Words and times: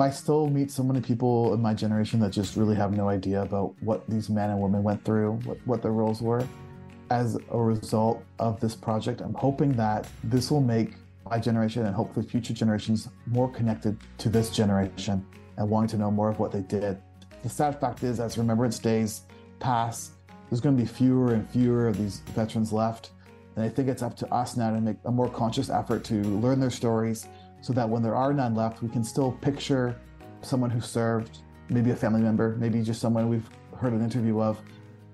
I 0.00 0.10
still 0.10 0.48
meet 0.48 0.70
so 0.70 0.84
many 0.84 1.00
people 1.00 1.54
in 1.54 1.60
my 1.60 1.74
generation 1.74 2.20
that 2.20 2.30
just 2.30 2.54
really 2.56 2.76
have 2.76 2.92
no 2.92 3.08
idea 3.08 3.42
about 3.42 3.74
what 3.80 4.08
these 4.08 4.30
men 4.30 4.50
and 4.50 4.60
women 4.60 4.84
went 4.84 5.04
through, 5.04 5.32
what, 5.44 5.58
what 5.64 5.82
their 5.82 5.90
roles 5.90 6.22
were. 6.22 6.46
As 7.10 7.36
a 7.50 7.58
result 7.58 8.22
of 8.38 8.60
this 8.60 8.76
project, 8.76 9.20
I'm 9.20 9.34
hoping 9.34 9.72
that 9.72 10.06
this 10.22 10.52
will 10.52 10.60
make 10.60 10.94
my 11.28 11.40
generation 11.40 11.84
and 11.84 11.96
hopefully 11.96 12.24
future 12.24 12.54
generations 12.54 13.08
more 13.26 13.50
connected 13.50 13.96
to 14.18 14.28
this 14.28 14.50
generation 14.50 15.26
and 15.56 15.68
wanting 15.68 15.88
to 15.88 15.96
know 15.96 16.12
more 16.12 16.28
of 16.28 16.38
what 16.38 16.52
they 16.52 16.62
did. 16.62 16.98
The 17.42 17.48
sad 17.48 17.80
fact 17.80 18.04
is, 18.04 18.20
as 18.20 18.38
Remembrance 18.38 18.78
Days 18.78 19.22
pass, 19.58 20.12
there's 20.48 20.60
going 20.60 20.76
to 20.76 20.82
be 20.82 20.88
fewer 20.88 21.34
and 21.34 21.48
fewer 21.50 21.88
of 21.88 21.98
these 21.98 22.20
veterans 22.36 22.72
left. 22.72 23.10
And 23.56 23.64
I 23.64 23.68
think 23.68 23.88
it's 23.88 24.02
up 24.02 24.16
to 24.18 24.32
us 24.32 24.56
now 24.56 24.70
to 24.70 24.80
make 24.80 24.96
a 25.06 25.10
more 25.10 25.28
conscious 25.28 25.70
effort 25.70 26.04
to 26.04 26.22
learn 26.22 26.60
their 26.60 26.70
stories 26.70 27.26
so 27.60 27.72
that 27.72 27.88
when 27.88 28.02
there 28.02 28.16
are 28.16 28.32
none 28.32 28.54
left, 28.54 28.82
we 28.82 28.88
can 28.88 29.04
still 29.04 29.32
picture 29.32 30.00
someone 30.42 30.70
who 30.70 30.80
served, 30.80 31.38
maybe 31.68 31.90
a 31.90 31.96
family 31.96 32.20
member, 32.20 32.56
maybe 32.58 32.82
just 32.82 33.00
someone 33.00 33.28
we've 33.28 33.48
heard 33.76 33.92
an 33.92 34.02
interview 34.02 34.40
of, 34.40 34.60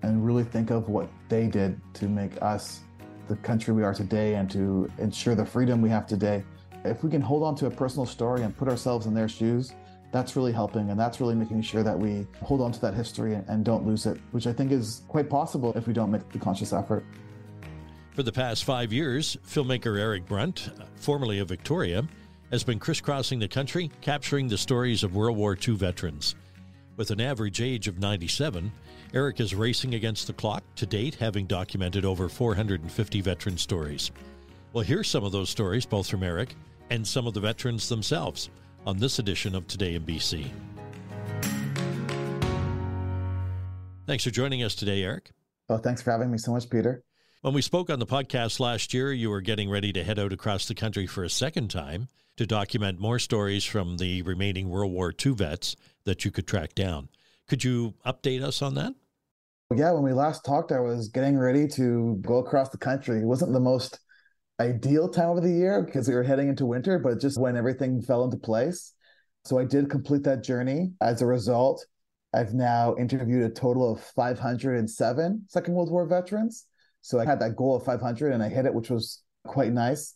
and 0.02 0.24
really 0.24 0.44
think 0.44 0.70
of 0.70 0.88
what 0.88 1.08
they 1.28 1.46
did 1.46 1.80
to 1.94 2.08
make 2.08 2.40
us 2.42 2.80
the 3.28 3.36
country 3.36 3.72
we 3.72 3.82
are 3.82 3.94
today 3.94 4.34
and 4.34 4.50
to 4.50 4.90
ensure 4.98 5.34
the 5.34 5.44
freedom 5.44 5.80
we 5.80 5.88
have 5.88 6.06
today. 6.06 6.44
If 6.84 7.02
we 7.02 7.10
can 7.10 7.22
hold 7.22 7.42
on 7.42 7.54
to 7.56 7.66
a 7.66 7.70
personal 7.70 8.04
story 8.04 8.42
and 8.42 8.54
put 8.54 8.68
ourselves 8.68 9.06
in 9.06 9.14
their 9.14 9.28
shoes, 9.28 9.72
that's 10.12 10.36
really 10.36 10.52
helping 10.52 10.90
and 10.90 11.00
that's 11.00 11.20
really 11.20 11.34
making 11.34 11.62
sure 11.62 11.82
that 11.82 11.98
we 11.98 12.26
hold 12.42 12.60
on 12.60 12.70
to 12.70 12.80
that 12.82 12.94
history 12.94 13.34
and 13.34 13.64
don't 13.64 13.86
lose 13.86 14.06
it, 14.06 14.20
which 14.32 14.46
I 14.46 14.52
think 14.52 14.70
is 14.70 15.02
quite 15.08 15.28
possible 15.30 15.72
if 15.74 15.86
we 15.86 15.92
don't 15.92 16.10
make 16.10 16.28
the 16.30 16.38
conscious 16.38 16.72
effort. 16.72 17.04
For 18.12 18.22
the 18.22 18.30
past 18.30 18.62
five 18.64 18.92
years, 18.92 19.36
filmmaker 19.44 19.98
Eric 19.98 20.26
Brunt, 20.26 20.70
formerly 20.94 21.40
of 21.40 21.48
Victoria, 21.48 22.06
has 22.50 22.64
been 22.64 22.78
crisscrossing 22.78 23.38
the 23.38 23.48
country, 23.48 23.90
capturing 24.00 24.48
the 24.48 24.58
stories 24.58 25.02
of 25.02 25.14
World 25.14 25.36
War 25.36 25.56
II 25.56 25.74
veterans. 25.76 26.34
With 26.96 27.10
an 27.10 27.20
average 27.20 27.60
age 27.60 27.88
of 27.88 27.98
97, 27.98 28.70
Eric 29.12 29.40
is 29.40 29.54
racing 29.54 29.94
against 29.94 30.26
the 30.26 30.32
clock, 30.32 30.62
to 30.76 30.86
date, 30.86 31.14
having 31.16 31.46
documented 31.46 32.04
over 32.04 32.28
450 32.28 33.20
veteran 33.20 33.58
stories. 33.58 34.10
Well, 34.72 34.84
here's 34.84 35.08
some 35.08 35.24
of 35.24 35.32
those 35.32 35.50
stories, 35.50 35.86
both 35.86 36.08
from 36.08 36.22
Eric 36.22 36.54
and 36.90 37.06
some 37.06 37.26
of 37.26 37.34
the 37.34 37.40
veterans 37.40 37.88
themselves, 37.88 38.50
on 38.86 38.98
this 38.98 39.18
edition 39.18 39.54
of 39.54 39.66
Today 39.66 39.94
in 39.94 40.04
BC. 40.04 40.50
Thanks 44.06 44.24
for 44.24 44.30
joining 44.30 44.62
us 44.62 44.74
today, 44.74 45.02
Eric. 45.02 45.30
Well, 45.68 45.78
thanks 45.78 46.02
for 46.02 46.10
having 46.10 46.30
me 46.30 46.38
so 46.38 46.52
much, 46.52 46.68
Peter. 46.68 47.02
When 47.44 47.52
we 47.52 47.60
spoke 47.60 47.90
on 47.90 47.98
the 47.98 48.06
podcast 48.06 48.58
last 48.58 48.94
year, 48.94 49.12
you 49.12 49.28
were 49.28 49.42
getting 49.42 49.68
ready 49.68 49.92
to 49.92 50.02
head 50.02 50.18
out 50.18 50.32
across 50.32 50.64
the 50.64 50.74
country 50.74 51.06
for 51.06 51.24
a 51.24 51.28
second 51.28 51.68
time 51.68 52.08
to 52.38 52.46
document 52.46 52.98
more 52.98 53.18
stories 53.18 53.66
from 53.66 53.98
the 53.98 54.22
remaining 54.22 54.70
World 54.70 54.92
War 54.92 55.12
II 55.12 55.32
vets 55.32 55.76
that 56.06 56.24
you 56.24 56.30
could 56.30 56.46
track 56.46 56.74
down. 56.74 57.10
Could 57.46 57.62
you 57.62 57.92
update 58.06 58.42
us 58.42 58.62
on 58.62 58.76
that? 58.76 58.94
Yeah, 59.76 59.92
when 59.92 60.04
we 60.04 60.14
last 60.14 60.46
talked, 60.46 60.72
I 60.72 60.80
was 60.80 61.08
getting 61.08 61.36
ready 61.36 61.68
to 61.68 62.18
go 62.22 62.38
across 62.38 62.70
the 62.70 62.78
country. 62.78 63.18
It 63.18 63.26
wasn't 63.26 63.52
the 63.52 63.60
most 63.60 63.98
ideal 64.58 65.10
time 65.10 65.36
of 65.36 65.42
the 65.42 65.52
year 65.52 65.82
because 65.82 66.08
we 66.08 66.14
were 66.14 66.22
heading 66.22 66.48
into 66.48 66.64
winter, 66.64 66.98
but 66.98 67.20
just 67.20 67.38
when 67.38 67.58
everything 67.58 68.00
fell 68.00 68.24
into 68.24 68.38
place. 68.38 68.94
So 69.44 69.58
I 69.58 69.66
did 69.66 69.90
complete 69.90 70.22
that 70.22 70.44
journey. 70.44 70.92
As 71.02 71.20
a 71.20 71.26
result, 71.26 71.84
I've 72.32 72.54
now 72.54 72.96
interviewed 72.98 73.44
a 73.44 73.50
total 73.50 73.92
of 73.92 74.00
507 74.00 75.44
Second 75.48 75.74
World 75.74 75.90
War 75.90 76.06
veterans. 76.06 76.64
So 77.04 77.20
I 77.20 77.26
had 77.26 77.38
that 77.40 77.54
goal 77.54 77.76
of 77.76 77.84
500 77.84 78.32
and 78.32 78.42
I 78.42 78.48
hit 78.48 78.64
it, 78.64 78.72
which 78.72 78.88
was 78.88 79.22
quite 79.46 79.74
nice. 79.74 80.14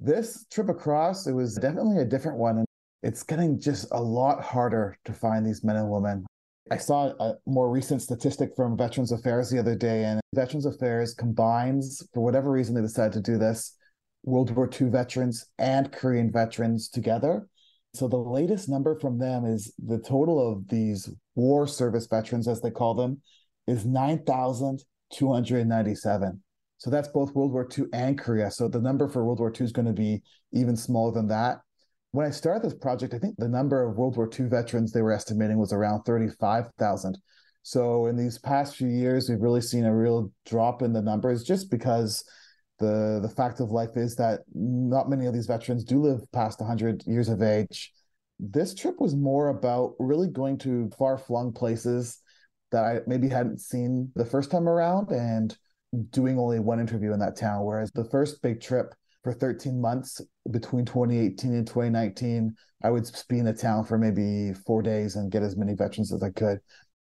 This 0.00 0.44
trip 0.50 0.68
across, 0.68 1.28
it 1.28 1.32
was 1.32 1.54
definitely 1.54 1.98
a 1.98 2.04
different 2.04 2.38
one. 2.38 2.58
And 2.58 2.66
it's 3.04 3.22
getting 3.22 3.60
just 3.60 3.86
a 3.92 4.02
lot 4.02 4.42
harder 4.42 4.98
to 5.04 5.12
find 5.12 5.46
these 5.46 5.62
men 5.62 5.76
and 5.76 5.88
women. 5.88 6.26
I 6.72 6.78
saw 6.78 7.12
a 7.20 7.34
more 7.46 7.70
recent 7.70 8.02
statistic 8.02 8.50
from 8.56 8.76
Veterans 8.76 9.12
Affairs 9.12 9.48
the 9.48 9.60
other 9.60 9.76
day, 9.76 10.02
and 10.06 10.20
Veterans 10.34 10.66
Affairs 10.66 11.14
combines, 11.14 12.02
for 12.12 12.20
whatever 12.20 12.50
reason, 12.50 12.74
they 12.74 12.80
decided 12.80 13.12
to 13.12 13.32
do 13.32 13.38
this 13.38 13.76
World 14.24 14.50
War 14.50 14.68
II 14.68 14.88
veterans 14.88 15.46
and 15.60 15.92
Korean 15.92 16.32
veterans 16.32 16.88
together. 16.88 17.46
So 17.94 18.08
the 18.08 18.16
latest 18.16 18.68
number 18.68 18.98
from 18.98 19.18
them 19.18 19.44
is 19.44 19.72
the 19.78 19.98
total 20.00 20.50
of 20.50 20.66
these 20.66 21.08
war 21.36 21.68
service 21.68 22.08
veterans, 22.08 22.48
as 22.48 22.60
they 22.60 22.72
call 22.72 22.94
them, 22.94 23.20
is 23.68 23.86
9,000 23.86 24.82
297. 25.12 26.42
So 26.78 26.90
that's 26.90 27.08
both 27.08 27.34
World 27.34 27.52
War 27.52 27.68
II 27.76 27.86
and 27.92 28.18
Korea. 28.18 28.50
So 28.50 28.68
the 28.68 28.80
number 28.80 29.08
for 29.08 29.24
World 29.24 29.38
War 29.38 29.52
II 29.58 29.64
is 29.64 29.72
going 29.72 29.86
to 29.86 29.92
be 29.92 30.22
even 30.52 30.76
smaller 30.76 31.12
than 31.12 31.28
that. 31.28 31.58
When 32.10 32.26
I 32.26 32.30
started 32.30 32.62
this 32.62 32.78
project, 32.78 33.14
I 33.14 33.18
think 33.18 33.36
the 33.38 33.48
number 33.48 33.82
of 33.82 33.96
World 33.96 34.16
War 34.16 34.28
II 34.28 34.46
veterans 34.46 34.92
they 34.92 35.02
were 35.02 35.12
estimating 35.12 35.58
was 35.58 35.72
around 35.72 36.02
35,000. 36.02 37.18
So 37.62 38.06
in 38.06 38.16
these 38.16 38.38
past 38.38 38.76
few 38.76 38.88
years, 38.88 39.28
we've 39.28 39.40
really 39.40 39.62
seen 39.62 39.86
a 39.86 39.96
real 39.96 40.30
drop 40.44 40.82
in 40.82 40.92
the 40.92 41.00
numbers 41.00 41.42
just 41.42 41.70
because 41.70 42.22
the 42.78 43.20
the 43.22 43.32
fact 43.34 43.60
of 43.60 43.70
life 43.70 43.96
is 43.96 44.16
that 44.16 44.40
not 44.52 45.08
many 45.08 45.26
of 45.26 45.32
these 45.32 45.46
veterans 45.46 45.84
do 45.84 46.02
live 46.02 46.20
past 46.32 46.60
100 46.60 47.04
years 47.06 47.28
of 47.28 47.40
age. 47.40 47.92
This 48.38 48.74
trip 48.74 49.00
was 49.00 49.14
more 49.14 49.48
about 49.48 49.94
really 49.98 50.28
going 50.28 50.58
to 50.58 50.90
far 50.98 51.16
flung 51.16 51.52
places 51.52 52.20
that 52.74 52.84
I 52.84 53.00
maybe 53.06 53.28
hadn't 53.28 53.60
seen 53.60 54.10
the 54.16 54.24
first 54.24 54.50
time 54.50 54.68
around 54.68 55.10
and 55.10 55.56
doing 56.10 56.38
only 56.38 56.58
one 56.58 56.80
interview 56.80 57.12
in 57.12 57.20
that 57.20 57.36
town. 57.36 57.64
Whereas 57.64 57.92
the 57.92 58.04
first 58.04 58.42
big 58.42 58.60
trip 58.60 58.94
for 59.22 59.32
13 59.32 59.80
months 59.80 60.20
between 60.50 60.84
2018 60.84 61.54
and 61.54 61.66
2019, 61.66 62.54
I 62.82 62.90
would 62.90 63.08
be 63.28 63.38
in 63.38 63.44
the 63.44 63.52
town 63.52 63.84
for 63.84 63.96
maybe 63.96 64.52
four 64.66 64.82
days 64.82 65.16
and 65.16 65.30
get 65.30 65.42
as 65.42 65.56
many 65.56 65.74
veterans 65.74 66.12
as 66.12 66.22
I 66.22 66.30
could. 66.30 66.58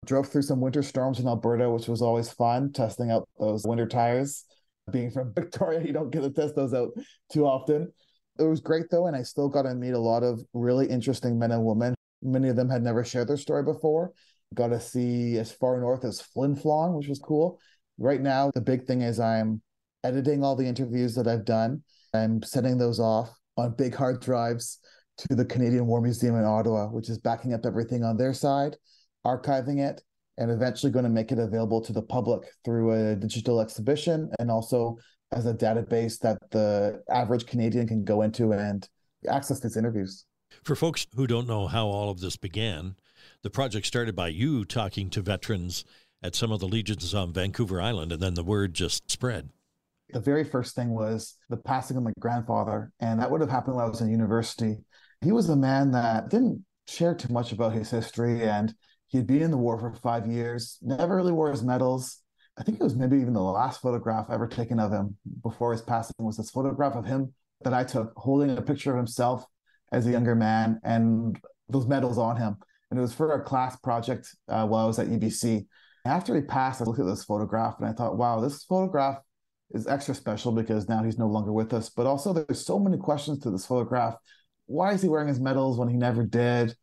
Drove 0.05 0.27
through 0.27 0.41
some 0.41 0.59
winter 0.59 0.83
storms 0.83 1.19
in 1.21 1.27
Alberta, 1.27 1.69
which 1.69 1.87
was 1.87 2.01
always 2.01 2.29
fun, 2.29 2.73
testing 2.73 3.09
out 3.09 3.27
those 3.39 3.65
winter 3.65 3.87
tires. 3.87 4.43
Being 4.91 5.11
from 5.11 5.33
Victoria, 5.35 5.81
you 5.81 5.93
don't 5.93 6.11
get 6.11 6.21
to 6.21 6.29
test 6.29 6.55
those 6.55 6.73
out 6.73 6.89
too 7.31 7.45
often. 7.45 7.91
It 8.37 8.43
was 8.43 8.59
great 8.59 8.89
though, 8.91 9.07
and 9.07 9.15
I 9.15 9.23
still 9.23 9.47
got 9.47 9.61
to 9.61 9.73
meet 9.73 9.93
a 9.93 9.99
lot 9.99 10.23
of 10.23 10.41
really 10.53 10.87
interesting 10.87 11.39
men 11.39 11.51
and 11.51 11.63
women. 11.63 11.95
Many 12.21 12.49
of 12.49 12.55
them 12.55 12.69
had 12.69 12.83
never 12.83 13.03
shared 13.03 13.29
their 13.29 13.37
story 13.37 13.63
before, 13.63 14.11
Got 14.53 14.67
to 14.67 14.79
see 14.79 15.37
as 15.37 15.51
far 15.51 15.79
north 15.79 16.03
as 16.05 16.21
Flin 16.21 16.55
Flon, 16.55 16.97
which 16.97 17.07
was 17.07 17.19
cool. 17.19 17.59
Right 17.97 18.21
now, 18.21 18.51
the 18.53 18.61
big 18.61 18.85
thing 18.85 19.01
is 19.01 19.19
I'm 19.19 19.61
editing 20.03 20.43
all 20.43 20.55
the 20.55 20.67
interviews 20.67 21.15
that 21.15 21.27
I've 21.27 21.45
done. 21.45 21.83
I'm 22.13 22.41
sending 22.43 22.77
those 22.77 22.99
off 22.99 23.29
on 23.57 23.75
big 23.75 23.95
hard 23.95 24.21
drives 24.21 24.79
to 25.17 25.35
the 25.35 25.45
Canadian 25.45 25.87
War 25.87 26.01
Museum 26.01 26.35
in 26.35 26.43
Ottawa, 26.43 26.87
which 26.87 27.09
is 27.09 27.17
backing 27.19 27.53
up 27.53 27.65
everything 27.65 28.03
on 28.03 28.17
their 28.17 28.33
side, 28.33 28.75
archiving 29.25 29.79
it, 29.79 30.01
and 30.37 30.51
eventually 30.51 30.91
going 30.91 31.05
to 31.05 31.09
make 31.09 31.31
it 31.31 31.39
available 31.39 31.81
to 31.81 31.93
the 31.93 32.01
public 32.01 32.41
through 32.65 32.91
a 32.91 33.15
digital 33.15 33.61
exhibition 33.61 34.31
and 34.39 34.49
also 34.49 34.97
as 35.31 35.45
a 35.45 35.53
database 35.53 36.19
that 36.19 36.37
the 36.51 37.01
average 37.09 37.45
Canadian 37.45 37.87
can 37.87 38.03
go 38.03 38.21
into 38.21 38.51
and 38.51 38.87
access 39.29 39.59
these 39.59 39.77
interviews. 39.77 40.25
For 40.63 40.75
folks 40.75 41.07
who 41.15 41.27
don't 41.27 41.47
know 41.47 41.67
how 41.67 41.87
all 41.87 42.09
of 42.09 42.19
this 42.19 42.37
began, 42.37 42.95
the 43.43 43.49
project 43.49 43.85
started 43.85 44.15
by 44.15 44.29
you 44.29 44.63
talking 44.63 45.09
to 45.09 45.21
veterans 45.21 45.83
at 46.23 46.33
some 46.33 46.51
of 46.51 46.61
the 46.61 46.67
legions 46.67 47.13
on 47.13 47.33
Vancouver 47.33 47.81
Island, 47.81 48.13
and 48.13 48.21
then 48.21 48.33
the 48.33 48.43
word 48.43 48.73
just 48.73 49.11
spread. 49.11 49.49
The 50.11 50.21
very 50.21 50.45
first 50.45 50.75
thing 50.75 50.89
was 50.91 51.37
the 51.49 51.57
passing 51.57 51.97
of 51.97 52.03
my 52.03 52.13
grandfather, 52.19 52.91
and 53.01 53.19
that 53.19 53.29
would 53.29 53.41
have 53.41 53.49
happened 53.49 53.75
when 53.75 53.85
I 53.85 53.89
was 53.89 53.99
in 53.99 54.09
university. 54.09 54.77
He 55.21 55.33
was 55.33 55.49
a 55.49 55.55
man 55.55 55.91
that 55.91 56.29
didn't 56.29 56.63
share 56.87 57.13
too 57.13 57.31
much 57.33 57.51
about 57.51 57.73
his 57.73 57.91
history, 57.91 58.43
and 58.43 58.73
he'd 59.07 59.27
been 59.27 59.41
in 59.41 59.51
the 59.51 59.57
war 59.57 59.77
for 59.77 59.93
five 59.93 60.25
years, 60.25 60.77
never 60.81 61.15
really 61.15 61.31
wore 61.33 61.51
his 61.51 61.63
medals. 61.63 62.21
I 62.57 62.63
think 62.63 62.79
it 62.79 62.83
was 62.83 62.95
maybe 62.95 63.17
even 63.17 63.33
the 63.33 63.41
last 63.41 63.81
photograph 63.81 64.27
ever 64.29 64.47
taken 64.47 64.79
of 64.79 64.91
him 64.91 65.17
before 65.41 65.73
his 65.73 65.81
passing 65.81 66.15
was 66.19 66.37
this 66.37 66.51
photograph 66.51 66.95
of 66.95 67.05
him 67.05 67.33
that 67.63 67.73
I 67.73 67.83
took 67.83 68.13
holding 68.15 68.57
a 68.57 68.61
picture 68.61 68.91
of 68.91 68.97
himself 68.97 69.45
as 69.91 70.05
a 70.05 70.11
younger 70.11 70.35
man 70.35 70.79
and 70.83 71.39
those 71.69 71.87
medals 71.87 72.17
on 72.17 72.37
him 72.37 72.57
and 72.93 72.99
it 72.99 73.01
was 73.01 73.15
for 73.15 73.33
a 73.33 73.41
class 73.41 73.75
project 73.77 74.35
uh, 74.49 74.67
while 74.67 74.83
I 74.83 74.87
was 74.87 74.99
at 74.99 75.07
UBC. 75.07 75.65
After 76.05 76.35
he 76.35 76.41
passed, 76.41 76.79
I 76.79 76.83
looked 76.83 76.99
at 76.99 77.07
this 77.07 77.23
photograph 77.23 77.77
and 77.79 77.89
I 77.89 77.91
thought, 77.91 78.19
wow, 78.19 78.39
this 78.39 78.63
photograph 78.65 79.17
is 79.71 79.87
extra 79.87 80.13
special 80.13 80.51
because 80.51 80.87
now 80.87 81.03
he's 81.03 81.17
no 81.17 81.25
longer 81.25 81.51
with 81.51 81.73
us. 81.73 81.89
But 81.89 82.05
also, 82.05 82.33
there's 82.33 82.63
so 82.63 82.77
many 82.77 82.97
questions 82.97 83.39
to 83.39 83.49
this 83.49 83.65
photograph. 83.65 84.13
Why 84.67 84.93
is 84.93 85.01
he 85.01 85.09
wearing 85.09 85.27
his 85.27 85.39
medals 85.39 85.79
when 85.79 85.87
he 85.87 85.97
never 85.97 86.23
did? 86.23 86.75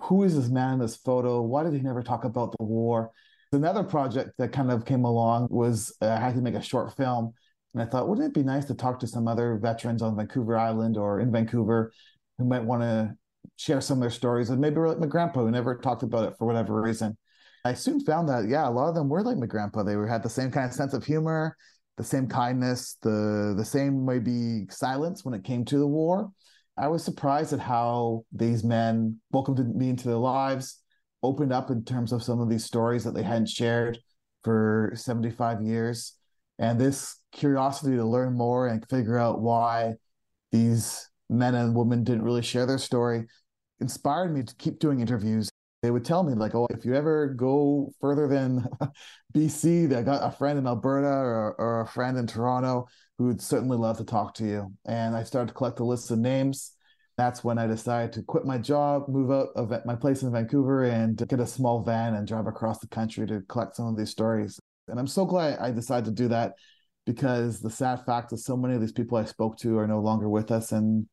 Who 0.00 0.24
is 0.24 0.34
this 0.34 0.50
man 0.50 0.72
in 0.72 0.78
this 0.80 0.96
photo? 0.96 1.40
Why 1.40 1.62
did 1.62 1.72
he 1.72 1.78
never 1.78 2.02
talk 2.02 2.24
about 2.24 2.52
the 2.58 2.64
war? 2.64 3.12
Another 3.52 3.84
project 3.84 4.30
that 4.38 4.50
kind 4.50 4.72
of 4.72 4.84
came 4.84 5.04
along 5.04 5.46
was 5.52 5.96
uh, 6.02 6.08
I 6.08 6.16
had 6.16 6.34
to 6.34 6.42
make 6.42 6.56
a 6.56 6.62
short 6.62 6.96
film. 6.96 7.32
And 7.74 7.80
I 7.80 7.86
thought, 7.86 8.08
wouldn't 8.08 8.26
it 8.26 8.34
be 8.34 8.42
nice 8.42 8.64
to 8.64 8.74
talk 8.74 8.98
to 8.98 9.06
some 9.06 9.28
other 9.28 9.56
veterans 9.56 10.02
on 10.02 10.16
Vancouver 10.16 10.58
Island 10.58 10.96
or 10.96 11.20
in 11.20 11.30
Vancouver 11.30 11.92
who 12.38 12.44
might 12.44 12.64
want 12.64 12.82
to 12.82 13.16
share 13.56 13.80
some 13.80 13.98
of 13.98 14.00
their 14.02 14.10
stories. 14.10 14.50
And 14.50 14.60
maybe 14.60 14.76
like 14.76 14.98
my 14.98 15.06
grandpa 15.06 15.40
who 15.40 15.50
never 15.50 15.76
talked 15.76 16.02
about 16.02 16.28
it 16.28 16.34
for 16.38 16.46
whatever 16.46 16.80
reason. 16.80 17.16
I 17.64 17.74
soon 17.74 18.00
found 18.00 18.28
that, 18.28 18.46
yeah, 18.46 18.68
a 18.68 18.70
lot 18.70 18.88
of 18.88 18.94
them 18.94 19.08
were 19.08 19.22
like 19.22 19.38
my 19.38 19.46
grandpa. 19.46 19.82
They 19.82 19.96
were, 19.96 20.06
had 20.06 20.22
the 20.22 20.28
same 20.28 20.50
kind 20.50 20.66
of 20.66 20.74
sense 20.74 20.92
of 20.92 21.04
humor, 21.04 21.56
the 21.96 22.04
same 22.04 22.28
kindness, 22.28 22.98
the 23.02 23.54
the 23.56 23.64
same 23.64 24.04
maybe 24.04 24.66
silence 24.68 25.24
when 25.24 25.34
it 25.34 25.44
came 25.44 25.64
to 25.66 25.78
the 25.78 25.86
war. 25.86 26.30
I 26.76 26.88
was 26.88 27.04
surprised 27.04 27.52
at 27.52 27.60
how 27.60 28.24
these 28.32 28.64
men 28.64 29.20
welcomed 29.30 29.74
me 29.74 29.90
into 29.90 30.08
their 30.08 30.16
lives, 30.16 30.82
opened 31.22 31.52
up 31.52 31.70
in 31.70 31.84
terms 31.84 32.12
of 32.12 32.22
some 32.22 32.40
of 32.40 32.50
these 32.50 32.64
stories 32.64 33.04
that 33.04 33.14
they 33.14 33.22
hadn't 33.22 33.48
shared 33.48 33.98
for 34.42 34.92
75 34.94 35.62
years. 35.62 36.14
And 36.58 36.80
this 36.80 37.20
curiosity 37.32 37.96
to 37.96 38.04
learn 38.04 38.36
more 38.36 38.68
and 38.68 38.84
figure 38.88 39.18
out 39.18 39.40
why 39.40 39.94
these 40.52 41.08
men 41.30 41.54
and 41.54 41.74
women 41.74 42.04
didn't 42.04 42.22
really 42.22 42.42
share 42.42 42.66
their 42.66 42.78
story 42.78 43.24
inspired 43.80 44.34
me 44.34 44.42
to 44.42 44.54
keep 44.56 44.78
doing 44.78 45.00
interviews. 45.00 45.50
They 45.82 45.90
would 45.90 46.04
tell 46.04 46.22
me, 46.22 46.32
like, 46.34 46.54
oh, 46.54 46.66
if 46.70 46.84
you 46.84 46.94
ever 46.94 47.28
go 47.28 47.92
further 48.00 48.26
than 48.26 48.66
BC, 49.34 49.94
I 49.94 50.02
got 50.02 50.26
a 50.26 50.34
friend 50.34 50.58
in 50.58 50.66
Alberta 50.66 51.06
or, 51.06 51.54
or 51.58 51.80
a 51.82 51.86
friend 51.86 52.16
in 52.16 52.26
Toronto 52.26 52.86
who 53.18 53.26
would 53.26 53.42
certainly 53.42 53.76
love 53.76 53.98
to 53.98 54.04
talk 54.04 54.34
to 54.34 54.44
you. 54.44 54.72
And 54.86 55.14
I 55.14 55.22
started 55.24 55.48
to 55.48 55.54
collect 55.54 55.80
a 55.80 55.84
list 55.84 56.10
of 56.10 56.18
names. 56.18 56.72
That's 57.16 57.44
when 57.44 57.58
I 57.58 57.66
decided 57.66 58.12
to 58.14 58.22
quit 58.22 58.44
my 58.44 58.58
job, 58.58 59.08
move 59.08 59.30
out 59.30 59.48
of 59.54 59.72
my 59.84 59.94
place 59.94 60.22
in 60.22 60.32
Vancouver, 60.32 60.84
and 60.84 61.16
get 61.28 61.38
a 61.38 61.46
small 61.46 61.82
van 61.82 62.14
and 62.14 62.26
drive 62.26 62.46
across 62.46 62.78
the 62.78 62.88
country 62.88 63.26
to 63.26 63.42
collect 63.42 63.76
some 63.76 63.86
of 63.86 63.96
these 63.96 64.10
stories. 64.10 64.58
And 64.88 64.98
I'm 64.98 65.06
so 65.06 65.24
glad 65.24 65.58
I 65.58 65.70
decided 65.70 66.06
to 66.06 66.22
do 66.22 66.28
that 66.28 66.54
because 67.06 67.60
the 67.60 67.70
sad 67.70 68.04
fact 68.04 68.32
is 68.32 68.44
so 68.44 68.56
many 68.56 68.74
of 68.74 68.80
these 68.80 68.92
people 68.92 69.16
I 69.18 69.26
spoke 69.26 69.58
to 69.58 69.78
are 69.78 69.86
no 69.86 70.00
longer 70.00 70.28
with 70.28 70.50
us. 70.50 70.72
And 70.72 71.06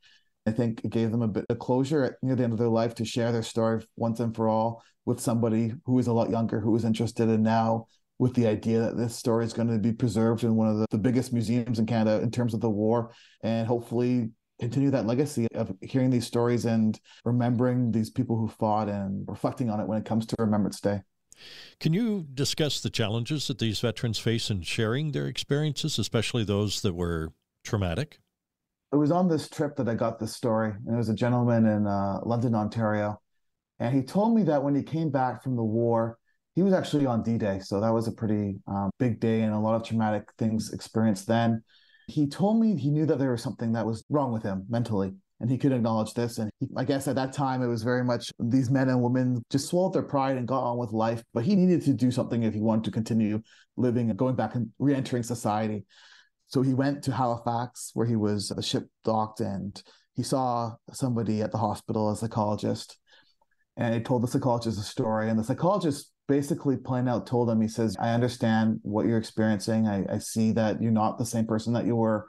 I 0.45 0.51
think 0.51 0.83
it 0.83 0.91
gave 0.91 1.11
them 1.11 1.21
a 1.21 1.27
bit 1.27 1.45
of 1.49 1.59
closure 1.59 2.17
near 2.21 2.35
the 2.35 2.43
end 2.43 2.53
of 2.53 2.59
their 2.59 2.67
life 2.67 2.95
to 2.95 3.05
share 3.05 3.31
their 3.31 3.43
story 3.43 3.85
once 3.95 4.19
and 4.19 4.35
for 4.35 4.47
all 4.47 4.83
with 5.05 5.19
somebody 5.19 5.73
who 5.85 5.99
is 5.99 6.07
a 6.07 6.13
lot 6.13 6.29
younger, 6.29 6.59
who 6.59 6.75
is 6.75 6.85
interested 6.85 7.29
in 7.29 7.43
now 7.43 7.85
with 8.19 8.33
the 8.35 8.47
idea 8.47 8.79
that 8.79 8.97
this 8.97 9.15
story 9.15 9.45
is 9.45 9.53
going 9.53 9.67
to 9.67 9.79
be 9.79 9.91
preserved 9.91 10.43
in 10.43 10.55
one 10.55 10.67
of 10.67 10.77
the, 10.77 10.85
the 10.91 10.97
biggest 10.97 11.33
museums 11.33 11.79
in 11.79 11.85
Canada 11.85 12.21
in 12.21 12.29
terms 12.29 12.53
of 12.53 12.61
the 12.61 12.69
war, 12.69 13.11
and 13.43 13.67
hopefully 13.67 14.29
continue 14.59 14.91
that 14.91 15.07
legacy 15.07 15.47
of 15.55 15.73
hearing 15.81 16.11
these 16.11 16.27
stories 16.27 16.65
and 16.65 16.99
remembering 17.25 17.91
these 17.91 18.11
people 18.11 18.37
who 18.37 18.47
fought 18.47 18.87
and 18.87 19.25
reflecting 19.27 19.71
on 19.71 19.79
it 19.79 19.87
when 19.87 19.97
it 19.97 20.05
comes 20.05 20.27
to 20.27 20.35
Remembrance 20.37 20.79
Day. 20.79 21.01
Can 21.79 21.93
you 21.93 22.27
discuss 22.35 22.79
the 22.79 22.91
challenges 22.91 23.47
that 23.47 23.57
these 23.57 23.79
veterans 23.79 24.19
face 24.19 24.51
in 24.51 24.61
sharing 24.61 25.11
their 25.11 25.25
experiences, 25.25 25.97
especially 25.97 26.43
those 26.43 26.81
that 26.81 26.93
were 26.93 27.33
traumatic? 27.63 28.19
It 28.93 28.97
was 28.97 29.11
on 29.11 29.29
this 29.29 29.47
trip 29.47 29.77
that 29.77 29.87
I 29.87 29.95
got 29.95 30.19
this 30.19 30.35
story, 30.35 30.71
and 30.71 30.87
there 30.87 30.97
was 30.97 31.07
a 31.07 31.15
gentleman 31.15 31.65
in 31.65 31.87
uh, 31.87 32.19
London, 32.25 32.53
Ontario, 32.53 33.21
and 33.79 33.95
he 33.95 34.03
told 34.03 34.35
me 34.35 34.43
that 34.43 34.63
when 34.63 34.75
he 34.75 34.83
came 34.83 35.09
back 35.09 35.41
from 35.41 35.55
the 35.55 35.63
war, 35.63 36.17
he 36.55 36.61
was 36.61 36.73
actually 36.73 37.05
on 37.05 37.23
D-Day, 37.23 37.59
so 37.59 37.79
that 37.79 37.93
was 37.93 38.09
a 38.09 38.11
pretty 38.11 38.59
um, 38.67 38.89
big 38.99 39.21
day 39.21 39.41
and 39.41 39.53
a 39.53 39.59
lot 39.59 39.75
of 39.75 39.87
traumatic 39.87 40.27
things 40.37 40.73
experienced 40.73 41.25
then. 41.25 41.63
He 42.07 42.27
told 42.27 42.59
me 42.59 42.75
he 42.75 42.89
knew 42.89 43.05
that 43.05 43.17
there 43.17 43.31
was 43.31 43.41
something 43.41 43.71
that 43.71 43.85
was 43.85 44.03
wrong 44.09 44.33
with 44.33 44.43
him 44.43 44.65
mentally, 44.67 45.13
and 45.39 45.49
he 45.49 45.57
could 45.57 45.71
acknowledge 45.71 46.13
this. 46.13 46.37
And 46.39 46.51
he, 46.59 46.67
I 46.75 46.83
guess 46.83 47.07
at 47.07 47.15
that 47.15 47.31
time, 47.31 47.63
it 47.63 47.67
was 47.67 47.83
very 47.83 48.03
much 48.03 48.29
these 48.39 48.69
men 48.69 48.89
and 48.89 49.01
women 49.01 49.41
just 49.49 49.69
swallowed 49.69 49.93
their 49.93 50.03
pride 50.03 50.35
and 50.35 50.45
got 50.45 50.63
on 50.63 50.77
with 50.77 50.91
life. 50.91 51.23
But 51.33 51.45
he 51.45 51.55
needed 51.55 51.81
to 51.83 51.93
do 51.93 52.11
something 52.11 52.43
if 52.43 52.53
he 52.53 52.59
wanted 52.59 52.83
to 52.83 52.91
continue 52.91 53.41
living 53.77 54.09
and 54.09 54.19
going 54.19 54.35
back 54.35 54.55
and 54.55 54.69
re-entering 54.77 55.23
society. 55.23 55.85
So 56.51 56.61
he 56.61 56.73
went 56.73 57.03
to 57.03 57.13
Halifax, 57.13 57.91
where 57.93 58.05
he 58.05 58.17
was 58.17 58.51
ship 58.61 58.87
docked, 59.05 59.39
and 59.39 59.81
he 60.15 60.23
saw 60.23 60.75
somebody 60.91 61.41
at 61.41 61.53
the 61.53 61.57
hospital, 61.57 62.11
a 62.11 62.15
psychologist, 62.15 62.97
and 63.77 63.95
he 63.95 64.01
told 64.01 64.21
the 64.21 64.27
psychologist 64.27 64.77
a 64.77 64.83
story. 64.83 65.29
And 65.29 65.39
the 65.39 65.45
psychologist 65.45 66.11
basically 66.27 66.75
plain 66.75 67.07
out 67.07 67.25
told 67.25 67.49
him, 67.49 67.61
he 67.61 67.69
says, 67.69 67.95
I 67.99 68.09
understand 68.09 68.79
what 68.81 69.05
you're 69.05 69.17
experiencing. 69.17 69.87
I, 69.87 70.05
I 70.13 70.17
see 70.17 70.51
that 70.51 70.81
you're 70.81 70.91
not 70.91 71.17
the 71.17 71.25
same 71.25 71.47
person 71.47 71.71
that 71.73 71.85
you 71.85 71.95
were. 71.95 72.27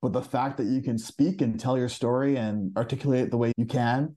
But 0.00 0.12
the 0.12 0.22
fact 0.22 0.58
that 0.58 0.66
you 0.66 0.80
can 0.80 0.96
speak 0.96 1.40
and 1.40 1.58
tell 1.58 1.76
your 1.76 1.88
story 1.88 2.36
and 2.36 2.76
articulate 2.76 3.24
it 3.24 3.30
the 3.32 3.38
way 3.38 3.52
you 3.56 3.66
can, 3.66 4.14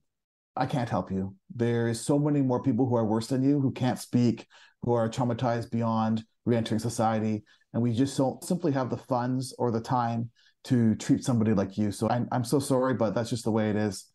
I 0.56 0.68
can't 0.68 0.90
help 0.90 1.10
you. 1.12 1.36
There's 1.56 2.00
so 2.00 2.20
many 2.20 2.42
more 2.42 2.62
people 2.62 2.88
who 2.88 2.96
are 2.96 3.06
worse 3.06 3.28
than 3.28 3.42
you, 3.42 3.60
who 3.60 3.72
can't 3.72 3.98
speak, 3.98 4.46
who 4.84 4.94
are 4.94 5.10
traumatized 5.10 5.72
beyond 5.72 6.24
reentering 6.46 6.80
society. 6.80 7.44
And 7.78 7.84
we 7.84 7.94
just 7.94 8.18
don't 8.18 8.44
simply 8.44 8.72
have 8.72 8.90
the 8.90 8.98
funds 8.98 9.54
or 9.60 9.70
the 9.70 9.80
time 9.80 10.32
to 10.64 10.96
treat 10.96 11.24
somebody 11.24 11.54
like 11.54 11.78
you. 11.78 11.92
So 11.92 12.10
I'm, 12.10 12.28
I'm 12.32 12.44
so 12.44 12.58
sorry, 12.58 12.96
but 12.96 13.14
that's 13.14 13.30
just 13.30 13.44
the 13.44 13.52
way 13.52 13.70
it 13.70 13.76
is. 13.76 14.08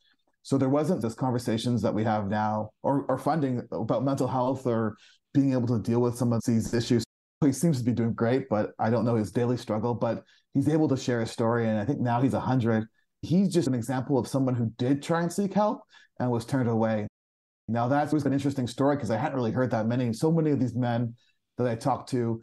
So 0.42 0.58
there 0.58 0.68
wasn't 0.68 1.00
this 1.00 1.14
conversations 1.14 1.80
that 1.82 1.94
we 1.94 2.02
have 2.02 2.26
now 2.26 2.70
or, 2.82 3.04
or 3.08 3.18
funding 3.18 3.62
about 3.70 4.02
mental 4.02 4.26
health 4.26 4.66
or 4.66 4.96
being 5.32 5.52
able 5.52 5.68
to 5.68 5.78
deal 5.78 6.00
with 6.00 6.16
some 6.16 6.32
of 6.32 6.42
these 6.44 6.74
issues. 6.74 7.04
He 7.40 7.52
seems 7.52 7.78
to 7.78 7.84
be 7.84 7.92
doing 7.92 8.14
great, 8.14 8.48
but 8.48 8.72
I 8.80 8.90
don't 8.90 9.04
know 9.04 9.14
his 9.14 9.30
daily 9.30 9.56
struggle, 9.56 9.94
but 9.94 10.24
he's 10.54 10.68
able 10.68 10.88
to 10.88 10.96
share 10.96 11.20
his 11.20 11.30
story. 11.30 11.68
And 11.68 11.78
I 11.78 11.84
think 11.84 12.00
now 12.00 12.20
he's 12.20 12.32
100. 12.32 12.84
He's 13.20 13.54
just 13.54 13.68
an 13.68 13.74
example 13.74 14.18
of 14.18 14.26
someone 14.26 14.56
who 14.56 14.72
did 14.76 15.04
try 15.04 15.22
and 15.22 15.32
seek 15.32 15.54
help 15.54 15.82
and 16.18 16.32
was 16.32 16.44
turned 16.44 16.68
away. 16.68 17.06
Now, 17.68 17.86
that 17.86 18.12
was 18.12 18.26
an 18.26 18.32
interesting 18.32 18.66
story 18.66 18.96
because 18.96 19.12
I 19.12 19.18
hadn't 19.18 19.36
really 19.36 19.52
heard 19.52 19.70
that 19.70 19.86
many. 19.86 20.12
So 20.14 20.32
many 20.32 20.50
of 20.50 20.58
these 20.58 20.74
men 20.74 21.14
that 21.58 21.68
I 21.68 21.76
talked 21.76 22.10
to, 22.10 22.40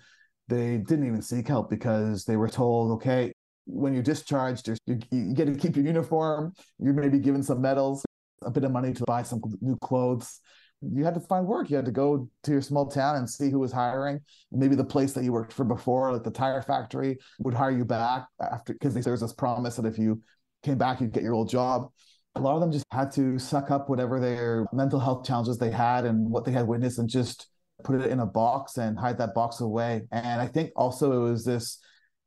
they 0.50 0.78
didn't 0.78 1.06
even 1.06 1.22
seek 1.22 1.48
help 1.48 1.70
because 1.70 2.26
they 2.26 2.36
were 2.36 2.50
told, 2.50 2.92
okay, 2.94 3.32
when 3.66 3.94
you're 3.94 4.04
discharged, 4.04 4.68
you, 4.68 5.00
you 5.12 5.34
get 5.34 5.46
to 5.46 5.56
keep 5.56 5.76
your 5.76 5.86
uniform. 5.86 6.54
You're 6.80 6.94
maybe 6.94 7.20
given 7.20 7.44
some 7.44 7.62
medals, 7.62 8.04
a 8.42 8.50
bit 8.50 8.64
of 8.64 8.72
money 8.72 8.94
to 8.94 9.04
buy 9.06 9.22
some 9.22 9.42
new 9.62 9.78
clothes. 9.78 10.42
You 10.82 11.06
had 11.06 11.14
to 11.14 11.20
find 11.20 11.46
work. 11.46 11.70
You 11.70 11.76
had 11.76 11.86
to 11.86 11.92
go 11.92 12.30
to 12.44 12.52
your 12.52 12.62
small 12.62 12.88
town 12.88 13.18
and 13.18 13.30
see 13.30 13.52
who 13.52 13.60
was 13.60 13.72
hiring. 13.72 14.22
Maybe 14.52 14.76
the 14.76 14.84
place 14.84 15.14
that 15.14 15.24
you 15.24 15.32
worked 15.32 15.54
for 15.54 15.66
before, 15.66 16.12
like 16.14 16.24
the 16.24 16.32
tire 16.32 16.62
factory, 16.64 17.18
would 17.40 17.54
hire 17.54 17.72
you 17.72 17.86
back 17.86 18.26
after 18.42 18.74
because 18.74 18.96
there 18.96 19.14
was 19.14 19.22
this 19.22 19.34
promise 19.34 19.76
that 19.76 19.86
if 19.86 20.00
you 20.00 20.22
came 20.64 20.78
back, 20.78 21.00
you'd 21.00 21.12
get 21.12 21.24
your 21.24 21.34
old 21.34 21.50
job. 21.50 21.92
A 22.36 22.40
lot 22.40 22.56
of 22.56 22.62
them 22.62 22.72
just 22.72 22.86
had 22.92 23.12
to 23.14 23.38
suck 23.38 23.70
up 23.70 23.90
whatever 23.90 24.20
their 24.20 24.66
mental 24.72 25.00
health 25.00 25.26
challenges 25.26 25.58
they 25.58 25.72
had 25.72 26.06
and 26.06 26.30
what 26.30 26.46
they 26.46 26.52
had 26.52 26.68
witnessed 26.68 26.98
and 26.98 27.10
just 27.10 27.48
put 27.84 28.02
it 28.02 28.12
in 28.12 28.20
a 28.20 28.26
box 28.26 28.78
and 28.78 28.98
hide 28.98 29.18
that 29.18 29.34
box 29.34 29.62
away. 29.62 30.04
And 30.12 30.42
I 30.42 30.48
think 30.48 30.72
also 30.76 31.12
it 31.14 31.30
was 31.30 31.46
this 31.46 31.80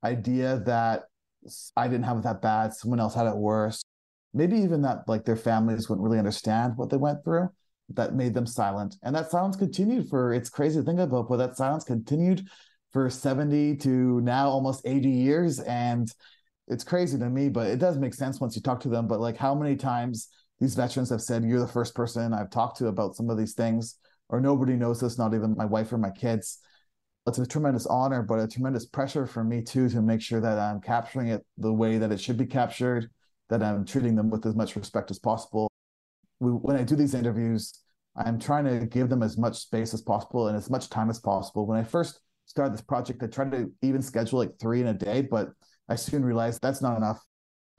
idea 0.04 0.60
that 0.66 1.04
I 1.76 1.88
didn't 1.88 2.04
have 2.04 2.19
it 2.19 2.25
that 2.25 2.43
bad. 2.43 2.75
Someone 2.75 3.00
else 3.00 3.14
had 3.14 3.26
it 3.26 3.37
worse. 3.37 3.82
Maybe 4.34 4.56
even 4.58 4.82
that 4.82 5.08
like 5.08 5.25
their 5.25 5.37
families 5.37 5.88
wouldn't 5.88 6.04
really 6.04 6.19
understand 6.19 6.75
what 6.76 6.90
they 6.90 6.96
went 6.96 7.25
through. 7.25 7.49
That 7.90 8.14
made 8.14 8.32
them 8.32 8.46
silent. 8.46 8.96
And 9.02 9.14
that 9.14 9.31
silence 9.31 9.56
continued 9.56 10.08
for 10.08 10.32
it's 10.32 10.49
crazy 10.49 10.81
to 10.81 10.84
think 10.84 11.00
about, 11.00 11.28
but 11.28 11.37
that 11.37 11.56
silence 11.56 11.84
continued 11.84 12.48
for 12.93 13.10
70 13.10 13.76
to 13.78 14.20
now 14.20 14.48
almost 14.48 14.82
80 14.87 15.10
years. 15.10 15.60
And 15.60 16.10
it's 16.69 16.84
crazy 16.84 17.19
to 17.19 17.28
me, 17.28 17.48
but 17.48 17.66
it 17.66 17.78
does 17.78 17.98
make 17.98 18.14
sense 18.14 18.40
once 18.40 18.56
you 18.56 18.62
talk 18.62 18.81
to 18.81 18.88
them. 18.88 19.08
But 19.08 19.20
like 19.20 19.37
how 19.37 19.55
many 19.55 19.76
times 19.76 20.28
these 20.60 20.75
veterans 20.75 21.10
have 21.10 21.20
said, 21.20 21.44
You're 21.44 21.60
the 21.60 21.66
first 21.66 21.94
person 21.94 22.32
I've 22.32 22.50
talked 22.50 22.79
to 22.79 22.86
about 22.86 23.17
some 23.17 23.29
of 23.29 23.36
these 23.36 23.55
things, 23.55 23.96
or 24.32 24.41
nobody 24.41 24.74
knows 24.74 24.98
this, 24.98 25.17
not 25.17 25.34
even 25.34 25.56
my 25.56 25.65
wife 25.65 25.93
or 25.93 25.98
my 25.98 26.10
kids 26.10 26.58
it's 27.27 27.39
a 27.39 27.46
tremendous 27.46 27.86
honor, 27.86 28.22
but 28.22 28.41
a 28.41 28.48
tremendous 28.48 28.86
pressure 28.86 29.27
for 29.27 29.44
me 29.44 29.62
too 29.62 29.89
to 29.89 30.03
make 30.03 30.20
sure 30.20 30.41
that 30.41 30.58
I'm 30.58 30.81
capturing 30.81 31.29
it 31.29 31.44
the 31.56 31.72
way 31.72 31.98
that 31.98 32.10
it 32.10 32.20
should 32.20 32.36
be 32.36 32.46
captured, 32.46 33.10
that 33.48 33.62
I'm 33.62 33.84
treating 33.84 34.17
them 34.17 34.29
with 34.29 34.44
as 34.44 34.56
much 34.56 34.74
respect 34.74 35.10
as 35.10 35.19
possible. 35.19 35.70
We, 36.41 36.51
when 36.51 36.77
I 36.77 36.82
do 36.82 36.96
these 36.96 37.15
interviews, 37.15 37.79
I'm 38.17 38.39
trying 38.39 38.65
to 38.65 38.86
give 38.86 39.08
them 39.08 39.22
as 39.22 39.39
much 39.39 39.58
space 39.58 39.94
as 39.94 40.03
possible 40.03 40.48
and 40.48 40.56
as 40.56 40.69
much 40.69 40.91
time 40.91 41.10
as 41.10 41.20
possible. 41.20 41.67
When 41.67 41.79
I 41.79 41.84
first 41.84 42.20
started 42.46 42.74
this 42.74 42.82
project, 42.82 43.22
I 43.22 43.29
tried 43.29 43.53
to 43.53 43.70
even 43.82 44.03
schedule 44.03 44.41
like 44.41 44.58
three 44.60 44.81
in 44.81 44.89
a 44.89 44.94
day, 44.94 45.22
but 45.22 45.51
I 45.89 45.94
soon 45.94 46.24
realized 46.24 46.60
that's 46.60 46.82
not 46.82 46.96
enough. 46.96 47.20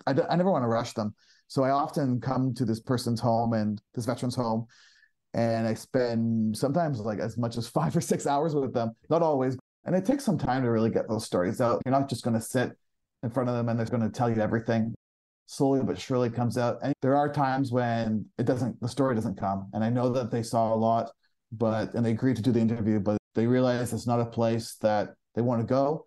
I, 0.08 0.16
I 0.30 0.36
never 0.38 0.52
want 0.52 0.64
to 0.64 0.70
rush 0.70 0.94
them. 0.94 1.14
So 1.48 1.64
I 1.64 1.72
often 1.72 2.22
come 2.22 2.54
to 2.56 2.66
this 2.66 2.80
person's 2.80 3.20
home 3.20 3.54
and 3.54 3.82
this 3.94 4.06
veteran's 4.06 4.36
home 4.36 4.68
and 5.34 5.68
I 5.68 5.74
spend 5.74 6.58
sometimes 6.58 7.00
like 7.00 7.20
as 7.20 7.38
much 7.38 7.58
as 7.58 7.68
five 7.68 7.96
or 7.96 8.02
six 8.02 8.28
hours 8.28 8.56
with 8.56 8.74
them. 8.74 8.92
Not 9.10 9.22
always, 9.22 9.58
and 9.86 9.96
it 9.96 10.06
takes 10.06 10.24
some 10.24 10.38
time 10.38 10.64
to 10.64 10.70
really 10.70 10.90
get 10.90 11.08
those 11.08 11.26
stories 11.26 11.62
out. 11.62 11.82
You're 11.86 11.92
not 11.92 12.10
just 12.10 12.24
going 12.24 12.36
to 12.36 12.42
sit 12.42 12.72
in 13.24 13.30
front 13.30 13.50
of 13.50 13.56
them 13.56 13.70
and 13.70 13.80
they're 13.80 13.86
going 13.86 14.04
to 14.04 14.10
tell 14.10 14.30
you 14.30 14.42
everything. 14.42 14.94
Slowly 15.46 15.84
but 15.84 16.00
surely 16.00 16.30
comes 16.30 16.58
out, 16.58 16.80
and 16.82 16.94
there 17.02 17.18
are 17.18 17.32
times 17.32 17.70
when 17.70 18.26
it 18.38 18.46
doesn't. 18.46 18.80
The 18.80 18.88
story 18.88 19.14
doesn't 19.14 19.38
come, 19.38 19.70
and 19.74 19.84
I 19.84 19.90
know 19.90 20.10
that 20.14 20.32
they 20.32 20.42
saw 20.42 20.74
a 20.74 20.76
lot, 20.76 21.12
but 21.52 21.94
and 21.94 22.06
they 22.06 22.12
agreed 22.12 22.38
to 22.38 22.42
do 22.42 22.54
the 22.54 22.62
interview, 22.62 23.02
but 23.02 23.18
they 23.36 23.46
realize 23.46 23.92
it's 23.92 24.08
not 24.08 24.22
a 24.22 24.26
place 24.26 24.76
that 24.82 25.10
they 25.36 25.42
want 25.42 25.60
to 25.60 25.68
go, 25.68 26.06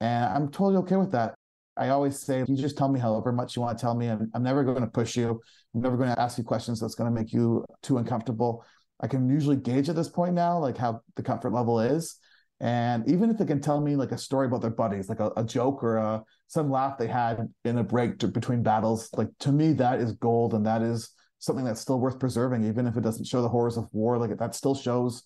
and 0.00 0.24
I'm 0.26 0.50
totally 0.50 0.76
okay 0.76 0.96
with 0.96 1.10
that. 1.12 1.34
I 1.76 1.90
always 1.90 2.18
say, 2.18 2.44
you 2.46 2.56
just 2.56 2.78
tell 2.78 2.88
me 2.88 2.98
however 2.98 3.32
much 3.32 3.56
you 3.56 3.62
want 3.62 3.76
to 3.76 3.82
tell 3.82 3.94
me. 3.94 4.08
I'm, 4.08 4.30
I'm 4.34 4.42
never 4.42 4.64
going 4.64 4.80
to 4.80 4.86
push 4.86 5.16
you. 5.16 5.40
I'm 5.74 5.80
never 5.80 5.96
going 5.96 6.14
to 6.14 6.20
ask 6.20 6.38
you 6.38 6.44
questions 6.44 6.80
that's 6.80 6.94
going 6.94 7.12
to 7.12 7.20
make 7.20 7.32
you 7.32 7.64
too 7.82 7.98
uncomfortable. 7.98 8.64
I 9.00 9.06
can 9.08 9.28
usually 9.28 9.56
gauge 9.56 9.88
at 9.88 9.96
this 9.96 10.08
point 10.08 10.34
now, 10.34 10.58
like 10.58 10.78
how 10.78 11.02
the 11.16 11.22
comfort 11.22 11.52
level 11.52 11.80
is. 11.80 12.16
And 12.60 13.06
even 13.10 13.28
if 13.28 13.36
they 13.36 13.44
can 13.44 13.60
tell 13.60 13.80
me 13.80 13.96
like 13.96 14.12
a 14.12 14.18
story 14.18 14.46
about 14.46 14.62
their 14.62 14.70
buddies, 14.70 15.10
like 15.10 15.20
a, 15.20 15.30
a 15.36 15.44
joke 15.44 15.84
or 15.84 15.98
a, 15.98 16.24
some 16.46 16.70
laugh 16.70 16.96
they 16.96 17.06
had 17.06 17.46
in 17.64 17.76
a 17.78 17.84
break 17.84 18.18
to, 18.20 18.28
between 18.28 18.62
battles, 18.62 19.10
like 19.14 19.28
to 19.40 19.52
me, 19.52 19.74
that 19.74 20.00
is 20.00 20.12
gold. 20.12 20.54
And 20.54 20.64
that 20.64 20.80
is 20.80 21.10
something 21.38 21.66
that's 21.66 21.82
still 21.82 22.00
worth 22.00 22.18
preserving, 22.18 22.64
even 22.64 22.86
if 22.86 22.96
it 22.96 23.02
doesn't 23.02 23.26
show 23.26 23.42
the 23.42 23.48
horrors 23.48 23.76
of 23.76 23.92
war. 23.92 24.16
Like 24.16 24.38
that 24.38 24.54
still 24.54 24.74
shows 24.74 25.22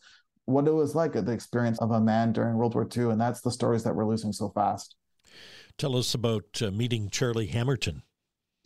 what 0.47 0.67
it 0.67 0.75
was 0.75 0.97
like, 0.97 1.13
the 1.13 1.31
experience 1.31 1.79
of 1.79 1.93
a 1.93 2.01
man 2.01 2.33
during 2.33 2.57
World 2.57 2.75
War 2.75 2.89
II. 2.97 3.11
And 3.11 3.21
that's 3.21 3.41
the 3.41 3.53
stories 3.53 3.85
that 3.85 3.95
we're 3.95 4.09
losing 4.09 4.33
so 4.33 4.51
fast. 4.51 4.97
Tell 5.81 5.97
us 5.97 6.13
about 6.13 6.61
uh, 6.61 6.71
meeting 6.71 7.09
Charlie 7.09 7.47
Hammerton. 7.47 8.03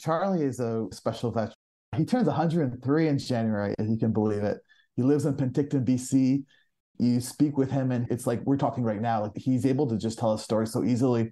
Charlie 0.00 0.42
is 0.42 0.58
a 0.58 0.88
special 0.90 1.30
veteran. 1.30 1.54
He 1.96 2.04
turns 2.04 2.26
103 2.26 3.06
in 3.06 3.18
January, 3.20 3.72
if 3.78 3.88
you 3.88 3.96
can 3.96 4.12
believe 4.12 4.42
it. 4.42 4.58
He 4.96 5.04
lives 5.04 5.24
in 5.24 5.34
Penticton, 5.34 5.84
BC. 5.84 6.42
You 6.98 7.20
speak 7.20 7.56
with 7.56 7.70
him, 7.70 7.92
and 7.92 8.04
it's 8.10 8.26
like 8.26 8.40
we're 8.42 8.56
talking 8.56 8.82
right 8.82 9.00
now. 9.00 9.22
Like 9.22 9.36
he's 9.36 9.64
able 9.64 9.88
to 9.90 9.96
just 9.96 10.18
tell 10.18 10.32
a 10.32 10.38
story 10.40 10.66
so 10.66 10.82
easily. 10.82 11.30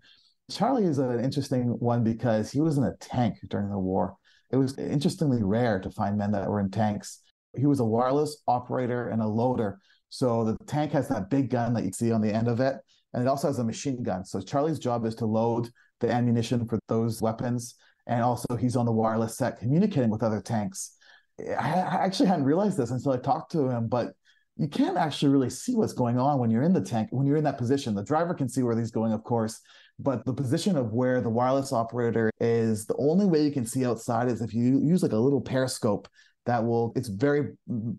Charlie 0.49 0.85
is 0.85 0.99
an 0.99 1.19
interesting 1.19 1.71
one 1.81 2.05
because 2.05 2.53
he 2.53 2.61
was 2.61 2.79
in 2.79 2.85
a 2.85 2.95
tank 3.01 3.39
during 3.49 3.69
the 3.69 3.77
war. 3.77 4.15
It 4.53 4.59
was 4.59 4.79
interestingly 4.79 5.43
rare 5.43 5.81
to 5.81 5.91
find 5.91 6.17
men 6.17 6.31
that 6.31 6.49
were 6.49 6.61
in 6.61 6.71
tanks. 6.71 7.23
He 7.59 7.67
was 7.67 7.81
a 7.81 7.85
wireless 7.85 8.41
operator 8.47 9.09
and 9.09 9.21
a 9.21 9.27
loader. 9.27 9.81
So 10.11 10.45
the 10.45 10.57
tank 10.69 10.93
has 10.93 11.09
that 11.09 11.29
big 11.29 11.51
gun 11.51 11.75
that 11.75 11.83
you 11.83 11.91
see 11.93 12.12
on 12.12 12.21
the 12.21 12.33
end 12.33 12.47
of 12.47 12.61
it, 12.61 12.77
and 13.12 13.23
it 13.23 13.28
also 13.28 13.49
has 13.49 13.59
a 13.59 13.64
machine 13.64 14.02
gun. 14.02 14.25
So 14.25 14.40
Charlie's 14.40 14.78
job 14.78 15.04
is 15.04 15.14
to 15.16 15.26
load 15.26 15.71
the 16.00 16.11
ammunition 16.11 16.66
for 16.66 16.78
those 16.88 17.23
weapons, 17.23 17.76
and 18.07 18.23
also 18.23 18.57
he's 18.57 18.76
on 18.76 18.87
the 18.87 18.92
wireless 18.92 19.37
set 19.37 19.59
communicating 19.59 20.11
with 20.11 20.23
other 20.23 20.40
tanks. 20.40 20.97
I 21.40 21.71
actually 21.78 22.28
hadn't 22.28 22.45
realized 22.45 22.76
this 22.76 22.90
until 22.90 23.12
I 23.12 23.16
talked 23.16 23.52
to 23.52 23.69
him, 23.69 23.88
but 23.88 24.12
you 24.57 24.69
can't 24.69 24.99
actually 24.99 25.33
really 25.33 25.49
see 25.49 25.75
what's 25.75 25.95
going 25.95 26.19
on 26.19 26.38
when 26.38 26.50
you're 26.50 26.62
in 26.62 26.75
the 26.75 26.81
tank, 26.81 27.09
when 27.11 27.26
you're 27.26 27.38
in 27.38 27.45
that 27.45 27.57
position. 27.57 27.95
The 27.95 28.04
driver 28.04 28.35
can 28.35 28.49
see 28.49 28.62
where 28.62 28.78
he's 28.78 28.90
going, 28.90 29.12
of 29.12 29.25
course, 29.25 29.61
but 29.99 30.25
the 30.25 30.35
position 30.35 30.76
of 30.76 30.92
where 30.92 31.21
the 31.21 31.31
wireless 31.31 31.73
operator 31.73 32.31
is, 32.40 32.87
the 32.87 32.97
only 32.99 33.25
way 33.25 33.42
you 33.42 33.50
can 33.50 33.64
see 33.64 33.87
outside 33.87 34.28
is 34.28 34.42
if 34.42 34.52
you 34.52 34.81
use 34.85 35.02
like 35.02 35.12
a 35.12 35.16
little 35.16 35.40
periscope 35.40 36.07
that 36.45 36.62
will, 36.62 36.92
it's 36.97 37.09
very 37.09 37.52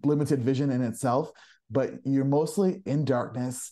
limited 0.03 0.43
vision 0.43 0.69
in 0.69 0.83
itself, 0.83 1.31
but 1.71 1.93
you're 2.05 2.25
mostly 2.25 2.83
in 2.85 3.03
darkness, 3.03 3.71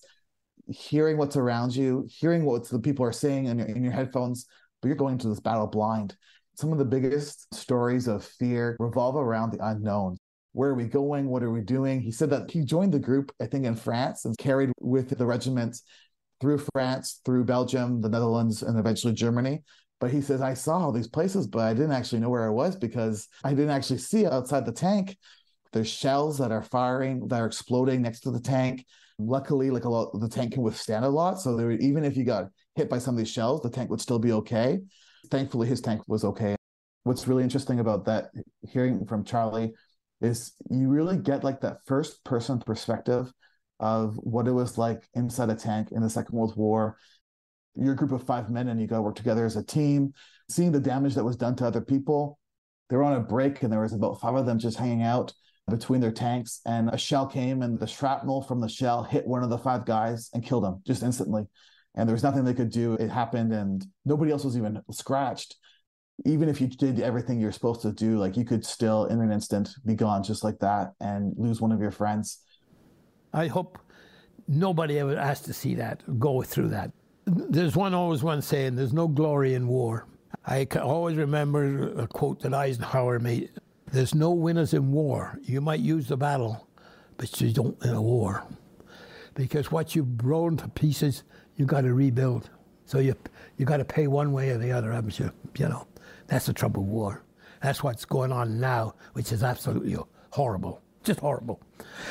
hearing 0.72 1.18
what's 1.18 1.36
around 1.36 1.76
you, 1.76 2.08
hearing 2.10 2.46
what 2.46 2.70
the 2.70 2.80
people 2.80 3.06
are 3.06 3.12
saying 3.12 3.46
in 3.46 3.60
your, 3.60 3.68
in 3.68 3.84
your 3.84 3.94
headphones, 3.94 4.46
but 4.82 4.88
you're 4.88 4.98
going 4.98 5.18
to 5.20 5.30
this 5.30 5.40
battle 5.40 5.68
blind. 5.68 6.16
Some 6.56 6.72
of 6.72 6.78
the 6.78 6.86
biggest 6.86 7.54
stories 7.54 8.08
of 8.08 8.24
fear 8.24 8.76
revolve 8.80 9.16
around 9.16 9.52
the 9.52 9.66
unknown. 9.66 10.18
Where 10.54 10.70
are 10.70 10.76
we 10.76 10.86
going? 10.86 11.30
What 11.30 11.44
are 11.44 11.52
we 11.52 11.62
doing? 11.62 12.02
He 12.02 12.12
said 12.12 12.30
that 12.32 12.52
he 12.52 12.66
joined 12.66 12.94
the 12.94 13.00
group, 13.00 13.32
I 13.42 13.46
think, 13.46 13.66
in 13.66 13.76
France 13.76 14.26
and 14.26 14.38
carried 14.38 14.72
with 14.80 15.18
the 15.18 15.26
regiment 15.26 15.78
through 16.42 16.62
France, 16.74 17.22
through 17.24 17.46
Belgium, 17.46 18.02
the 18.02 18.10
Netherlands, 18.10 18.64
and 18.64 18.78
eventually 18.78 19.14
Germany. 19.14 19.64
But 20.00 20.12
he 20.12 20.20
says, 20.20 20.42
I 20.42 20.56
saw 20.56 20.80
all 20.80 20.92
these 20.92 21.08
places, 21.08 21.48
but 21.48 21.62
I 21.62 21.74
didn't 21.74 21.92
actually 21.92 22.20
know 22.20 22.30
where 22.30 22.46
I 22.46 22.50
was 22.50 22.76
because 22.76 23.28
I 23.44 23.52
didn't 23.52 23.70
actually 23.70 24.00
see 24.00 24.26
outside 24.26 24.66
the 24.66 24.72
tank. 24.72 25.16
There's 25.72 25.88
shells 25.88 26.40
that 26.40 26.52
are 26.52 26.64
firing, 26.64 27.28
that 27.28 27.40
are 27.40 27.46
exploding 27.46 28.02
next 28.02 28.22
to 28.22 28.32
the 28.32 28.40
tank. 28.40 28.86
Luckily, 29.28 29.70
like 29.70 29.86
a 29.86 29.90
lot, 29.90 30.12
the 30.20 30.30
tank 30.30 30.54
can 30.54 30.64
withstand 30.64 31.06
a 31.06 31.10
lot. 31.10 31.40
So 31.40 31.56
there, 31.56 31.72
even 31.72 32.04
if 32.04 32.18
you 32.18 32.24
got 32.24 32.46
hit 32.76 32.90
by 32.90 33.00
some 33.00 33.16
of 33.16 33.18
these 33.18 33.32
shells, 33.32 33.62
the 33.62 33.70
tank 33.70 33.90
would 33.90 34.02
still 34.02 34.20
be 34.20 34.32
okay. 34.34 34.80
Thankfully, 35.30 35.68
his 35.68 35.82
tank 35.82 36.02
was 36.08 36.24
okay. 36.24 36.56
What's 37.04 37.28
really 37.28 37.44
interesting 37.44 37.80
about 37.80 38.06
that, 38.06 38.30
hearing 38.70 39.06
from 39.06 39.24
Charlie, 39.24 39.74
is 40.22 40.54
you 40.70 40.88
really 40.88 41.18
get 41.18 41.44
like 41.44 41.62
that 41.62 41.78
first 41.86 42.24
person 42.24 42.60
perspective 42.60 43.32
of 43.80 44.16
what 44.18 44.48
it 44.48 44.52
was 44.52 44.78
like 44.78 45.08
inside 45.16 45.50
a 45.50 45.56
tank 45.56 45.90
in 45.92 46.02
the 46.02 46.10
Second 46.10 46.38
World 46.38 46.56
War. 46.56 46.98
You're 47.76 47.94
a 47.94 47.96
group 47.96 48.12
of 48.12 48.24
five 48.24 48.50
men 48.50 48.68
and 48.68 48.80
you 48.80 48.86
got 48.86 48.98
to 48.98 49.02
work 49.02 49.16
together 49.16 49.46
as 49.46 49.56
a 49.56 49.64
team, 49.64 50.14
seeing 50.50 50.72
the 50.72 50.80
damage 50.80 51.16
that 51.16 51.24
was 51.24 51.38
done 51.38 51.56
to 51.56 51.66
other 51.66 51.82
people. 51.82 52.38
They 52.90 52.98
were 52.98 53.04
on 53.04 53.14
a 53.14 53.22
break 53.22 53.64
and 53.64 53.72
there 53.72 53.82
was 53.82 53.94
about 53.94 54.22
five 54.22 54.36
of 54.36 54.46
them 54.46 54.60
just 54.60 54.78
hanging 54.78 55.02
out 55.02 55.34
between 55.70 56.02
their 56.02 56.12
tanks 56.12 56.60
and 56.66 56.90
a 56.90 56.98
shell 56.98 57.26
came 57.26 57.62
and 57.62 57.80
the 57.80 57.88
shrapnel 57.88 58.42
from 58.42 58.60
the 58.60 58.68
shell 58.68 59.04
hit 59.04 59.26
one 59.26 59.44
of 59.44 59.50
the 59.50 59.58
five 59.58 59.86
guys 59.86 60.30
and 60.34 60.46
killed 60.46 60.66
him 60.66 60.82
just 60.86 61.04
instantly 61.04 61.46
and 61.96 62.08
there 62.08 62.14
was 62.14 62.24
nothing 62.24 62.44
they 62.44 62.54
could 62.54 62.72
do 62.72 62.94
it 62.96 63.10
happened 63.10 63.54
and 63.54 63.86
nobody 64.06 64.32
else 64.32 64.44
was 64.44 64.58
even 64.58 64.82
scratched 64.92 65.56
even 66.26 66.50
if 66.50 66.60
you 66.60 66.68
did 66.68 67.00
everything 67.00 67.40
you're 67.40 67.52
supposed 67.52 67.82
to 67.82 67.92
do 67.92 68.18
like 68.18 68.36
you 68.36 68.44
could 68.44 68.66
still 68.66 69.06
in 69.06 69.22
an 69.22 69.32
instant 69.32 69.70
be 69.86 69.96
gone 69.96 70.24
just 70.24 70.44
like 70.44 70.60
that 70.60 70.92
and 71.00 71.34
lose 71.38 71.62
one 71.62 71.72
of 71.72 71.80
your 71.80 71.92
friends 71.92 72.40
I 73.34 73.48
hope 73.48 73.78
nobody 74.48 75.00
ever 75.00 75.16
has 75.16 75.42
to 75.42 75.54
see 75.54 75.76
that, 75.76 76.04
go 76.20 76.42
through 76.42 76.70
that. 76.70 76.92
There's 77.26 77.76
one 77.76 77.94
always 77.94 78.24
one 78.24 78.42
saying, 78.42 78.76
there's 78.76 78.94
no 78.94 79.08
glory 79.08 79.54
in 79.54 79.68
war. 79.68 80.06
I 80.46 80.68
always 80.82 81.18
remember 81.18 81.94
a 81.98 82.08
quote 82.08 82.42
that 82.42 82.54
Eisenhower 82.54 83.20
made 83.20 83.52
There's 83.92 84.16
no 84.16 84.32
winners 84.32 84.74
in 84.74 84.92
war. 84.92 85.40
You 85.44 85.62
might 85.62 85.80
use 85.80 86.08
the 86.08 86.18
battle, 86.18 86.68
but 87.18 87.40
you 87.42 87.52
don't 87.52 87.80
win 87.82 87.94
a 87.94 88.02
war. 88.02 88.44
Because 89.34 89.72
what 89.72 89.96
you've 89.96 90.18
blown 90.18 90.58
to 90.58 90.68
pieces, 90.70 91.24
you 91.56 91.66
got 91.66 91.82
to 91.82 91.94
rebuild. 91.94 92.50
So 92.86 93.00
you 93.00 93.16
you 93.58 93.66
got 93.66 93.78
to 93.78 93.86
pay 93.86 94.08
one 94.08 94.34
way 94.34 94.50
or 94.50 94.58
the 94.58 94.72
other, 94.72 94.92
haven't 94.92 95.20
you? 95.20 95.32
You 95.58 95.70
know, 95.70 95.88
that's 96.28 96.48
the 96.48 96.54
trouble 96.54 96.84
with 96.84 96.92
war. 96.92 97.24
That's 97.62 97.84
what's 97.84 98.06
going 98.06 98.32
on 98.32 98.60
now, 98.60 98.96
which 99.14 99.32
is 99.32 99.44
absolutely 99.44 99.98
horrible 100.32 100.82
just 101.04 101.20
horrible. 101.20 101.62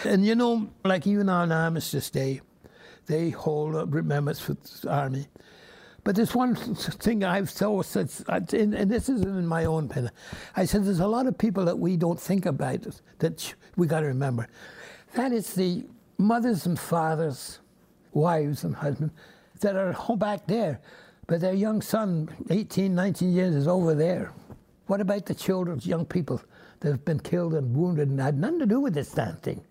And 0.05 0.25
you 0.25 0.35
know, 0.35 0.69
like 0.85 1.07
even 1.07 1.29
on 1.29 1.53
Armistice 1.53 2.11
Day, 2.11 2.41
they 3.07 3.31
hold 3.31 3.75
up 3.75 3.93
remembrance 3.93 4.41
for 4.41 4.55
the 4.55 4.91
army. 4.91 5.27
But 6.11 6.17
there's 6.17 6.35
one 6.35 6.57
thing 6.57 7.23
I've 7.23 7.49
so 7.49 7.83
said, 7.83 8.11
and 8.29 8.91
this 8.91 9.09
isn't 9.09 9.29
in 9.29 9.47
my 9.47 9.67
own 9.67 9.89
pen. 9.89 10.11
I 10.57 10.65
said 10.65 10.85
there's 10.85 10.99
a 10.99 11.07
lot 11.07 11.29
of 11.29 11.39
people 11.39 11.65
that 11.67 11.79
we 11.79 11.97
don't 11.97 12.19
think 12.19 12.47
about 12.47 12.85
that 13.21 13.55
we 13.77 13.87
got 13.87 14.01
to 14.01 14.07
remember. 14.07 14.49
That 15.15 15.31
is 15.31 15.55
the 15.55 15.85
mothers 16.19 16.67
and 16.67 16.77
fathers, 16.77 17.61
wives 18.13 18.65
and 18.65 18.75
husbands 18.75 19.15
that 19.61 19.77
are 19.77 19.93
home 19.93 20.19
back 20.19 20.49
there, 20.49 20.81
but 21.29 21.41
their 21.41 21.55
young 21.55 21.81
son, 21.81 22.29
18, 22.51 22.93
19 22.93 23.33
years, 23.33 23.55
is 23.55 23.69
over 23.69 23.95
there. 23.95 24.33
What 24.89 25.01
about 25.01 25.27
the 25.27 25.35
children, 25.37 25.79
young 25.85 26.07
people 26.07 26.43
that 26.81 26.91
have 26.91 27.05
been 27.05 27.21
killed 27.21 27.55
and 27.55 27.73
wounded 27.73 28.09
and 28.09 28.21
had 28.21 28.37
nothing 28.37 28.59
to 28.59 28.67
do 28.67 28.81
with 28.81 28.95
this 28.95 29.13
damn 29.13 29.37
thing. 29.37 29.63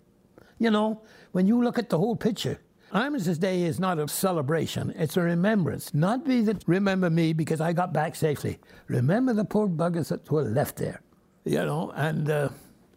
You 0.58 0.70
know, 0.70 1.02
when 1.32 1.46
you 1.46 1.62
look 1.62 1.78
at 1.78 1.90
the 1.90 1.98
whole 1.98 2.16
picture, 2.16 2.58
Armistice 2.92 3.38
Day 3.38 3.62
is 3.62 3.78
not 3.78 4.00
a 4.00 4.08
celebration, 4.08 4.92
it's 4.96 5.16
a 5.16 5.20
remembrance. 5.20 5.94
Not 5.94 6.24
be 6.24 6.40
that 6.42 6.64
remember 6.66 7.08
me 7.08 7.32
because 7.32 7.60
I 7.60 7.72
got 7.72 7.92
back 7.92 8.16
safely. 8.16 8.58
Remember 8.88 9.32
the 9.32 9.44
poor 9.44 9.68
buggers 9.68 10.08
that 10.08 10.28
were 10.28 10.42
left 10.42 10.76
there, 10.76 11.00
you 11.44 11.58
know, 11.58 11.92
and 11.94 12.28
uh, 12.28 12.48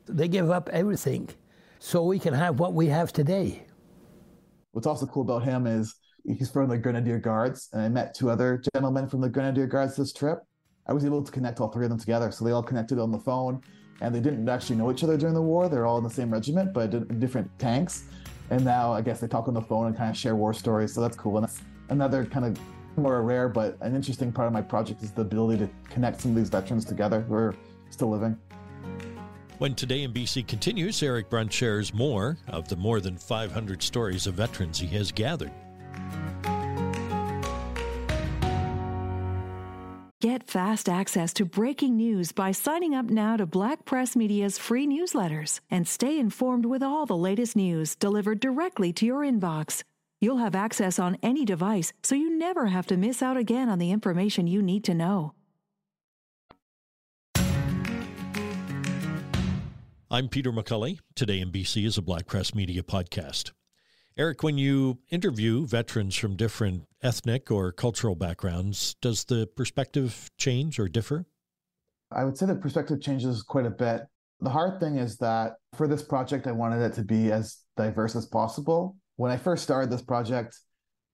they 0.08 0.28
give 0.28 0.50
up 0.50 0.68
everything 0.70 1.30
so 1.78 2.04
we 2.04 2.18
can 2.18 2.34
have 2.34 2.60
what 2.60 2.74
we 2.74 2.88
have 2.88 3.14
today. 3.14 3.68
What's 4.72 4.88
also 4.88 5.06
cool 5.06 5.22
about 5.22 5.44
him 5.44 5.68
is 5.68 5.94
he's 6.26 6.50
from 6.50 6.70
the 6.70 6.78
Grenadier 6.80 7.20
Guards, 7.20 7.70
and 7.72 7.82
I 7.82 7.88
met 7.90 8.16
two 8.16 8.32
other 8.32 8.64
gentlemen 8.74 9.08
from 9.08 9.22
the 9.22 9.30
Grenadier 9.30 9.68
Guards 9.68 9.96
this 9.96 10.12
trip. 10.12 10.40
I 10.88 10.94
was 10.94 11.06
able 11.06 11.24
to 11.24 11.32
connect 11.32 11.62
all 11.62 11.70
three 11.70 11.86
of 11.86 11.92
them 11.92 12.00
together, 12.00 12.32
so 12.32 12.44
they 12.44 12.52
all 12.52 12.64
connected 12.64 12.98
on 12.98 13.12
the 13.12 13.20
phone 13.20 13.62
and 14.02 14.14
they 14.14 14.20
didn't 14.20 14.50
actually 14.50 14.76
know 14.76 14.92
each 14.92 15.04
other 15.04 15.18
during 15.18 15.36
the 15.36 15.42
war. 15.42 15.70
They're 15.70 15.86
all 15.86 15.98
in 15.98 16.04
the 16.04 16.10
same 16.10 16.32
regiment, 16.32 16.74
but 16.74 16.94
in 16.94 17.20
different 17.20 17.50
tanks. 17.58 18.04
And 18.54 18.64
now 18.64 18.94
I 18.94 19.02
guess 19.02 19.20
they 19.20 19.28
talk 19.28 19.48
on 19.48 19.56
the 19.56 19.62
phone 19.64 19.88
and 19.88 19.98
kind 19.98 20.12
of 20.12 20.16
share 20.16 20.36
war 20.36 20.54
stories. 20.54 20.94
So 20.94 21.02
that's 21.02 21.18
cool. 21.18 21.38
And 21.38 21.48
that's 21.48 21.60
another 21.90 22.24
kind 22.24 22.46
of 22.46 22.60
more 22.96 23.24
rare, 23.24 23.50
but 23.50 23.80
an 23.82 23.96
interesting 23.96 24.32
part 24.32 24.46
of 24.46 24.54
my 24.54 24.62
project 24.62 25.02
is 25.02 25.10
the 25.10 25.24
ability 25.24 25.66
to 25.66 25.70
connect 25.90 26.22
some 26.22 26.32
of 26.32 26.38
these 26.38 26.50
veterans 26.50 26.86
together 26.86 27.22
who 27.22 27.34
are 27.34 27.56
still 27.90 28.12
living. 28.12 28.38
When 29.58 29.74
Today 29.74 30.04
in 30.04 30.14
BC 30.14 30.48
continues, 30.48 31.02
Eric 31.02 31.32
Brunt 31.32 31.52
shares 31.52 31.96
more 31.96 32.38
of 32.48 32.68
the 32.68 32.76
more 32.76 33.00
than 33.00 33.18
500 33.18 33.82
stories 33.82 34.28
of 34.28 34.36
veterans 34.36 34.78
he 34.78 34.86
has 34.88 35.12
gathered. 35.12 35.52
Get 40.24 40.48
fast 40.48 40.88
access 40.88 41.34
to 41.34 41.44
breaking 41.44 41.98
news 41.98 42.32
by 42.32 42.54
signing 42.54 42.96
up 42.96 43.08
now 43.08 43.36
to 43.36 43.46
Black 43.46 43.84
Press 43.84 44.16
Media's 44.16 44.58
free 44.58 44.88
newsletters 44.88 45.60
and 45.70 45.86
stay 45.86 46.18
informed 46.18 46.66
with 46.66 46.82
all 46.82 47.06
the 47.06 47.18
latest 47.18 47.58
news 47.58 47.98
delivered 47.98 48.40
directly 48.40 48.94
to 48.94 49.06
your 49.06 49.18
inbox. 49.18 49.84
You'll 50.22 50.38
have 50.38 50.56
access 50.56 50.98
on 50.98 51.18
any 51.22 51.44
device, 51.44 51.92
so 52.04 52.16
you 52.16 52.30
never 52.38 52.68
have 52.68 52.88
to 52.88 52.96
miss 52.96 53.22
out 53.22 53.36
again 53.36 53.68
on 53.68 53.80
the 53.80 53.92
information 53.92 54.48
you 54.48 54.62
need 54.62 54.86
to 54.86 54.94
know. 54.94 55.34
I'm 60.10 60.30
Peter 60.30 60.54
McCully. 60.54 61.00
Today 61.16 61.42
in 61.42 61.52
BC 61.52 61.86
is 61.86 61.98
a 61.98 62.02
Black 62.02 62.28
Press 62.28 62.56
Media 62.56 62.82
podcast. 62.82 63.52
Eric, 64.16 64.44
when 64.44 64.60
you 64.60 65.00
interview 65.10 65.66
veterans 65.66 66.16
from 66.16 66.36
different 66.36 66.84
ethnic 67.02 67.50
or 67.50 67.72
cultural 67.72 68.14
backgrounds, 68.14 68.96
does 69.02 69.24
the 69.24 69.48
perspective 69.56 70.30
change 70.38 70.80
or 70.80 70.88
differ? 70.88 71.26
I 72.12 72.24
would 72.24 72.38
say 72.38 72.46
the 72.46 72.56
perspective 72.56 73.02
changes 73.02 73.42
quite 73.42 73.66
a 73.66 73.72
bit. 73.72 74.02
The 74.40 74.52
hard 74.52 74.80
thing 74.80 74.98
is 74.98 75.18
that 75.18 75.54
for 75.76 75.88
this 75.88 76.04
project, 76.04 76.46
I 76.46 76.52
wanted 76.52 76.86
it 76.86 76.94
to 76.94 77.04
be 77.04 77.32
as 77.32 77.58
diverse 77.76 78.16
as 78.16 78.28
possible. 78.28 78.98
When 79.16 79.32
I 79.32 79.38
first 79.38 79.64
started 79.64 79.90
this 79.90 80.04
project 80.04 80.60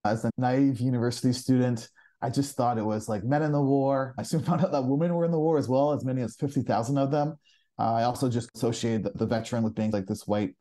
as 0.03 0.25
a 0.25 0.32
naive 0.38 0.82
university 0.82 1.32
student, 1.32 1.88
I 2.22 2.29
just 2.29 2.58
thought 2.58 2.77
it 2.77 2.86
was 2.86 3.08
like 3.08 3.24
men 3.24 3.44
in 3.44 3.53
the 3.53 3.62
war. 3.62 4.13
I 4.18 4.24
soon 4.24 4.44
found 4.44 4.62
out 4.62 4.74
that 4.74 4.86
women 4.86 5.13
were 5.13 5.24
in 5.24 5.32
the 5.32 5.39
war 5.39 5.58
as 5.58 5.70
well, 5.70 5.94
as 5.94 6.03
many 6.03 6.22
as 6.22 6.36
50,000 6.36 6.98
of 6.98 7.12
them. 7.12 7.38
Uh, 7.79 7.94
I 7.94 8.03
also 8.03 8.29
just 8.29 8.50
associated 8.56 9.03
the, 9.03 9.12
the 9.12 9.25
veteran 9.25 9.63
with 9.63 9.75
being 9.75 9.91
like 9.91 10.06
this 10.06 10.27
white 10.27 10.53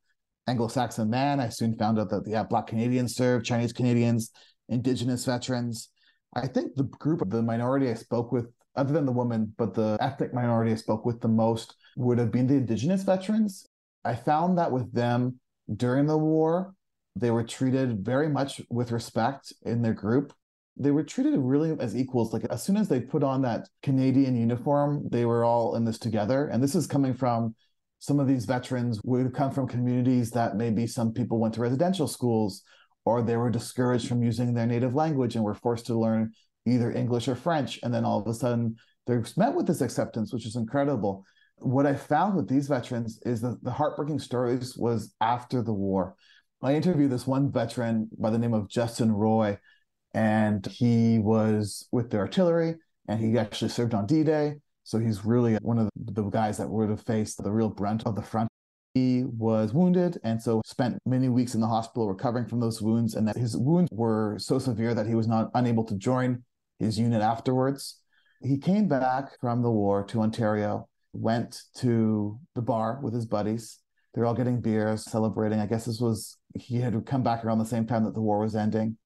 Anglo-Saxon 0.49 1.09
man. 1.09 1.41
I 1.41 1.51
soon 1.51 1.77
found 1.77 1.99
out 1.99 2.11
that 2.11 2.25
yeah, 2.27 2.43
Black 2.43 2.67
Canadians 2.67 3.15
served, 3.15 3.45
Chinese 3.45 3.73
Canadians, 3.73 4.33
Indigenous 4.69 5.25
veterans. 5.25 5.91
I 6.35 6.47
think 6.47 6.75
the 6.75 6.85
group 6.85 7.21
of 7.21 7.31
the 7.31 7.43
minority 7.43 7.91
I 7.91 7.95
spoke 7.95 8.33
with 8.33 8.47
other 8.75 8.93
than 8.93 9.07
the 9.07 9.13
woman, 9.13 9.53
but 9.59 9.75
the 9.75 9.97
ethnic 10.01 10.33
minority 10.33 10.73
I 10.73 10.77
spoke 10.77 11.05
with 11.05 11.21
the 11.21 11.29
most 11.29 11.75
would 11.97 12.19
have 12.19 12.31
been 12.31 12.47
the 12.47 12.55
indigenous 12.55 13.03
veterans. 13.03 13.67
I 14.05 14.15
found 14.15 14.59
that 14.59 14.73
with 14.73 14.93
them 14.93 15.41
during 15.77 16.07
the 16.07 16.19
war, 16.19 16.75
they 17.17 17.31
were 17.31 17.43
treated 17.43 18.05
very 18.05 18.29
much 18.29 18.61
with 18.71 18.93
respect 18.93 19.53
in 19.63 19.83
their 19.83 19.95
group. 19.95 20.33
They 20.77 20.93
were 20.93 21.03
treated 21.03 21.37
really 21.37 21.77
as 21.81 21.97
equals. 21.97 22.33
Like 22.33 22.45
as 22.51 22.63
soon 22.63 22.77
as 22.77 22.89
they 22.89 23.01
put 23.01 23.25
on 23.25 23.43
that 23.43 23.69
Canadian 23.83 24.37
uniform, 24.37 25.09
they 25.11 25.25
were 25.25 25.45
all 25.45 25.75
in 25.75 25.85
this 25.85 25.99
together. 25.99 26.47
And 26.47 26.63
this 26.63 26.77
is 26.77 26.87
coming 26.87 27.15
from 27.15 27.57
some 27.99 28.21
of 28.21 28.29
these 28.29 28.45
veterans 28.45 29.01
would 29.05 29.35
come 29.35 29.51
from 29.51 29.67
communities 29.67 30.31
that 30.31 30.57
maybe 30.57 30.87
some 30.87 31.13
people 31.13 31.39
went 31.39 31.55
to 31.55 31.61
residential 31.61 32.07
schools 32.07 32.63
or 33.05 33.23
they 33.23 33.37
were 33.37 33.51
discouraged 33.51 34.09
from 34.09 34.23
using 34.23 34.55
their 34.55 34.67
native 34.67 34.95
language 34.95 35.35
and 35.35 35.45
were 35.45 35.55
forced 35.55 35.87
to 35.87 35.99
learn 35.99 36.33
either 36.67 36.93
English 36.93 37.27
or 37.29 37.35
French. 37.35 37.81
And 37.83 37.93
then 37.93 38.05
all 38.05 38.21
of 38.21 38.27
a 38.27 38.35
sudden 38.35 38.77
they're 39.07 39.25
met 39.37 39.55
with 39.55 39.67
this 39.67 39.81
acceptance, 39.81 40.33
which 40.33 40.47
is 40.47 40.57
incredible. 40.57 41.25
What 41.57 41.87
I 41.87 41.95
found 41.95 42.37
with 42.37 42.49
these 42.49 42.69
veterans 42.69 43.21
is 43.25 43.41
that 43.41 43.63
the 43.65 43.71
heartbreaking 43.71 44.21
stories 44.21 44.77
was 44.77 45.15
after 45.21 45.63
the 45.63 45.73
war. 45.73 46.15
I 46.63 46.75
interviewed 46.75 47.11
this 47.11 47.27
one 47.27 47.51
veteran 47.51 48.09
by 48.19 48.31
the 48.31 48.39
name 48.39 48.55
of 48.55 48.69
Justin 48.69 49.13
Roy, 49.13 49.59
and 50.13 50.65
he 50.67 51.19
was 51.19 51.89
with 51.93 52.11
the 52.11 52.19
artillery 52.19 52.77
and 53.09 53.21
he 53.21 53.39
actually 53.39 53.71
served 53.71 53.95
on 53.95 54.07
D 54.07 54.23
Day. 54.23 54.57
So 54.89 54.99
he's 54.99 55.23
really 55.23 55.57
one 55.57 55.79
of 55.79 55.91
the 55.95 56.23
guys 56.31 56.57
that 56.57 56.71
would 56.71 56.89
have 56.89 57.03
faced 57.03 57.45
the 57.45 57.53
real 57.53 57.69
brunt 57.69 58.07
of 58.07 58.17
the 58.17 58.23
front. 58.23 58.49
He 58.95 59.23
was 59.23 59.75
wounded 59.75 60.19
and 60.25 60.43
so 60.43 60.63
spent 60.65 60.99
many 61.05 61.29
weeks 61.29 61.55
in 61.55 61.61
the 61.61 61.67
hospital 61.67 62.09
recovering 62.09 62.47
from 62.47 62.61
those 62.61 62.81
wounds. 62.81 63.15
And 63.15 63.29
that 63.29 63.37
his 63.37 63.55
wounds 63.55 63.91
were 63.93 64.39
so 64.39 64.59
severe 64.59 64.95
that 64.95 65.07
he 65.07 65.15
was 65.15 65.29
not 65.29 65.51
unable 65.53 65.85
to 65.85 65.95
join 65.95 66.43
his 66.79 66.99
unit 66.99 67.21
afterwards. 67.21 68.01
He 68.41 68.57
came 68.57 68.89
back 68.89 69.39
from 69.43 69.61
the 69.61 69.71
war 69.71 70.05
to 70.05 70.23
Ontario, 70.23 70.89
went 71.13 71.65
to 71.81 72.41
the 72.55 72.63
bar 72.63 72.99
with 73.03 73.13
his 73.13 73.27
buddies. 73.27 73.81
They're 74.15 74.25
all 74.25 74.33
getting 74.33 74.63
beers, 74.63 75.05
celebrating. 75.05 75.61
I 75.61 75.67
guess 75.67 75.85
this 75.85 76.01
was, 76.01 76.39
he 76.55 76.81
had 76.81 77.05
come 77.05 77.23
back 77.23 77.45
around 77.45 77.59
the 77.59 77.67
same 77.67 77.87
time 77.87 78.05
that 78.05 78.15
the 78.15 78.23
war 78.23 78.39
was 78.39 78.57
ending. 78.57 78.97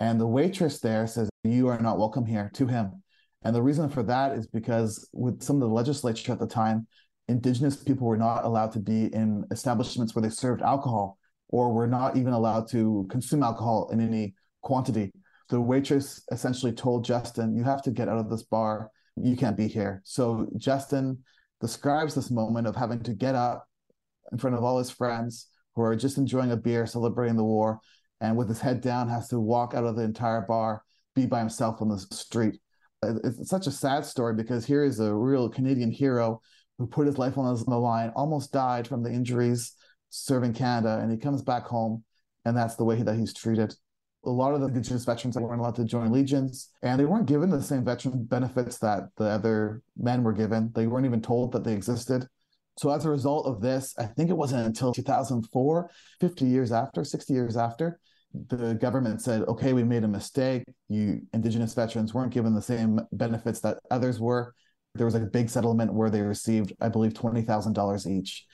And 0.00 0.20
the 0.20 0.26
waitress 0.26 0.80
there 0.80 1.06
says, 1.06 1.30
You 1.44 1.68
are 1.68 1.78
not 1.78 1.96
welcome 1.96 2.26
here 2.26 2.50
to 2.54 2.66
him. 2.66 3.01
And 3.44 3.54
the 3.54 3.62
reason 3.62 3.88
for 3.88 4.02
that 4.04 4.32
is 4.32 4.46
because 4.46 5.08
with 5.12 5.42
some 5.42 5.56
of 5.56 5.68
the 5.68 5.74
legislature 5.74 6.32
at 6.32 6.38
the 6.38 6.46
time, 6.46 6.86
Indigenous 7.28 7.76
people 7.76 8.06
were 8.06 8.16
not 8.16 8.44
allowed 8.44 8.72
to 8.72 8.80
be 8.80 9.06
in 9.06 9.44
establishments 9.50 10.14
where 10.14 10.22
they 10.22 10.28
served 10.28 10.62
alcohol 10.62 11.18
or 11.48 11.72
were 11.72 11.86
not 11.86 12.16
even 12.16 12.32
allowed 12.32 12.68
to 12.70 13.06
consume 13.10 13.42
alcohol 13.42 13.88
in 13.92 14.00
any 14.00 14.34
quantity. 14.62 15.12
The 15.48 15.60
waitress 15.60 16.22
essentially 16.32 16.72
told 16.72 17.04
Justin, 17.04 17.54
You 17.54 17.64
have 17.64 17.82
to 17.82 17.90
get 17.90 18.08
out 18.08 18.18
of 18.18 18.30
this 18.30 18.42
bar. 18.42 18.90
You 19.16 19.36
can't 19.36 19.56
be 19.56 19.68
here. 19.68 20.02
So 20.04 20.48
Justin 20.56 21.18
describes 21.60 22.14
this 22.14 22.30
moment 22.30 22.66
of 22.66 22.74
having 22.74 23.02
to 23.04 23.12
get 23.12 23.34
up 23.34 23.66
in 24.32 24.38
front 24.38 24.56
of 24.56 24.64
all 24.64 24.78
his 24.78 24.90
friends 24.90 25.48
who 25.74 25.82
are 25.82 25.94
just 25.94 26.18
enjoying 26.18 26.52
a 26.52 26.56
beer, 26.56 26.86
celebrating 26.86 27.36
the 27.36 27.44
war, 27.44 27.80
and 28.20 28.36
with 28.36 28.48
his 28.48 28.60
head 28.60 28.80
down, 28.80 29.08
has 29.08 29.28
to 29.28 29.40
walk 29.40 29.74
out 29.74 29.84
of 29.84 29.96
the 29.96 30.02
entire 30.02 30.42
bar, 30.42 30.82
be 31.14 31.26
by 31.26 31.38
himself 31.38 31.80
on 31.80 31.88
the 31.88 31.98
street. 31.98 32.58
It's 33.02 33.48
such 33.48 33.66
a 33.66 33.72
sad 33.72 34.04
story 34.04 34.34
because 34.34 34.64
here 34.64 34.84
is 34.84 35.00
a 35.00 35.14
real 35.14 35.48
Canadian 35.48 35.90
hero 35.90 36.40
who 36.78 36.86
put 36.86 37.06
his 37.06 37.18
life 37.18 37.36
on 37.36 37.54
the 37.54 37.76
line, 37.76 38.10
almost 38.14 38.52
died 38.52 38.86
from 38.86 39.02
the 39.02 39.10
injuries 39.10 39.74
serving 40.12 40.52
Canada, 40.52 41.00
and 41.02 41.10
he 41.10 41.16
comes 41.16 41.42
back 41.42 41.64
home, 41.64 42.04
and 42.44 42.56
that's 42.56 42.76
the 42.76 42.84
way 42.84 43.02
that 43.02 43.16
he's 43.16 43.34
treated. 43.34 43.74
A 44.24 44.30
lot 44.30 44.54
of 44.54 44.60
the 44.60 44.66
Indigenous 44.66 45.04
veterans 45.04 45.36
weren't 45.36 45.60
allowed 45.60 45.74
to 45.76 45.84
join 45.84 46.12
legions, 46.12 46.70
and 46.82 47.00
they 47.00 47.06
weren't 47.06 47.26
given 47.26 47.50
the 47.50 47.62
same 47.62 47.84
veteran 47.84 48.24
benefits 48.24 48.78
that 48.78 49.04
the 49.16 49.24
other 49.24 49.82
men 49.96 50.22
were 50.22 50.32
given. 50.32 50.70
They 50.74 50.86
weren't 50.86 51.06
even 51.06 51.22
told 51.22 51.52
that 51.52 51.64
they 51.64 51.72
existed. 51.72 52.28
So 52.78 52.90
as 52.90 53.04
a 53.04 53.10
result 53.10 53.46
of 53.46 53.60
this, 53.60 53.94
I 53.98 54.04
think 54.04 54.30
it 54.30 54.36
wasn't 54.36 54.66
until 54.66 54.92
2004, 54.92 55.90
50 56.20 56.44
years 56.44 56.72
after, 56.72 57.04
60 57.04 57.32
years 57.32 57.56
after, 57.56 57.98
the 58.48 58.74
government 58.74 59.20
said, 59.20 59.42
okay, 59.42 59.72
we 59.72 59.84
made 59.84 60.04
a 60.04 60.08
mistake. 60.08 60.64
You 60.88 61.20
Indigenous 61.32 61.74
veterans 61.74 62.14
weren't 62.14 62.32
given 62.32 62.54
the 62.54 62.62
same 62.62 63.00
benefits 63.12 63.60
that 63.60 63.78
others 63.90 64.20
were. 64.20 64.54
There 64.94 65.06
was 65.06 65.14
like 65.14 65.22
a 65.22 65.26
big 65.26 65.50
settlement 65.50 65.94
where 65.94 66.10
they 66.10 66.20
received, 66.20 66.72
I 66.80 66.88
believe, 66.88 67.12
$20,000 67.12 68.06
each. 68.06 68.46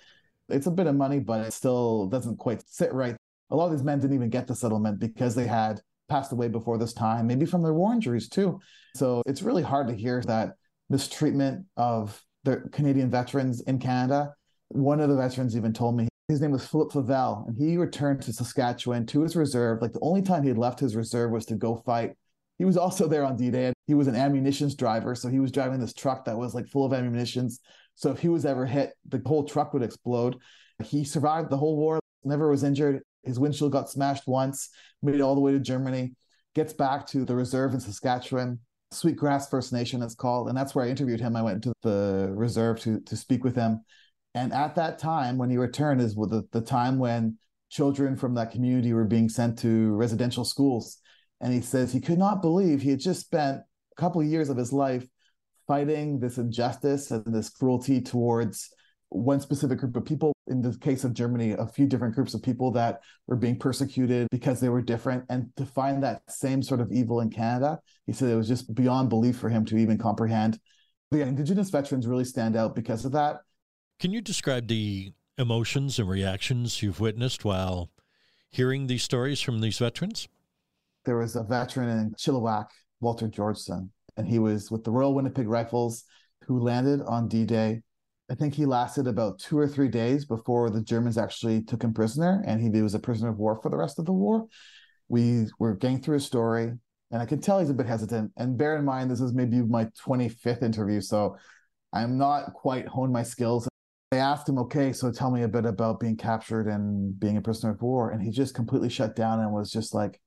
It's 0.49 0.67
a 0.67 0.71
bit 0.71 0.87
of 0.87 0.95
money, 0.95 1.19
but 1.19 1.47
it 1.47 1.53
still 1.53 2.07
doesn't 2.07 2.39
quite 2.39 2.63
sit 2.67 2.93
right. 2.93 3.17
A 3.51 3.57
lot 3.57 3.67
of 3.67 3.73
these 3.73 3.83
men 3.83 3.99
didn't 3.99 4.17
even 4.17 4.31
get 4.31 4.47
the 4.47 4.55
settlement 4.55 4.99
because 4.99 5.35
they 5.35 5.47
had 5.47 5.81
passed 6.09 6.33
away 6.33 6.49
before 6.49 6.79
this 6.79 6.93
time, 6.93 7.27
maybe 7.27 7.47
from 7.47 7.63
their 7.63 7.75
war 7.75 7.93
injuries 7.93 8.29
too. 8.29 8.61
So 8.95 9.23
it's 9.27 9.43
really 9.43 9.63
hard 9.63 9.89
to 9.89 9.95
hear 9.95 10.23
that 10.23 10.55
mistreatment 10.89 11.67
of 11.77 12.21
the 12.45 12.63
Canadian 12.73 13.11
veterans 13.11 13.61
in 13.63 13.79
Canada. 13.79 14.35
One 14.69 15.01
of 15.01 15.09
the 15.09 15.17
veterans 15.17 15.57
even 15.57 15.73
told 15.73 15.97
me 15.97 16.09
his 16.29 16.43
name 16.43 16.51
was 16.51 16.67
Philip 16.67 16.93
Favel, 16.93 17.49
and 17.49 17.57
he 17.57 17.79
returned 17.79 18.21
to 18.23 18.33
Saskatchewan 18.33 19.07
to 19.07 19.23
his 19.23 19.35
reserve. 19.35 19.81
Like 19.81 19.93
the 19.93 20.01
only 20.03 20.23
time 20.23 20.43
he 20.43 20.49
had 20.49 20.59
left 20.59 20.79
his 20.79 20.95
reserve 20.95 21.31
was 21.31 21.47
to 21.47 21.55
go 21.55 21.77
fight. 21.77 22.13
He 22.59 22.67
was 22.67 22.77
also 22.77 23.09
there 23.09 23.25
on 23.25 23.37
D 23.37 23.51
Day. 23.51 23.73
He 23.87 23.95
was 23.95 24.09
an 24.09 24.17
ammunitions 24.17 24.75
driver, 24.75 25.15
so 25.15 25.29
he 25.29 25.41
was 25.41 25.51
driving 25.51 25.81
this 25.81 25.95
truck 25.95 26.27
that 26.27 26.37
was 26.37 26.55
like 26.55 26.69
full 26.69 26.85
of 26.85 26.93
ammunitions. 26.93 27.61
So 27.95 28.11
if 28.11 28.19
he 28.19 28.29
was 28.29 28.45
ever 28.45 28.67
hit, 28.67 28.93
the 29.09 29.23
whole 29.25 29.45
truck 29.45 29.73
would 29.73 29.83
explode. 29.83 30.37
He 30.85 31.05
survived 31.05 31.51
the 31.51 31.57
whole 31.57 31.77
war, 31.77 31.99
never 32.25 32.51
was 32.51 32.63
injured. 32.63 33.03
His 33.25 33.39
windshield 33.39 33.73
got 33.73 33.91
smashed 33.91 34.27
once, 34.27 34.69
made 35.03 35.15
it 35.15 35.21
all 35.21 35.35
the 35.35 35.41
way 35.41 35.53
to 35.53 35.59
Germany, 35.59 36.15
gets 36.55 36.73
back 36.73 37.07
to 37.09 37.25
the 37.25 37.35
reserve 37.35 37.75
in 37.75 37.81
Saskatchewan, 37.81 38.61
Sweetgrass 38.91 39.49
First 39.49 39.73
Nation, 39.73 40.03
it's 40.03 40.15
called. 40.15 40.49
And 40.49 40.57
that's 40.57 40.75
where 40.75 40.85
I 40.85 40.89
interviewed 40.89 41.21
him. 41.21 41.37
I 41.37 41.43
went 41.43 41.63
to 41.65 41.73
the 41.83 42.33
reserve 42.35 42.81
to, 42.81 43.01
to 43.01 43.17
speak 43.17 43.45
with 43.45 43.57
him. 43.57 43.83
And 44.39 44.53
at 44.53 44.77
that 44.77 45.01
time, 45.01 45.37
when 45.37 45.51
he 45.51 45.57
returned, 45.57 46.01
is 46.01 46.15
the, 46.15 46.47
the 46.53 46.61
time 46.61 47.01
when 47.01 47.39
children 47.71 48.17
from 48.17 48.35
that 48.35 48.53
community 48.53 48.93
were 48.93 49.05
being 49.05 49.29
sent 49.29 49.59
to 49.59 49.91
residential 49.97 50.45
schools. 50.45 50.99
And 51.41 51.53
he 51.53 51.61
says 51.61 51.93
he 51.93 52.01
could 52.01 52.19
not 52.19 52.41
believe 52.41 52.81
he 52.81 52.91
had 52.91 53.01
just 53.01 53.23
spent 53.23 53.59
a 53.59 54.01
couple 54.01 54.21
of 54.21 54.29
years 54.29 54.49
of 54.49 54.57
his 54.57 54.73
life 54.73 55.05
fighting 55.67 56.21
this 56.21 56.39
injustice 56.39 57.11
and 57.11 57.35
this 57.35 57.51
cruelty 57.51 58.01
towards 58.01 58.71
one 59.09 59.41
specific 59.41 59.81
group 59.81 59.97
of 59.97 60.05
people. 60.05 60.33
In 60.47 60.63
the 60.63 60.79
case 60.79 61.03
of 61.03 61.15
Germany, 61.15 61.53
a 61.53 61.67
few 61.67 61.87
different 61.87 62.15
groups 62.15 62.33
of 62.33 62.41
people 62.41 62.71
that 62.73 63.01
were 63.27 63.37
being 63.37 63.59
persecuted 63.59 64.29
because 64.31 64.61
they 64.61 64.69
were 64.69 64.83
different. 64.83 65.25
And 65.29 65.51
to 65.57 65.67
find 65.67 66.01
that 66.05 66.23
same 66.29 66.63
sort 66.63 66.81
of 66.81 66.93
evil 66.93 67.21
in 67.21 67.31
Canada, 67.31 67.81
he 68.07 68.13
said 68.13 68.31
it 68.31 68.37
was 68.37 68.49
just 68.49 68.73
beyond 68.73 69.09
belief 69.09 69.37
for 69.37 69.49
him 69.49 69.65
to 69.65 69.77
even 69.77 69.99
comprehend. 69.99 70.61
The 71.11 71.23
Indigenous 71.23 71.71
veterans 71.71 72.07
really 72.07 72.25
stand 72.25 72.55
out 72.55 72.77
because 72.77 73.05
of 73.05 73.13
that. 73.13 73.39
Can 74.01 74.13
you 74.13 74.21
describe 74.21 74.69
the 74.69 75.13
emotions 75.39 75.99
and 75.99 76.09
reactions 76.09 76.83
you've 76.83 77.01
witnessed 77.01 77.45
while 77.45 77.91
hearing 78.49 78.87
these 78.87 79.03
stories 79.03 79.41
from 79.41 79.61
these 79.61 79.79
veterans? 79.79 80.29
There 81.05 81.17
was 81.17 81.37
a 81.37 81.43
veteran 81.43 81.89
in 81.89 82.13
Chilliwack, 82.13 82.67
Walter 83.01 83.29
Georgeson, 83.29 83.91
and 84.17 84.29
he 84.29 84.39
was 84.39 84.71
with 84.71 84.85
the 84.85 84.91
Royal 84.91 85.15
Winnipeg 85.15 85.49
Rifles 85.49 86.05
who 86.45 86.61
landed 86.61 87.03
on 87.03 87.29
D 87.29 87.45
Day 87.45 87.83
I 88.31 88.35
think 88.35 88.55
he 88.55 88.67
lasted 88.67 89.07
about 89.07 89.39
two 89.39 89.59
or 89.59 89.67
three 89.67 89.89
days 89.89 90.27
before 90.27 90.69
the 90.69 90.83
Germans 90.83 91.17
actually 91.17 91.63
took 91.63 91.83
him 91.83 91.95
prisoner, 91.95 92.43
and 92.47 92.61
he 92.61 92.83
was 92.83 92.95
a 92.95 92.99
prisoner 92.99 93.31
of 93.31 93.39
war 93.39 93.59
for 93.63 93.71
the 93.71 93.77
rest 93.77 93.99
of 93.99 94.05
the 94.05 94.13
war. 94.13 94.47
We 95.09 95.47
were 95.59 95.75
getting 95.75 96.03
through 96.03 96.15
his 96.15 96.27
story, 96.27 96.73
and 97.11 97.23
I 97.23 97.25
can 97.25 97.41
tell 97.41 97.59
he's 97.59 97.71
a 97.71 97.75
bit 97.75 97.87
hesitant. 97.87 98.33
And 98.37 98.59
bear 98.59 98.77
in 98.77 98.85
mind, 98.85 99.11
this 99.11 99.23
is 99.23 99.33
maybe 99.33 99.63
my 99.63 99.87
25th 100.05 100.63
interview, 100.63 101.01
so 101.01 101.39
I'm 101.95 102.19
not 102.19 102.53
quite 102.53 102.87
honed 102.87 103.15
my 103.15 103.23
skills. 103.23 103.67
I 104.11 104.17
asked 104.17 104.49
him, 104.49 104.59
okay, 104.59 104.93
so 104.93 105.13
tell 105.13 105.31
me 105.31 105.43
a 105.43 105.49
bit 105.49 105.67
about 105.67 106.01
being 106.01 106.17
captured 106.17 106.67
and 106.67 107.19
being 107.19 107.37
a 107.37 107.43
prisoner 107.43 107.73
of 107.73 107.83
war. 107.83 108.11
And 108.11 108.23
he 108.23 108.31
just 108.31 108.55
completely 108.55 108.89
shut 108.89 109.15
down 109.15 109.41
and 109.41 109.53
was 109.53 109.71
just 109.71 109.95
like, 109.95 110.21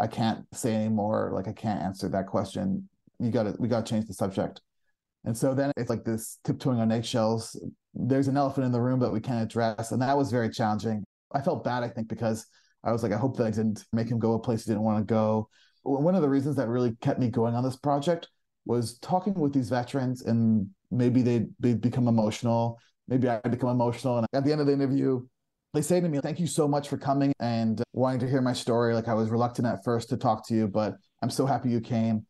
I 0.00 0.08
can't 0.08 0.44
say 0.52 0.74
anymore. 0.74 1.30
Like, 1.34 1.46
I 1.46 1.52
can't 1.52 1.80
answer 1.80 2.08
that 2.08 2.26
question. 2.26 2.88
You 3.20 3.30
got 3.30 3.44
to, 3.44 3.54
we 3.58 3.68
got 3.68 3.86
to 3.86 3.90
change 3.90 4.06
the 4.06 4.14
subject. 4.14 4.60
And 5.24 5.36
so 5.36 5.54
then 5.54 5.70
it's 5.76 5.90
like 5.90 6.04
this 6.04 6.38
tiptoeing 6.44 6.80
on 6.80 6.90
eggshells. 6.90 7.60
There's 7.94 8.28
an 8.28 8.36
elephant 8.36 8.66
in 8.66 8.72
the 8.72 8.80
room 8.80 9.00
that 9.00 9.12
we 9.12 9.20
can't 9.20 9.42
address. 9.42 9.92
And 9.92 10.02
that 10.02 10.16
was 10.16 10.30
very 10.30 10.50
challenging. 10.50 11.04
I 11.32 11.40
felt 11.40 11.62
bad, 11.62 11.84
I 11.84 11.88
think, 11.88 12.08
because 12.08 12.46
I 12.82 12.90
was 12.90 13.02
like, 13.02 13.12
I 13.12 13.16
hope 13.16 13.36
that 13.36 13.46
I 13.46 13.50
didn't 13.50 13.84
make 13.92 14.08
him 14.08 14.18
go 14.18 14.34
a 14.34 14.38
place 14.38 14.64
he 14.64 14.70
didn't 14.70 14.84
want 14.84 15.06
to 15.06 15.12
go. 15.12 15.48
One 15.82 16.14
of 16.14 16.22
the 16.22 16.28
reasons 16.28 16.56
that 16.56 16.68
really 16.68 16.96
kept 17.00 17.20
me 17.20 17.28
going 17.28 17.54
on 17.54 17.62
this 17.62 17.76
project 17.76 18.28
was 18.66 18.98
talking 18.98 19.34
with 19.34 19.52
these 19.52 19.68
veterans 19.68 20.22
and 20.22 20.68
maybe 20.90 21.22
they 21.22 21.46
they 21.58 21.74
become 21.74 22.08
emotional. 22.08 22.78
Maybe 23.10 23.28
I 23.28 23.40
become 23.40 23.68
emotional. 23.68 24.18
And 24.18 24.26
at 24.32 24.44
the 24.44 24.52
end 24.52 24.60
of 24.60 24.66
the 24.66 24.72
interview, 24.72 25.26
they 25.74 25.82
say 25.82 26.00
to 26.00 26.08
me, 26.08 26.20
Thank 26.20 26.40
you 26.40 26.46
so 26.46 26.66
much 26.66 26.88
for 26.88 26.96
coming 26.96 27.32
and 27.40 27.82
wanting 27.92 28.20
to 28.20 28.28
hear 28.28 28.40
my 28.40 28.54
story. 28.54 28.94
Like 28.94 29.08
I 29.08 29.14
was 29.14 29.28
reluctant 29.28 29.68
at 29.68 29.84
first 29.84 30.08
to 30.08 30.16
talk 30.16 30.46
to 30.48 30.54
you, 30.54 30.68
but 30.68 30.94
I'm 31.22 31.30
so 31.30 31.44
happy 31.44 31.70
you 31.70 31.80
came 31.80 32.24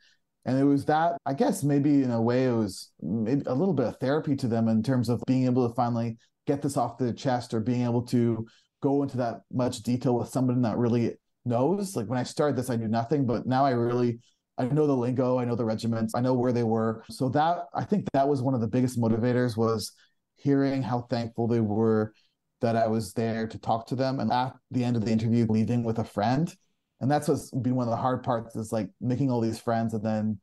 and 0.44 0.58
it 0.58 0.64
was 0.64 0.84
that 0.84 1.16
i 1.26 1.34
guess 1.34 1.62
maybe 1.62 2.02
in 2.02 2.10
a 2.10 2.20
way 2.20 2.46
it 2.46 2.52
was 2.52 2.90
maybe 3.00 3.42
a 3.46 3.54
little 3.54 3.74
bit 3.74 3.86
of 3.86 3.96
therapy 3.98 4.34
to 4.36 4.48
them 4.48 4.68
in 4.68 4.82
terms 4.82 5.08
of 5.08 5.22
being 5.26 5.44
able 5.44 5.68
to 5.68 5.74
finally 5.74 6.16
get 6.46 6.62
this 6.62 6.76
off 6.76 6.98
the 6.98 7.12
chest 7.12 7.54
or 7.54 7.60
being 7.60 7.84
able 7.84 8.02
to 8.02 8.46
go 8.82 9.02
into 9.02 9.16
that 9.16 9.40
much 9.52 9.82
detail 9.82 10.18
with 10.18 10.28
somebody 10.28 10.60
that 10.60 10.76
really 10.76 11.14
knows 11.44 11.96
like 11.96 12.06
when 12.06 12.18
i 12.18 12.22
started 12.22 12.56
this 12.56 12.70
i 12.70 12.76
knew 12.76 12.88
nothing 12.88 13.26
but 13.26 13.46
now 13.46 13.64
i 13.64 13.70
really 13.70 14.18
I 14.58 14.64
know 14.64 14.86
the 14.86 14.94
lingo, 14.94 15.38
I 15.38 15.46
know 15.46 15.54
the 15.54 15.64
regiments, 15.64 16.14
I 16.14 16.20
know 16.20 16.34
where 16.34 16.52
they 16.52 16.64
were. 16.64 17.02
So 17.08 17.30
that 17.30 17.64
I 17.72 17.82
think 17.82 18.04
that 18.12 18.28
was 18.28 18.42
one 18.42 18.52
of 18.52 18.60
the 18.60 18.66
biggest 18.66 19.00
motivators 19.00 19.56
was 19.56 19.92
hearing 20.40 20.82
how 20.82 21.02
thankful 21.02 21.46
they 21.46 21.60
were 21.60 22.12
that 22.60 22.76
I 22.76 22.86
was 22.86 23.12
there 23.12 23.46
to 23.46 23.58
talk 23.58 23.86
to 23.88 23.96
them. 23.96 24.20
And 24.20 24.32
at 24.32 24.54
the 24.70 24.84
end 24.84 24.96
of 24.96 25.04
the 25.04 25.12
interview, 25.12 25.46
leaving 25.48 25.84
with 25.84 25.98
a 25.98 26.04
friend. 26.04 26.54
And 27.00 27.10
that's 27.10 27.28
what's 27.28 27.50
been 27.50 27.74
one 27.74 27.86
of 27.86 27.90
the 27.90 27.96
hard 27.96 28.22
parts 28.22 28.56
is 28.56 28.72
like 28.72 28.90
making 29.00 29.30
all 29.30 29.40
these 29.40 29.58
friends 29.58 29.94
and 29.94 30.04
then 30.04 30.38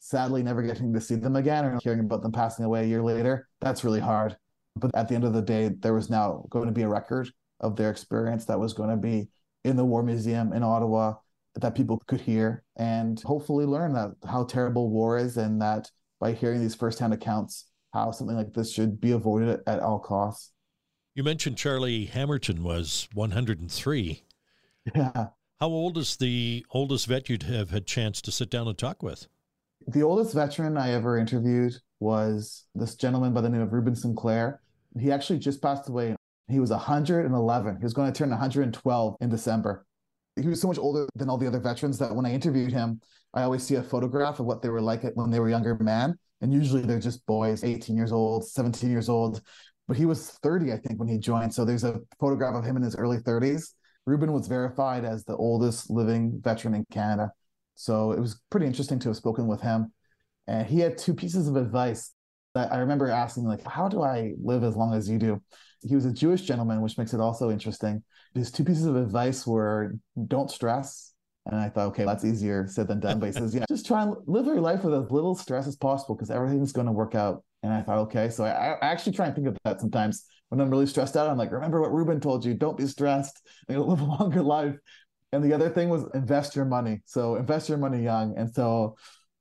sadly 0.00 0.42
never 0.42 0.62
getting 0.62 0.92
to 0.94 1.00
see 1.00 1.16
them 1.16 1.36
again 1.36 1.64
or 1.64 1.78
hearing 1.82 2.00
about 2.00 2.22
them 2.22 2.32
passing 2.32 2.64
away 2.64 2.84
a 2.84 2.86
year 2.86 3.02
later. 3.02 3.48
That's 3.60 3.84
really 3.84 4.00
hard. 4.00 4.36
But 4.76 4.94
at 4.94 5.08
the 5.08 5.14
end 5.14 5.24
of 5.24 5.32
the 5.32 5.42
day, 5.42 5.70
there 5.80 5.94
was 5.94 6.08
now 6.08 6.46
going 6.50 6.66
to 6.66 6.72
be 6.72 6.82
a 6.82 6.88
record 6.88 7.30
of 7.60 7.76
their 7.76 7.90
experience 7.90 8.44
that 8.46 8.60
was 8.60 8.72
going 8.72 8.90
to 8.90 8.96
be 8.96 9.28
in 9.64 9.76
the 9.76 9.84
War 9.84 10.02
Museum 10.02 10.52
in 10.52 10.62
Ottawa 10.62 11.14
that 11.56 11.74
people 11.74 12.00
could 12.06 12.20
hear 12.20 12.62
and 12.76 13.20
hopefully 13.22 13.64
learn 13.64 13.92
that 13.92 14.12
how 14.28 14.44
terrible 14.44 14.90
war 14.90 15.18
is 15.18 15.36
and 15.36 15.60
that 15.60 15.90
by 16.20 16.32
hearing 16.32 16.60
these 16.60 16.74
firsthand 16.74 17.12
accounts, 17.12 17.67
how 17.92 18.10
something 18.10 18.36
like 18.36 18.52
this 18.54 18.72
should 18.72 19.00
be 19.00 19.12
avoided 19.12 19.60
at 19.66 19.80
all 19.80 19.98
costs. 19.98 20.52
You 21.14 21.24
mentioned 21.24 21.56
Charlie 21.56 22.04
Hammerton 22.04 22.62
was 22.62 23.08
103. 23.14 24.24
Yeah. 24.94 25.26
How 25.60 25.66
old 25.66 25.98
is 25.98 26.16
the 26.16 26.64
oldest 26.70 27.06
vet 27.08 27.28
you'd 27.28 27.42
have 27.42 27.70
had 27.70 27.86
chance 27.86 28.22
to 28.22 28.30
sit 28.30 28.50
down 28.50 28.68
and 28.68 28.78
talk 28.78 29.02
with? 29.02 29.26
The 29.88 30.02
oldest 30.02 30.34
veteran 30.34 30.76
I 30.76 30.92
ever 30.92 31.18
interviewed 31.18 31.74
was 31.98 32.66
this 32.74 32.94
gentleman 32.94 33.34
by 33.34 33.40
the 33.40 33.48
name 33.48 33.62
of 33.62 33.72
Reuben 33.72 33.96
Sinclair. 33.96 34.60
He 34.98 35.10
actually 35.10 35.40
just 35.40 35.60
passed 35.60 35.88
away. 35.88 36.14
He 36.48 36.60
was 36.60 36.70
111. 36.70 37.76
He 37.76 37.82
was 37.82 37.94
going 37.94 38.12
to 38.12 38.16
turn 38.16 38.30
112 38.30 39.16
in 39.20 39.28
December. 39.28 39.84
He 40.40 40.46
was 40.46 40.60
so 40.60 40.68
much 40.68 40.78
older 40.78 41.08
than 41.16 41.28
all 41.28 41.38
the 41.38 41.48
other 41.48 41.58
veterans 41.58 41.98
that 41.98 42.14
when 42.14 42.24
I 42.24 42.32
interviewed 42.32 42.70
him, 42.70 43.00
I 43.34 43.42
always 43.42 43.64
see 43.64 43.74
a 43.74 43.82
photograph 43.82 44.38
of 44.38 44.46
what 44.46 44.62
they 44.62 44.68
were 44.68 44.80
like 44.80 45.02
when 45.14 45.30
they 45.30 45.40
were 45.40 45.50
younger 45.50 45.76
men. 45.80 46.16
And 46.40 46.52
usually 46.52 46.82
they're 46.82 47.00
just 47.00 47.26
boys, 47.26 47.64
18 47.64 47.96
years 47.96 48.12
old, 48.12 48.46
17 48.46 48.90
years 48.90 49.08
old, 49.08 49.42
but 49.88 49.96
he 49.96 50.06
was 50.06 50.30
30, 50.42 50.72
I 50.72 50.76
think, 50.76 51.00
when 51.00 51.08
he 51.08 51.18
joined. 51.18 51.52
So 51.52 51.64
there's 51.64 51.84
a 51.84 52.00
photograph 52.20 52.54
of 52.54 52.64
him 52.64 52.76
in 52.76 52.82
his 52.82 52.94
early 52.94 53.18
30s. 53.18 53.74
Reuben 54.06 54.32
was 54.32 54.46
verified 54.46 55.04
as 55.04 55.24
the 55.24 55.36
oldest 55.36 55.90
living 55.90 56.40
veteran 56.42 56.74
in 56.74 56.84
Canada. 56.92 57.32
So 57.74 58.12
it 58.12 58.20
was 58.20 58.40
pretty 58.50 58.66
interesting 58.66 58.98
to 59.00 59.08
have 59.08 59.16
spoken 59.16 59.46
with 59.46 59.60
him. 59.60 59.92
And 60.46 60.66
he 60.66 60.80
had 60.80 60.96
two 60.96 61.14
pieces 61.14 61.48
of 61.48 61.56
advice 61.56 62.12
that 62.54 62.72
I 62.72 62.78
remember 62.78 63.08
asking, 63.08 63.44
like, 63.44 63.66
how 63.66 63.88
do 63.88 64.02
I 64.02 64.32
live 64.42 64.64
as 64.64 64.76
long 64.76 64.94
as 64.94 65.08
you 65.08 65.18
do? 65.18 65.42
He 65.82 65.94
was 65.94 66.06
a 66.06 66.12
Jewish 66.12 66.42
gentleman, 66.42 66.80
which 66.80 66.98
makes 66.98 67.12
it 67.14 67.20
also 67.20 67.50
interesting. 67.50 68.02
His 68.34 68.50
two 68.50 68.64
pieces 68.64 68.86
of 68.86 68.96
advice 68.96 69.46
were 69.46 69.94
don't 70.26 70.50
stress. 70.50 71.12
And 71.48 71.58
I 71.58 71.70
thought, 71.70 71.88
okay, 71.88 72.04
that's 72.04 72.24
easier 72.24 72.66
said 72.68 72.88
than 72.88 73.00
done. 73.00 73.18
But 73.18 73.26
he 73.26 73.32
says, 73.32 73.54
yeah, 73.54 73.64
just 73.68 73.86
try 73.86 74.02
and 74.02 74.14
live 74.26 74.44
your 74.44 74.60
life 74.60 74.84
with 74.84 74.94
as 74.94 75.10
little 75.10 75.34
stress 75.34 75.66
as 75.66 75.76
possible 75.76 76.14
because 76.14 76.30
everything's 76.30 76.72
going 76.72 76.86
to 76.86 76.92
work 76.92 77.14
out. 77.14 77.42
And 77.62 77.72
I 77.72 77.80
thought, 77.80 77.98
okay. 77.98 78.28
So 78.28 78.44
I, 78.44 78.74
I, 78.74 78.78
actually 78.82 79.12
try 79.12 79.26
and 79.26 79.34
think 79.34 79.48
of 79.48 79.56
that 79.64 79.80
sometimes 79.80 80.26
when 80.50 80.60
I'm 80.60 80.70
really 80.70 80.86
stressed 80.86 81.16
out. 81.16 81.28
I'm 81.28 81.38
like, 81.38 81.50
remember 81.50 81.80
what 81.80 81.92
Reuben 81.92 82.20
told 82.20 82.44
you, 82.44 82.52
don't 82.54 82.76
be 82.76 82.86
stressed, 82.86 83.40
you'll 83.68 83.88
live 83.88 84.00
a 84.00 84.04
longer 84.18 84.42
life. 84.42 84.76
And 85.32 85.42
the 85.42 85.54
other 85.54 85.70
thing 85.70 85.88
was 85.88 86.04
invest 86.14 86.54
your 86.54 86.66
money. 86.66 87.00
So 87.06 87.36
invest 87.36 87.68
your 87.68 87.78
money 87.78 88.02
young. 88.02 88.36
And 88.36 88.52
so 88.52 88.96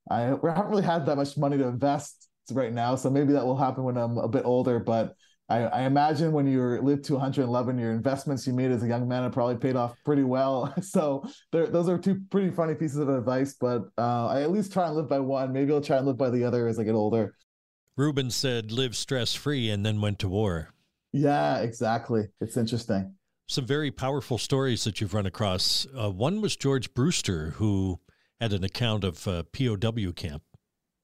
I 0.10 0.34
we 0.34 0.50
haven't 0.50 0.70
really 0.70 0.84
had 0.84 1.06
that 1.06 1.17
much 1.17 1.38
money 1.38 1.58
to 1.58 1.67
invest 1.67 2.30
right 2.52 2.74
now. 2.74 2.96
So 2.96 3.10
maybe 3.10 3.34
that 3.34 3.46
will 3.46 3.58
happen 3.58 3.84
when 3.84 3.98
I'm 3.98 4.17
a 4.17 4.30
bit 4.30 4.46
older. 4.46 4.80
But 4.80 5.13
I, 5.50 5.60
I 5.60 5.82
imagine 5.84 6.34
when 6.34 6.46
you 6.46 6.62
live 6.82 7.02
to 7.04 7.14
111, 7.14 7.78
your 7.78 7.94
investments 7.94 8.46
you 8.46 8.54
made 8.54 8.70
as 8.72 8.84
a 8.84 8.88
young 8.88 9.08
man 9.08 9.24
have 9.24 9.32
probably 9.32 9.56
paid 9.56 9.76
off 9.78 9.96
pretty 10.04 10.24
well. 10.24 10.74
So 10.88 11.24
those 11.52 11.90
are 11.90 11.98
two 11.98 12.22
pretty 12.30 12.50
funny 12.50 12.74
pieces 12.74 12.98
of 12.98 13.10
advice. 13.10 13.56
But 13.60 13.84
uh, 13.98 14.28
I 14.28 14.42
at 14.42 14.52
least 14.52 14.74
try 14.74 14.88
and 14.88 14.96
live 14.96 15.08
by 15.08 15.20
one. 15.20 15.54
Maybe 15.54 15.72
I'll 15.74 15.82
try 15.82 15.98
and 15.98 16.06
live 16.06 16.18
by 16.18 16.30
the 16.30 16.44
other 16.44 16.68
as 16.68 16.80
I 16.80 16.84
get 16.84 16.96
older. 16.96 17.36
Reuben 17.96 18.30
said, 18.30 18.72
live 18.72 18.96
stress 18.96 19.34
free, 19.34 19.70
and 19.70 19.86
then 19.86 20.02
went 20.02 20.20
to 20.20 20.30
war. 20.30 20.70
Yeah, 21.14 21.60
exactly. 21.60 22.28
It's 22.42 22.58
interesting. 22.58 23.14
Some 23.48 23.66
very 23.66 23.92
powerful 23.92 24.38
stories 24.38 24.84
that 24.84 25.02
you've 25.02 25.14
run 25.14 25.26
across. 25.26 25.88
Uh, 25.98 26.12
one 26.12 26.42
was 26.42 26.56
George 26.56 26.94
Brewster, 26.94 27.52
who 27.52 28.00
had 28.40 28.54
an 28.54 28.64
account 28.64 29.04
of 29.04 29.26
a 29.28 29.46
POW 29.46 30.12
camp. 30.12 30.44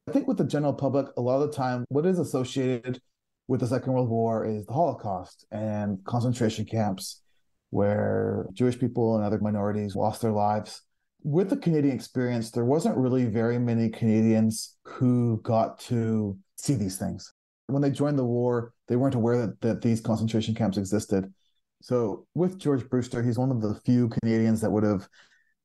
I 0.08 0.12
think 0.12 0.28
with 0.28 0.38
the 0.38 0.44
general 0.44 0.74
public, 0.74 1.08
a 1.18 1.22
lot 1.22 1.42
of 1.42 1.50
the 1.50 1.56
time, 1.56 1.86
what 1.90 2.06
is 2.06 2.20
associated 2.20 3.02
with 3.48 3.60
the 3.60 3.68
Second 3.68 3.94
World 3.94 4.10
War 4.10 4.46
is 4.46 4.66
the 4.66 4.74
Holocaust 4.74 5.46
and 5.52 6.04
concentration 6.06 6.66
camps 6.66 7.22
where 7.70 8.48
Jewish 8.54 8.80
people 8.80 9.16
and 9.16 9.26
other 9.26 9.40
minorities 9.40 9.96
lost 9.96 10.22
their 10.22 10.32
lives 10.32 10.82
with 11.24 11.50
the 11.50 11.58
Canadian 11.58 11.96
experience, 11.96 12.52
there 12.52 12.66
wasn't 12.66 12.98
really 12.98 13.26
very 13.26 13.58
many 13.58 13.90
Canadians 13.90 14.76
who 14.84 15.40
got 15.44 15.80
to 15.80 16.38
see 16.58 16.74
these 16.74 16.98
things. 16.98 17.34
When 17.68 17.82
they 17.82 17.92
joined 17.92 18.20
the 18.20 18.26
war, 18.26 18.74
they 18.88 18.98
weren't 18.98 19.16
aware 19.16 19.38
that, 19.38 19.62
that 19.62 19.82
these 19.82 20.02
concentration 20.02 20.54
camps 20.54 20.78
existed. 20.78 21.34
So, 21.82 22.28
with 22.36 22.60
George 22.60 22.88
Brewster, 22.90 23.24
he's 23.24 23.40
one 23.40 23.52
of 23.52 23.62
the 23.62 23.76
few 23.86 24.10
Canadians 24.10 24.62
that 24.62 24.72
would 24.72 24.84
have 24.84 25.08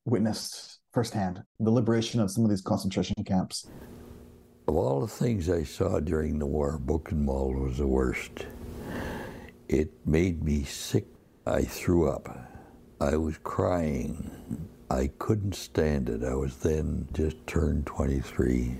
witnessed 0.04 0.78
firsthand 0.92 1.42
the 1.60 1.70
liberation 1.70 2.20
of 2.20 2.30
some 2.30 2.44
of 2.44 2.50
these 2.50 2.62
concentration 2.62 3.16
camps. 3.24 3.68
Of 4.68 4.76
all 4.76 5.00
the 5.00 5.08
things 5.08 5.48
I 5.48 5.64
saw 5.64 5.98
during 5.98 6.38
the 6.38 6.46
war, 6.46 6.78
Buchenwald 6.78 7.58
was 7.58 7.78
the 7.78 7.86
worst. 7.86 8.46
It 9.68 9.90
made 10.06 10.44
me 10.44 10.64
sick. 10.64 11.06
I 11.46 11.62
threw 11.62 12.08
up. 12.08 12.28
I 13.00 13.16
was 13.16 13.38
crying 13.38 14.30
I 14.90 15.10
couldn't 15.18 15.54
stand 15.54 16.08
it. 16.08 16.24
I 16.24 16.34
was 16.34 16.56
then 16.56 17.08
just 17.12 17.46
turned 17.46 17.84
23. 17.86 18.74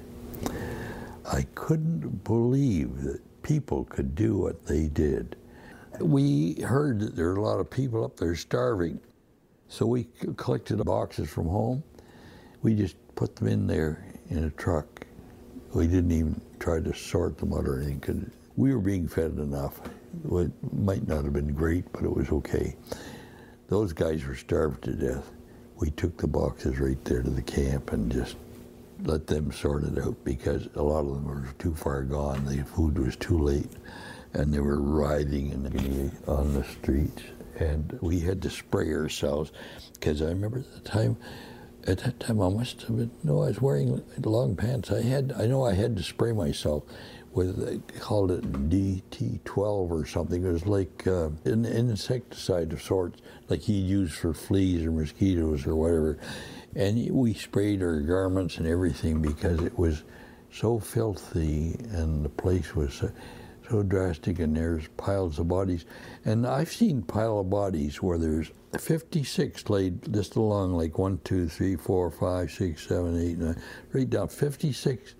I 1.30 1.46
couldn't 1.54 2.24
believe 2.24 3.02
that 3.02 3.20
people 3.42 3.84
could 3.84 4.14
do 4.14 4.38
what 4.38 4.64
they 4.64 4.88
did. 4.88 5.36
We 6.00 6.60
heard 6.62 7.00
that 7.00 7.14
there 7.14 7.28
are 7.28 7.36
a 7.36 7.42
lot 7.42 7.60
of 7.60 7.70
people 7.70 8.04
up 8.04 8.16
there 8.16 8.34
starving, 8.36 9.00
so 9.68 9.84
we 9.84 10.08
collected 10.36 10.82
boxes 10.84 11.28
from 11.28 11.48
home. 11.48 11.82
We 12.62 12.74
just 12.74 12.96
put 13.14 13.36
them 13.36 13.48
in 13.48 13.66
there 13.66 14.06
in 14.30 14.44
a 14.44 14.50
truck. 14.50 14.97
We 15.78 15.86
didn't 15.86 16.12
even 16.12 16.40
try 16.58 16.80
to 16.80 16.94
sort 16.94 17.38
them 17.38 17.52
out 17.52 17.66
or 17.66 17.80
anything 17.80 17.98
because 17.98 18.22
we 18.56 18.74
were 18.74 18.80
being 18.80 19.06
fed 19.06 19.32
enough. 19.32 19.80
It 20.30 20.50
might 20.72 21.06
not 21.06 21.24
have 21.24 21.32
been 21.32 21.54
great, 21.54 21.90
but 21.92 22.02
it 22.04 22.14
was 22.14 22.30
okay. 22.30 22.76
Those 23.68 23.92
guys 23.92 24.24
were 24.24 24.34
starved 24.34 24.84
to 24.84 24.92
death 24.92 25.30
we 25.78 25.90
took 25.90 26.16
the 26.16 26.26
boxes 26.26 26.78
right 26.80 27.02
there 27.04 27.22
to 27.22 27.30
the 27.30 27.42
camp 27.42 27.92
and 27.92 28.10
just 28.10 28.36
let 29.04 29.26
them 29.26 29.52
sort 29.52 29.84
it 29.84 29.98
out 29.98 30.16
because 30.24 30.68
a 30.74 30.82
lot 30.82 31.00
of 31.00 31.14
them 31.14 31.24
were 31.24 31.46
too 31.58 31.74
far 31.74 32.02
gone. 32.02 32.44
The 32.44 32.64
food 32.64 32.98
was 32.98 33.14
too 33.16 33.38
late, 33.38 33.70
and 34.32 34.52
they 34.52 34.58
were 34.58 34.80
writhing 34.80 35.52
in 35.52 36.12
on 36.26 36.52
the 36.54 36.64
streets. 36.64 37.22
And 37.60 37.96
we 38.00 38.18
had 38.20 38.42
to 38.42 38.50
spray 38.50 38.92
ourselves 38.92 39.52
because 39.94 40.20
I 40.20 40.26
remember 40.26 40.58
at 40.58 40.72
the 40.72 40.88
time. 40.88 41.16
At 41.88 42.00
that 42.00 42.20
time, 42.20 42.42
I 42.42 42.50
must 42.50 42.82
have 42.82 42.98
been. 42.98 43.10
No, 43.24 43.42
I 43.44 43.46
was 43.46 43.62
wearing 43.62 44.04
long 44.18 44.56
pants. 44.56 44.92
I 44.92 45.00
had. 45.00 45.32
I 45.38 45.46
know 45.46 45.64
I 45.64 45.72
had 45.72 45.96
to 45.96 46.02
spray 46.02 46.32
myself 46.32 46.82
with 47.32 47.64
they 47.64 47.78
called 47.98 48.30
it 48.30 48.68
DT12 48.68 49.90
or 49.90 50.04
something. 50.04 50.44
It 50.44 50.52
was 50.52 50.66
like 50.66 51.06
uh, 51.06 51.30
an 51.46 51.64
insecticide 51.64 52.74
of 52.74 52.82
sorts, 52.82 53.22
like 53.48 53.62
he'd 53.62 53.86
use 53.86 54.12
for 54.12 54.34
fleas 54.34 54.84
or 54.84 54.92
mosquitoes 54.92 55.66
or 55.66 55.76
whatever. 55.76 56.18
And 56.76 57.10
we 57.10 57.32
sprayed 57.32 57.82
our 57.82 58.00
garments 58.00 58.58
and 58.58 58.66
everything 58.66 59.22
because 59.22 59.62
it 59.62 59.78
was 59.78 60.04
so 60.52 60.78
filthy 60.78 61.74
and 61.92 62.22
the 62.22 62.28
place 62.28 62.76
was 62.76 62.92
so, 62.92 63.10
so 63.70 63.82
drastic 63.82 64.40
and 64.40 64.54
there's 64.54 64.88
piles 64.98 65.38
of 65.38 65.48
bodies. 65.48 65.86
And 66.26 66.46
I've 66.46 66.70
seen 66.70 67.00
pile 67.00 67.38
of 67.38 67.48
bodies 67.48 68.02
where 68.02 68.18
there's 68.18 68.50
56 68.76 69.70
laid 69.70 70.12
just 70.12 70.36
along 70.36 70.72
like 70.72 70.98
one, 70.98 71.20
two, 71.24 71.48
three, 71.48 71.76
four, 71.76 72.10
five, 72.10 72.50
six, 72.50 72.86
seven, 72.86 73.18
eight, 73.20 73.38
nine, 73.38 73.60
right 73.92 74.08
down 74.08 74.28
56. 74.28 75.14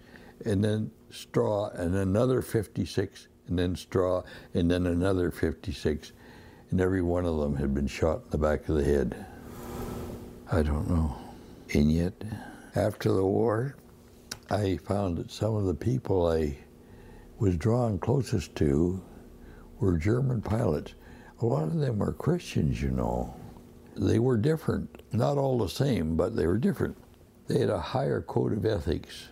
And 0.45 0.63
then 0.63 0.91
straw, 1.11 1.71
and 1.71 1.95
another 1.95 2.43
56, 2.43 3.29
and 3.49 3.59
then 3.59 3.75
straw, 3.75 4.23
and 4.55 4.71
then 4.71 4.87
another 4.87 5.31
56. 5.31 6.13
And 6.71 6.81
every 6.81 7.03
one 7.03 7.25
of 7.25 7.39
them 7.39 7.57
had 7.57 7.75
been 7.75 7.87
shot 7.87 8.23
in 8.25 8.31
the 8.31 8.39
back 8.39 8.69
of 8.69 8.77
the 8.77 8.85
head. 8.85 9.27
I 10.53 10.63
don't 10.63 10.89
know. 10.89 11.17
And 11.75 11.91
yet, 11.91 12.13
after 12.75 13.13
the 13.13 13.25
war, 13.25 13.77
I 14.51 14.77
found 14.79 15.19
that 15.19 15.31
some 15.31 15.55
of 15.57 15.65
the 15.65 15.75
people 15.75 16.27
I 16.27 16.57
was 17.39 17.57
drawn 17.57 17.99
closest 17.99 18.55
to 18.57 19.03
were 19.81 19.97
German 19.97 20.43
pilots. 20.43 20.95
A 21.40 21.46
lot 21.46 21.64
of 21.64 21.79
them 21.79 21.98
were 21.98 22.12
Christians, 22.12 22.83
you 22.83 22.90
know. 22.90 23.35
They 23.96 24.18
were 24.18 24.37
different. 24.37 25.03
Not 25.12 25.38
all 25.38 25.59
the 25.59 25.68
same, 25.68 26.16
but 26.16 26.37
they 26.37 26.46
were 26.46 26.59
different. 26.59 26.96
They 27.46 27.61
had 27.61 27.70
a 27.70 27.81
higher 27.81 28.20
code 28.20 28.53
of 28.53 28.66
ethics 28.66 29.29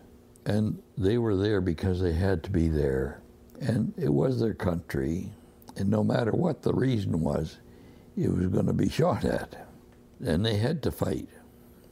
and 0.46 0.80
they 0.96 1.18
were 1.18 1.36
there 1.36 1.60
because 1.60 2.00
they 2.00 2.12
had 2.12 2.42
to 2.44 2.50
be 2.50 2.68
there. 2.68 3.20
And 3.60 3.92
it 3.98 4.12
was 4.12 4.38
their 4.38 4.54
country. 4.54 5.32
And 5.76 5.90
no 5.90 6.04
matter 6.04 6.30
what 6.30 6.62
the 6.62 6.72
reason 6.72 7.20
was, 7.20 7.58
it 8.16 8.32
was 8.32 8.46
going 8.46 8.66
to 8.66 8.72
be 8.72 8.88
shot 8.90 9.24
at. 9.24 9.66
And 10.24 10.46
they 10.46 10.56
had 10.56 10.82
to 10.84 10.92
fight. 10.92 11.28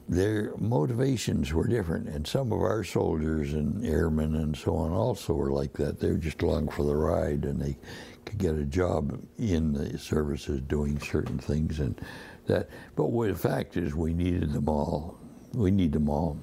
Their 0.07 0.55
motivations 0.57 1.51
were 1.53 1.67
different. 1.67 2.07
And 2.07 2.27
some 2.27 2.51
of 2.51 2.61
our 2.61 2.83
soldiers 2.83 3.53
and 3.53 3.85
airmen 3.85 4.35
and 4.35 4.55
so 4.55 4.75
on 4.75 4.91
also 4.91 5.33
were 5.33 5.51
like 5.51 5.73
that. 5.73 5.99
They 5.99 6.09
were 6.09 6.17
just 6.17 6.41
along 6.41 6.69
for 6.69 6.83
the 6.83 6.95
ride 6.95 7.45
and 7.45 7.59
they 7.59 7.77
could 8.25 8.37
get 8.37 8.55
a 8.55 8.65
job 8.65 9.19
in 9.37 9.73
the 9.73 9.97
services 9.97 10.61
doing 10.61 10.99
certain 10.99 11.37
things 11.37 11.79
and 11.79 11.99
that. 12.47 12.69
But 12.95 13.05
what 13.05 13.29
the 13.29 13.35
fact 13.35 13.77
is, 13.77 13.95
we 13.95 14.13
needed 14.13 14.53
them 14.53 14.69
all. 14.69 15.17
We 15.53 15.71
need 15.71 15.93
them 15.93 16.09
all. 16.09 16.37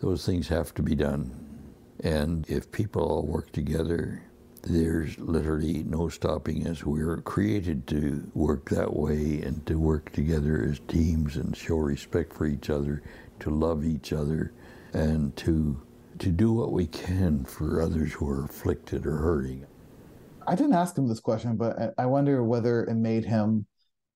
Those 0.00 0.24
things 0.24 0.48
have 0.48 0.74
to 0.74 0.82
be 0.82 0.94
done. 0.94 1.34
And 2.02 2.48
if 2.48 2.72
people 2.72 3.02
all 3.02 3.22
work 3.26 3.52
together, 3.52 4.22
there's 4.62 5.18
literally 5.18 5.82
no 5.84 6.08
stopping 6.08 6.66
us. 6.66 6.84
We 6.84 7.04
were 7.04 7.22
created 7.22 7.86
to 7.88 8.30
work 8.34 8.68
that 8.70 8.94
way 8.94 9.42
and 9.42 9.64
to 9.66 9.78
work 9.78 10.12
together 10.12 10.68
as 10.70 10.80
teams 10.88 11.36
and 11.36 11.56
show 11.56 11.76
respect 11.76 12.32
for 12.32 12.46
each 12.46 12.70
other, 12.70 13.02
to 13.40 13.50
love 13.50 13.84
each 13.84 14.12
other, 14.12 14.52
and 14.92 15.34
to 15.36 15.80
to 16.18 16.30
do 16.30 16.52
what 16.52 16.72
we 16.72 16.86
can 16.86 17.44
for 17.44 17.80
others 17.80 18.12
who 18.12 18.28
are 18.28 18.44
afflicted 18.44 19.06
or 19.06 19.16
hurting. 19.16 19.64
I 20.46 20.54
didn't 20.54 20.74
ask 20.74 20.98
him 20.98 21.08
this 21.08 21.20
question, 21.20 21.56
but 21.56 21.94
I 21.96 22.04
wonder 22.04 22.44
whether 22.44 22.84
it 22.84 22.94
made 22.94 23.24
him 23.24 23.66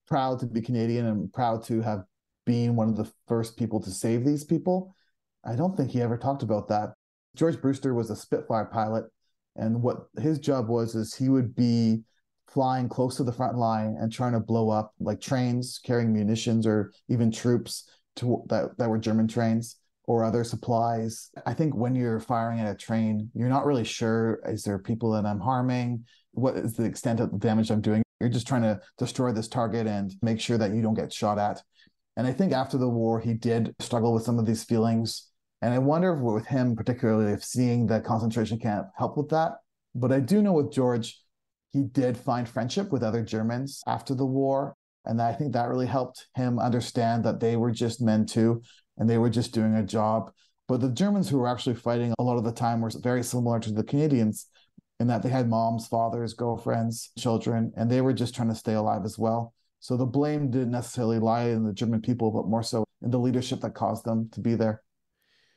proud 0.07 0.41
to 0.41 0.47
be 0.47 0.61
Canadian 0.61 1.07
and 1.07 1.33
proud 1.33 1.65
to 1.65 1.81
have 1.81 2.05
been 2.45 2.77
one 2.77 2.91
of 2.91 2.97
the 2.97 3.11
first 3.27 3.57
people 3.57 3.81
to 3.81 3.91
save 3.91 4.23
these 4.23 4.45
people. 4.45 4.95
I 5.47 5.57
don't 5.57 5.75
think 5.77 5.93
he 5.93 6.03
ever 6.03 6.19
talked 6.19 6.43
about 6.43 6.69
that. 6.69 6.93
George 7.37 7.59
Brewster 7.59 7.95
was 7.95 8.11
a 8.11 8.17
Spitfire 8.17 8.67
pilot 8.67 9.05
and 9.57 9.83
what 9.83 10.07
his 10.19 10.39
job 10.39 10.69
was 10.69 10.95
is 10.95 11.15
he 11.15 11.29
would 11.29 11.55
be 11.55 12.03
flying 12.49 12.89
close 12.89 13.17
to 13.17 13.25
the 13.25 13.33
front 13.33 13.57
line 13.57 13.97
and 14.01 14.13
trying 14.13 14.33
to 14.33 14.41
blow 14.41 14.71
up 14.71 14.95
like 15.01 15.21
trains 15.21 15.81
carrying 15.85 16.13
munitions 16.13 16.67
or 16.67 16.93
even 17.09 17.31
troops 17.31 17.89
to 18.17 18.43
that, 18.49 18.77
that 18.79 18.89
were 18.89 18.99
German 18.99 19.27
trains 19.27 19.77
or 20.07 20.25
other 20.25 20.45
supplies. 20.45 21.31
I 21.47 21.55
think 21.55 21.75
when 21.75 21.95
you're 21.95 22.21
firing 22.21 22.61
at 22.61 22.71
a 22.71 22.77
train, 22.77 23.31
you're 23.35 23.49
not 23.49 23.67
really 23.67 23.85
sure 23.85 24.41
is 24.47 24.63
there 24.63 24.79
people 24.79 25.13
that 25.13 25.27
I'm 25.27 25.41
harming? 25.41 26.05
What 26.33 26.57
is 26.57 26.75
the 26.75 26.85
extent 26.85 27.21
of 27.21 27.33
the 27.33 27.39
damage 27.39 27.71
I'm 27.71 27.81
doing? 27.81 28.03
You're 28.21 28.29
just 28.29 28.47
trying 28.47 28.63
to 28.63 28.81
destroy 28.99 29.33
this 29.33 29.49
target 29.49 29.87
and 29.87 30.15
make 30.23 30.41
sure 30.41 30.59
that 30.59 30.73
you 30.75 30.83
don't 30.83 30.95
get 30.95 31.13
shot 31.13 31.39
at. 31.39 31.63
And 32.17 32.27
I 32.27 32.33
think 32.33 32.53
after 32.53 32.79
the 32.79 32.89
war, 32.89 33.21
he 33.21 33.35
did 33.35 33.75
struggle 33.81 34.15
with 34.15 34.23
some 34.23 34.39
of 34.39 34.47
these 34.47 34.63
feelings 34.63 35.31
and 35.65 35.73
I 35.73 35.79
wonder 35.79 36.13
if 36.13 36.21
with 36.21 36.47
him, 36.47 36.77
particularly, 36.77 37.33
if 37.33 37.43
seeing 37.43 37.87
the 37.87 37.99
concentration 37.99 38.59
camp 38.59 38.89
helped 38.99 39.17
with 39.17 39.31
that. 39.31 39.53
But 39.95 40.13
I 40.13 40.21
do 40.21 40.43
know 40.43 40.53
with 40.53 40.71
George, 40.71 41.23
he 41.73 41.85
did 41.85 42.19
find 42.19 42.47
friendship 42.47 42.93
with 42.93 43.03
other 43.03 43.23
Germans 43.23 43.81
after 43.87 44.15
the 44.15 44.27
war. 44.27 44.77
And 45.07 45.23
I 45.23 45.33
think 45.33 45.55
that 45.55 45.71
really 45.71 45.87
helped 45.87 46.27
him 46.35 46.59
understand 46.59 47.25
that 47.25 47.41
they 47.41 47.57
were 47.57 47.71
just 47.71 48.03
men 48.03 48.27
too, 48.27 48.61
and 48.99 49.09
they 49.09 49.17
were 49.17 49.31
just 49.31 49.55
doing 49.55 49.75
a 49.75 49.83
job. 49.83 50.33
But 50.69 50.83
the 50.83 50.91
Germans 50.91 51.31
who 51.31 51.39
were 51.39 51.49
actually 51.49 51.77
fighting 51.77 52.13
a 52.19 52.23
lot 52.23 52.37
of 52.37 52.45
the 52.45 52.53
time 52.53 52.83
were 52.83 52.91
very 53.03 53.23
similar 53.23 53.59
to 53.61 53.73
the 53.73 53.85
Canadians 53.85 54.49
in 55.01 55.07
that 55.07 55.23
they 55.23 55.31
had 55.31 55.49
moms, 55.49 55.89
fathers, 55.89 56.35
girlfriends, 56.35 57.11
children, 57.19 57.73
and 57.75 57.91
they 57.91 58.03
were 58.03 58.13
just 58.13 58.35
trying 58.35 58.51
to 58.51 58.55
stay 58.55 58.75
alive 58.75 59.07
as 59.07 59.19
well. 59.19 59.55
So 59.81 59.97
the 59.97 60.05
blame 60.05 60.51
didn't 60.51 60.73
necessarily 60.73 61.21
lie 61.21 61.45
in 61.45 61.65
the 61.65 61.73
German 61.73 62.03
people, 62.03 62.31
but 62.31 62.49
more 62.49 62.63
so 62.63 62.85
in 63.01 63.11
the 63.11 63.19
leadership 63.19 63.63
that 63.63 63.75
caused 63.75 64.05
them 64.05 64.29
to 64.33 64.41
be 64.41 64.57
there. 64.57 64.83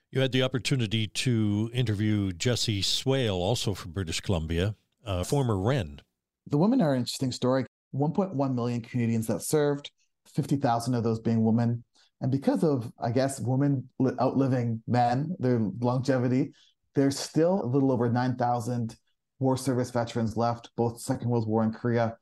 You 0.10 0.22
had 0.22 0.32
the 0.32 0.44
opportunity 0.44 1.08
to 1.08 1.70
interview 1.74 2.32
Jessie 2.32 2.82
Swail, 2.82 3.36
also 3.36 3.74
from 3.74 3.92
British 3.92 4.22
Columbia, 4.22 4.74
a 5.06 5.26
former 5.26 5.58
Wren. 5.58 6.00
The 6.48 6.58
women 6.58 6.82
are 6.82 6.94
an 6.94 7.00
interesting 7.00 7.34
story. 7.34 7.66
1.1 7.94 8.56
million 8.56 8.80
Canadians 8.80 9.28
that 9.28 9.42
served, 9.42 9.92
50,000 10.34 10.94
of 10.94 11.04
those 11.04 11.20
being 11.20 11.44
women. 11.44 11.84
And 12.22 12.32
because 12.32 12.64
of, 12.64 12.90
I 12.98 13.12
guess, 13.12 13.42
women 13.42 13.90
outliving 14.22 14.82
men, 14.88 15.36
their 15.40 15.60
longevity, 15.80 16.54
there's 16.96 17.20
still 17.20 17.62
a 17.62 17.68
little 17.68 17.92
over 17.92 18.10
9,000 18.10 18.96
war 19.40 19.58
service 19.58 19.92
veterans 19.92 20.38
left, 20.38 20.70
both 20.78 21.02
Second 21.02 21.30
World 21.30 21.50
War 21.50 21.64
and 21.64 21.76
Korea 21.76 22.16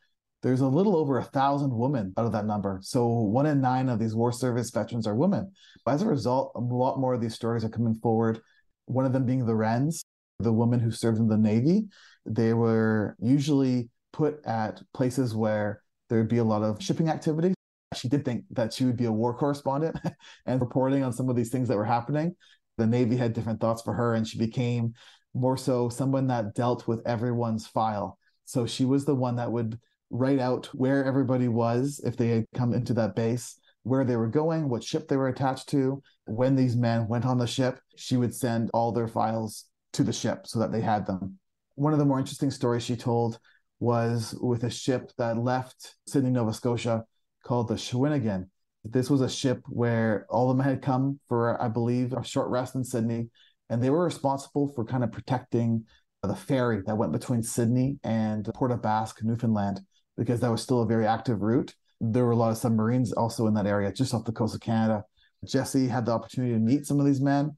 there's 0.46 0.62
a 0.62 0.68
little 0.68 0.96
over 0.96 1.18
a 1.18 1.24
thousand 1.24 1.76
women 1.76 2.14
out 2.18 2.28
of 2.28 2.32
that 2.34 2.46
number. 2.46 2.78
So 2.84 3.08
one 3.08 3.48
in 3.48 3.62
nine 3.62 3.90
of 3.90 3.98
these 3.98 4.14
war 4.14 4.32
service 4.32 4.70
veterans 4.70 5.08
are 5.08 5.16
women. 5.16 5.52
But 5.84 5.96
as 5.96 6.04
a 6.04 6.08
result, 6.08 6.52
a 6.54 6.60
lot 6.60 7.00
more 7.00 7.16
of 7.16 7.20
these 7.20 7.34
stories 7.34 7.66
are 7.66 7.70
coming 7.70 7.96
forward. 7.96 8.40
One 8.86 9.06
of 9.06 9.12
them 9.12 9.26
being 9.26 9.48
the 9.48 9.56
Wrens, 9.56 10.04
the 10.38 10.54
woman 10.54 10.80
who 10.80 10.92
served 10.92 11.18
in 11.18 11.28
the 11.28 11.36
Navy. 11.36 11.88
They 12.28 12.54
were 12.54 13.16
usually 13.20 13.90
put 14.14 14.46
at 14.46 14.84
places 14.94 15.34
where 15.34 15.82
there'd 16.10 16.30
be 16.30 16.38
a 16.38 16.44
lot 16.44 16.62
of 16.62 16.80
shipping 16.80 17.10
activity. 17.10 17.56
She 17.96 18.08
did 18.08 18.24
think 18.24 18.44
that 18.52 18.72
she 18.72 18.86
would 18.86 18.98
be 18.98 19.06
a 19.06 19.12
war 19.12 19.36
correspondent 19.36 19.98
and 20.46 20.62
reporting 20.62 21.04
on 21.04 21.12
some 21.12 21.28
of 21.28 21.36
these 21.36 21.50
things 21.50 21.70
that 21.70 21.78
were 21.78 21.86
happening. 21.86 22.36
The 22.78 22.86
Navy 22.86 23.18
had 23.18 23.34
different 23.34 23.62
thoughts 23.62 23.82
for 23.82 23.96
her, 23.96 24.14
and 24.14 24.28
she 24.28 24.38
became 24.38 24.94
more 25.34 25.58
so 25.58 25.90
someone 25.90 26.28
that 26.28 26.54
dealt 26.54 26.88
with 26.88 27.02
everyone's 27.08 27.66
file. 27.66 28.20
So 28.46 28.68
she 28.68 28.86
was 28.86 29.06
the 29.06 29.16
one 29.16 29.38
that 29.38 29.52
would 29.52 29.80
write 30.18 30.40
out 30.40 30.68
where 30.68 31.04
everybody 31.04 31.48
was 31.48 32.02
if 32.04 32.18
they 32.18 32.30
had 32.30 32.46
come 32.54 32.74
into 32.74 32.94
that 32.94 33.16
base, 33.16 33.60
where 33.84 34.04
they 34.04 34.16
were 34.16 34.28
going, 34.28 34.70
what 34.70 34.84
ship 34.84 35.08
they 35.08 35.18
were 35.18 35.28
attached 35.28 35.70
to. 35.70 36.02
When 36.26 36.56
these 36.56 36.76
men 36.76 37.08
went 37.08 37.26
on 37.26 37.38
the 37.38 37.48
ship, 37.48 37.80
she 37.96 38.18
would 38.18 38.34
send 38.34 38.72
all 38.74 38.92
their 38.92 39.08
files 39.08 39.66
to 39.94 40.04
the 40.04 40.14
ship 40.14 40.48
so 40.48 40.60
that 40.60 40.72
they 40.72 40.82
had 40.82 41.06
them. 41.06 41.38
One 41.76 41.94
of 41.94 42.00
the 42.00 42.06
more 42.06 42.20
interesting 42.20 42.52
stories 42.52 42.84
she 42.84 42.96
told 42.96 43.40
was 43.80 44.36
with 44.42 44.64
a 44.64 44.70
ship 44.70 45.12
that 45.18 45.38
left 45.38 45.96
Sydney, 46.08 46.32
Nova 46.32 46.54
Scotia 46.54 47.04
called 47.44 47.68
the 47.68 47.76
Shawinigan. 47.76 48.48
This 48.84 49.10
was 49.10 49.22
a 49.22 49.30
ship 49.30 49.62
where 49.68 50.26
all 50.30 50.50
of 50.50 50.58
them 50.58 50.66
had 50.66 50.82
come 50.82 51.20
for, 51.28 51.62
I 51.62 51.68
believe, 51.68 52.14
a 52.14 52.24
short 52.24 52.50
rest 52.50 52.76
in 52.76 52.84
Sydney, 52.84 53.30
and 53.70 53.84
they 53.84 53.90
were 53.90 54.04
responsible 54.04 54.72
for 54.74 54.86
kind 54.86 55.04
of 55.04 55.12
protecting 55.12 55.86
the 56.24 56.36
ferry 56.36 56.82
that 56.86 56.98
went 56.98 57.12
between 57.12 57.44
Sydney 57.44 58.00
and 58.04 58.50
Port 58.54 58.72
aux 58.72 58.78
Basques, 58.78 59.24
Newfoundland 59.24 59.82
because 60.18 60.40
that 60.40 60.52
was 60.52 60.62
still 60.62 60.82
a 60.82 60.88
very 60.88 61.06
active 61.06 61.42
route. 61.42 61.74
There 62.02 62.26
were 62.26 62.32
a 62.32 62.36
lot 62.36 62.52
of 62.52 62.58
submarines 62.58 63.14
also 63.14 63.48
in 63.48 63.54
that 63.56 63.68
area, 63.68 63.92
just 63.92 64.14
off 64.14 64.26
the 64.26 64.32
coast 64.32 64.56
of 64.56 64.62
Canada. 64.62 65.04
Jessie 65.46 65.88
had 65.88 66.06
the 66.06 66.12
opportunity 66.12 66.54
to 66.54 66.60
meet 66.60 66.86
some 66.86 67.00
of 67.00 67.06
these 67.06 67.22
men. 67.22 67.52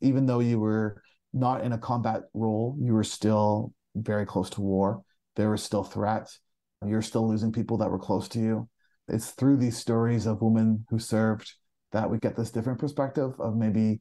Even 0.00 0.26
though 0.26 0.40
you 0.40 0.58
were 0.58 1.02
not 1.32 1.62
in 1.62 1.72
a 1.72 1.78
combat 1.78 2.22
role, 2.34 2.76
you 2.80 2.94
were 2.94 3.04
still 3.04 3.72
very 3.94 4.26
close 4.26 4.50
to 4.50 4.60
war. 4.60 5.02
There 5.36 5.50
was 5.50 5.62
still 5.62 5.84
threats. 5.84 6.40
You're 6.84 7.02
still 7.02 7.28
losing 7.28 7.52
people 7.52 7.76
that 7.78 7.90
were 7.90 7.98
close 7.98 8.28
to 8.28 8.38
you. 8.38 8.68
It's 9.08 9.32
through 9.32 9.58
these 9.58 9.76
stories 9.76 10.26
of 10.26 10.40
women 10.40 10.86
who 10.88 10.98
served 10.98 11.52
that 11.92 12.10
we 12.10 12.18
get 12.18 12.36
this 12.36 12.50
different 12.50 12.78
perspective 12.78 13.32
of 13.38 13.56
maybe 13.56 14.00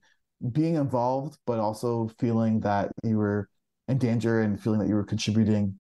being 0.52 0.76
involved, 0.76 1.38
but 1.46 1.60
also 1.60 2.10
feeling 2.20 2.62
that 2.62 2.92
you 3.04 3.18
were 3.18 3.50
in 3.88 3.98
danger 3.98 4.42
and 4.42 4.62
feeling 4.62 4.80
that 4.80 4.88
you 4.88 4.96
were 4.96 5.04
contributing 5.04 5.80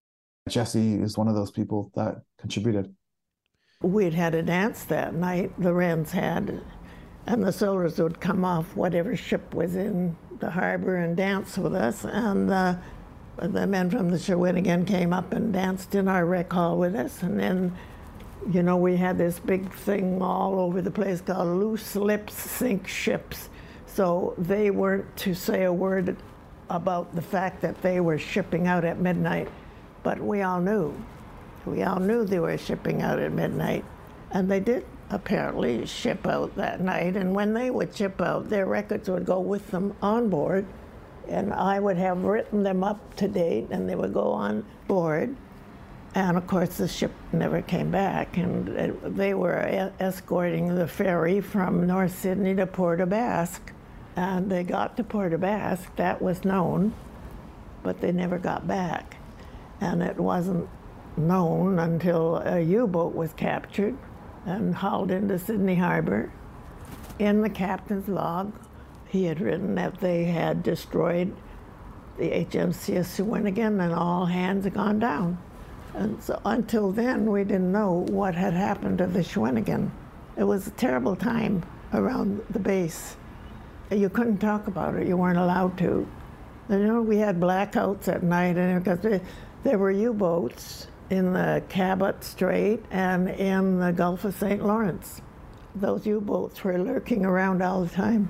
Jessie 0.50 0.96
is 0.96 1.18
one 1.18 1.28
of 1.28 1.36
those 1.36 1.52
people 1.52 1.92
that 1.96 2.22
contributed. 2.40 2.94
We'd 3.82 4.14
had 4.14 4.36
a 4.36 4.44
dance 4.44 4.84
that 4.86 5.14
night, 5.14 5.54
the 5.58 5.74
Wrens 5.74 6.12
had, 6.12 6.62
and 7.26 7.44
the 7.44 7.54
soldiers 7.54 7.98
would 8.00 8.20
come 8.20 8.44
off 8.44 8.76
whatever 8.76 9.16
ship 9.16 9.54
was 9.54 9.76
in 9.76 10.18
the 10.40 10.52
harbor 10.52 10.98
and 10.98 11.16
dance 11.16 11.58
with 11.58 11.76
us. 11.76 12.04
And 12.04 12.52
uh, 12.52 12.76
the 13.38 13.68
men 13.68 13.90
from 13.90 14.10
the 14.10 14.18
Shawinigan 14.18 14.86
came 14.86 15.14
up 15.14 15.32
and 15.32 15.54
danced 15.54 15.96
in 15.96 16.08
our 16.08 16.26
rec 16.26 16.52
hall 16.52 16.78
with 16.78 16.96
us. 16.96 17.24
And 17.24 17.40
then, 17.40 17.76
you 18.52 18.64
know, 18.64 18.78
we 18.78 18.98
had 18.98 19.18
this 19.18 19.40
big 19.40 19.72
thing 19.72 20.22
all 20.22 20.60
over 20.60 20.82
the 20.82 20.92
place 20.92 21.22
called 21.22 21.48
Loose 21.60 21.96
Lips 21.96 22.34
Sink 22.34 22.88
Ships. 22.88 23.50
So 23.86 24.34
they 24.38 24.72
weren't 24.72 25.16
to 25.18 25.34
say 25.34 25.64
a 25.64 25.74
word 25.74 26.18
about 26.70 27.16
the 27.16 27.22
fact 27.22 27.62
that 27.62 27.82
they 27.82 28.00
were 28.00 28.18
shipping 28.18 28.68
out 28.68 28.86
at 28.86 29.00
midnight. 29.00 29.50
But 30.10 30.22
we 30.22 30.41
all 30.41 30.60
knew. 30.60 30.95
We 31.67 31.84
all 31.84 32.00
knew 32.00 32.26
they 32.26 32.39
were 32.39 32.58
shipping 32.58 33.04
out 33.04 33.19
at 33.19 33.32
midnight. 33.32 33.86
And 34.32 34.50
they 34.50 34.60
did 34.60 34.84
apparently 35.12 35.86
ship 35.86 36.26
out 36.26 36.56
that 36.56 36.82
night. 36.82 37.15
And 37.15 37.36
when 37.36 37.54
they 37.54 37.69
would 37.69 37.95
ship 37.95 38.19
out, 38.19 38.50
their 38.50 38.65
records 38.65 39.08
would 39.08 39.24
go 39.28 39.39
with 39.39 39.69
them 39.69 39.95
on 40.02 40.28
board. 40.28 40.65
And 41.28 41.54
I 41.54 41.80
would 41.80 41.98
have 41.98 42.24
written 42.24 42.63
them 42.63 42.84
up 42.84 43.17
to 43.17 43.28
date, 43.28 43.67
and 43.69 43.88
they 43.88 43.93
would 43.93 44.12
go 44.12 44.32
on 44.32 44.65
board. 44.88 45.36
And 46.15 46.38
of 46.38 46.48
course, 46.48 46.78
the 46.78 46.88
ship 46.88 47.12
never 47.32 47.62
came 47.62 47.91
back. 47.91 48.36
And 48.36 48.67
they 49.15 49.36
were 49.36 49.91
escorting 50.00 50.74
the 50.74 50.88
ferry 50.88 51.39
from 51.39 51.86
North 51.86 52.17
Sydney 52.17 52.56
to 52.56 52.65
Port 52.65 53.00
aux 53.00 53.06
Basques. 53.06 53.74
And 54.15 54.52
they 54.52 54.63
got 54.63 54.98
to 54.98 55.04
Port 55.04 55.34
aux 55.34 55.38
Basques, 55.38 55.91
that 55.98 56.19
was 56.19 56.43
known, 56.43 56.95
but 57.84 58.02
they 58.02 58.12
never 58.12 58.39
got 58.39 58.67
back 58.67 59.18
and 59.82 60.02
it 60.02 60.18
wasn't 60.18 60.68
known 61.18 61.80
until 61.80 62.38
a 62.38 62.60
U-boat 62.60 63.13
was 63.13 63.34
captured 63.34 63.98
and 64.46 64.76
hauled 64.76 65.12
into 65.12 65.38
Sydney 65.38 65.76
Harbor. 65.76 66.32
In 67.18 67.42
the 67.42 67.50
captain's 67.50 68.08
log, 68.08 68.54
he 69.08 69.26
had 69.26 69.42
written 69.42 69.76
that 69.76 70.00
they 70.00 70.26
had 70.26 70.63
destroyed 70.63 71.36
the 72.18 72.30
HMCS 72.30 73.18
Shawinigan 73.18 73.82
and 73.82 73.94
all 73.94 74.26
hands 74.26 74.65
had 74.65 74.74
gone 74.74 75.00
down. 75.00 75.38
And 75.94 76.22
so 76.22 76.39
until 76.46 76.92
then, 76.92 77.32
we 77.32 77.44
didn't 77.44 77.72
know 77.72 78.06
what 78.10 78.36
had 78.36 78.54
happened 78.54 79.00
to 79.00 79.08
the 79.08 79.20
Shawinigan. 79.20 79.89
It 80.38 80.44
was 80.44 80.68
a 80.68 80.72
terrible 80.72 81.15
time 81.15 81.63
around 81.94 82.42
the 82.50 82.60
base. 82.60 83.15
You 83.92 84.10
couldn't 84.10 84.38
talk 84.38 84.68
about 84.68 84.96
it. 84.96 85.08
You 85.08 85.18
weren't 85.18 85.39
allowed 85.39 85.78
to. 85.80 86.08
You 86.70 86.78
know, 86.78 87.02
we 87.02 87.18
had 87.18 87.39
blackouts 87.39 88.08
at 88.08 88.22
night, 88.22 88.56
and 88.56 88.84
because 88.84 89.22
there 89.63 89.78
were 89.78 89.91
U-boats 89.91 90.88
in 91.10 91.34
the 91.34 91.63
Cabot 91.69 92.24
Strait 92.24 92.84
and 92.91 93.30
in 93.30 93.80
the 93.80 93.91
Gulf 93.91 94.26
of 94.26 94.36
St. 94.36 94.63
Lawrence. 94.63 95.22
Those 95.76 96.06
U-boats 96.06 96.63
were 96.63 96.78
lurking 96.78 97.26
around 97.26 97.62
all 97.62 97.84
the 97.84 97.89
time. 97.89 98.30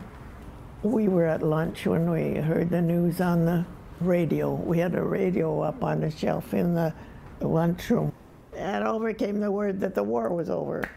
We 0.82 1.08
were 1.08 1.26
at 1.26 1.44
lunch 1.44 1.86
when 1.86 2.10
we 2.10 2.36
heard 2.36 2.70
the 2.70 2.82
news 2.82 3.22
on 3.22 3.46
the 3.46 3.66
radio. 4.02 4.54
We 4.54 4.80
had 4.80 4.96
a 4.96 5.04
radio 5.04 5.62
up 5.62 5.84
on 5.84 6.02
the 6.02 6.10
shelf 6.10 6.54
in 6.54 6.74
the 6.74 6.94
lunchroom. 7.42 8.14
And 8.56 8.88
over 8.88 9.14
came 9.14 9.40
the 9.40 9.52
word 9.52 9.80
that 9.82 9.96
the 9.96 10.04
war 10.04 10.30
was 10.30 10.50
over. 10.50 10.90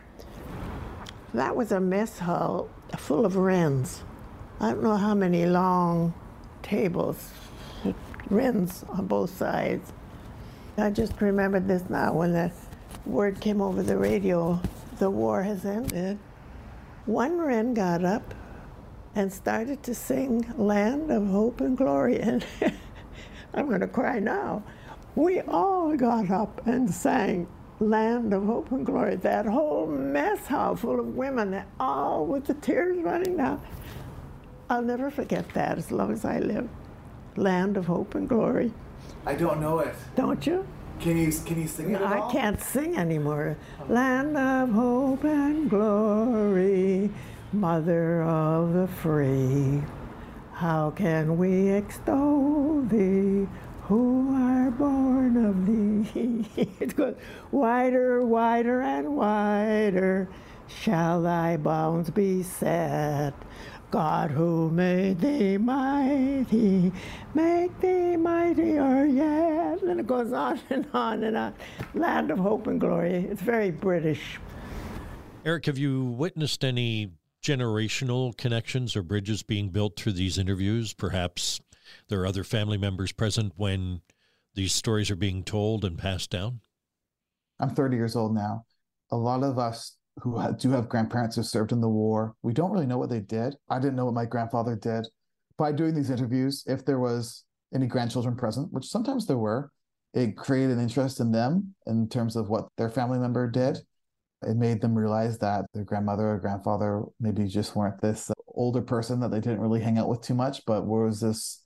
That 1.35 1.55
was 1.57 1.73
a 1.73 1.81
mess 1.81 2.19
hall 2.19 2.69
full 2.97 3.25
of 3.25 3.37
wrens. 3.37 4.03
I 4.61 4.71
don't 4.71 4.83
know 4.83 4.97
how 4.97 5.15
many 5.15 5.47
long 5.47 6.15
tables, 6.63 7.31
wrens 8.31 8.85
on 8.89 9.07
both 9.07 9.37
sides. 9.37 9.93
I 10.79 10.89
just 10.89 11.21
remembered 11.21 11.69
this 11.69 11.83
now 11.91 12.15
when 12.15 12.33
the 12.33 12.51
word 13.05 13.41
came 13.41 13.61
over 13.61 13.83
the 13.83 13.97
radio, 13.99 14.59
the 14.99 15.11
war 15.11 15.43
has 15.43 15.67
ended. 15.67 16.19
One 17.05 17.39
wren 17.39 17.75
got 17.75 18.05
up 18.05 18.35
and 19.15 19.31
started 19.31 19.83
to 19.83 19.95
sing 19.95 20.51
Land 20.57 21.11
of 21.11 21.27
Hope 21.27 21.61
and 21.61 21.77
Glory. 21.77 22.21
And 23.53 23.61
I'm 23.61 23.69
going 23.69 23.81
to 23.83 23.87
cry 23.87 24.19
now. 24.19 24.63
We 25.15 25.41
all 25.43 25.95
got 25.95 26.31
up 26.31 26.67
and 26.67 26.91
sang 26.91 27.47
Land 27.81 28.33
of 28.33 28.47
Hope 28.47 28.73
and 28.73 28.87
Glory. 28.87 29.17
That 29.17 29.45
whole 29.45 29.87
mess 29.87 30.47
hall 30.47 30.75
full 30.75 30.99
of 30.99 31.15
women, 31.15 31.63
all 31.79 32.25
with 32.25 32.47
the 32.47 32.55
tears 32.55 32.97
running 33.03 33.37
down. 33.37 33.61
I'll 34.71 34.81
never 34.81 35.11
forget 35.11 35.47
that 35.51 35.77
as 35.77 35.93
long 35.93 36.13
as 36.15 36.25
I 36.25 36.39
live. 36.39 36.67
Land 37.37 37.77
of 37.77 37.87
Hope 37.87 38.15
and 38.15 38.29
Glory. 38.29 38.73
I 39.25 39.35
don't 39.35 39.61
know 39.61 39.79
it. 39.79 39.95
Don't 40.17 40.47
you? 40.47 40.67
Can 41.01 41.17
you 41.17 41.33
can 41.45 41.61
you 41.61 41.67
sing 41.67 41.91
it 41.91 42.01
at 42.01 42.03
all? 42.03 42.29
I 42.29 42.33
can't 42.33 42.61
sing 42.61 42.97
anymore. 42.97 43.57
Oh. 43.81 43.93
Land 43.93 44.37
of 44.37 44.71
Hope 44.71 45.25
and 45.25 45.69
Glory, 45.69 47.11
Mother 47.53 48.23
of 48.23 48.73
the 48.73 48.87
free. 48.87 49.83
How 50.53 50.91
can 50.91 51.39
we 51.39 51.71
extol 51.71 52.83
thee 52.83 53.49
who 53.83 54.33
are 54.37 54.71
born 54.71 55.37
of 55.45 55.67
thee? 55.67 56.47
it 56.81 56.95
goes 56.95 57.17
wider, 57.51 58.25
wider, 58.25 58.81
and 58.81 59.17
wider 59.17 60.29
shall 60.69 61.23
thy 61.23 61.57
bounds 61.57 62.11
be 62.11 62.43
set. 62.43 63.35
God 63.93 64.31
who 64.31 64.71
made 64.71 65.21
thee 65.21 65.59
mighty, 65.59 66.91
make 67.35 67.79
thee 67.81 68.17
mightier 68.17 69.05
yet. 69.05 69.83
And 69.83 70.01
it 70.01 70.07
goes 70.07 70.33
on 70.33 70.59
and 70.71 70.87
on 70.95 71.23
and 71.23 71.37
on. 71.37 71.55
Land 71.93 72.31
of 72.31 72.39
hope 72.39 72.67
and 72.69 72.81
glory. 72.81 73.27
It's 73.31 73.43
very 73.43 73.71
British. 73.71 74.41
Eric, 75.45 75.67
have 75.67 75.77
you 75.77 76.05
witnessed 76.05 76.65
any 76.65 77.13
generational 77.45 78.35
connections 78.39 78.97
or 78.97 79.03
bridges 79.03 79.43
being 79.43 79.69
built 79.69 79.97
through 79.97 80.13
these 80.13 80.39
interviews? 80.39 80.95
Perhaps 80.95 81.61
there 82.09 82.23
are 82.23 82.27
other 82.27 82.45
family 82.45 82.79
members 82.79 83.13
present 83.13 83.53
when 83.57 84.01
these 84.55 84.75
stories 84.75 85.11
are 85.11 85.17
being 85.17 85.45
told 85.45 85.85
and 85.85 85.99
passed 85.99 86.31
down? 86.31 86.61
I'm 87.61 87.75
30 87.75 87.97
years 87.97 88.17
old 88.17 88.35
now. 88.35 88.65
A 89.11 89.17
lot 89.17 89.43
of 89.43 89.59
us 89.59 89.99
who 90.21 90.41
do 90.59 90.71
have 90.71 90.89
grandparents 90.89 91.37
who 91.37 91.43
served 91.43 91.73
in 91.73 91.81
the 91.81 91.89
war, 91.89 92.35
we 92.43 92.53
don't 92.53 92.71
really 92.71 92.87
know 92.87 92.99
what 92.99 93.11
they 93.11 93.21
did. 93.21 93.57
I 93.69 93.79
didn't 93.79 93.97
know 93.97 94.05
what 94.05 94.15
my 94.15 94.27
grandfather 94.27 94.77
did. 94.77 95.07
By 95.57 95.73
doing 95.73 95.95
these 95.95 96.11
interviews, 96.11 96.65
if 96.67 96.85
there 96.85 96.99
was 96.99 97.45
any 97.75 97.87
grandchildren 97.87 98.37
present, 98.37 98.73
which 98.73 98.87
sometimes 98.87 99.27
there 99.27 99.39
were, 99.39 99.71
it 100.15 100.37
created 100.37 100.77
an 100.77 100.83
interest 100.83 101.21
in 101.21 101.33
them 101.33 101.75
in 101.87 102.09
terms 102.09 102.37
of 102.37 102.49
what 102.49 102.69
their 102.77 102.91
family 102.91 103.19
member 103.19 103.51
did. 103.51 103.79
It 104.47 104.57
made 104.57 104.81
them 104.81 104.95
realize 104.95 105.39
that 105.39 105.65
their 105.73 105.85
grandmother 105.85 106.33
or 106.33 106.39
grandfather 106.39 107.03
maybe 107.21 107.47
just 107.47 107.77
weren't 107.77 108.01
this 108.01 108.31
older 108.49 108.83
person 108.83 109.21
that 109.21 109.31
they 109.31 109.41
didn't 109.41 109.61
really 109.61 109.81
hang 109.81 109.99
out 109.99 110.09
with 110.09 110.21
too 110.21 110.35
much, 110.35 110.67
but 110.67 110.87
was 110.87 111.21
this 111.21 111.63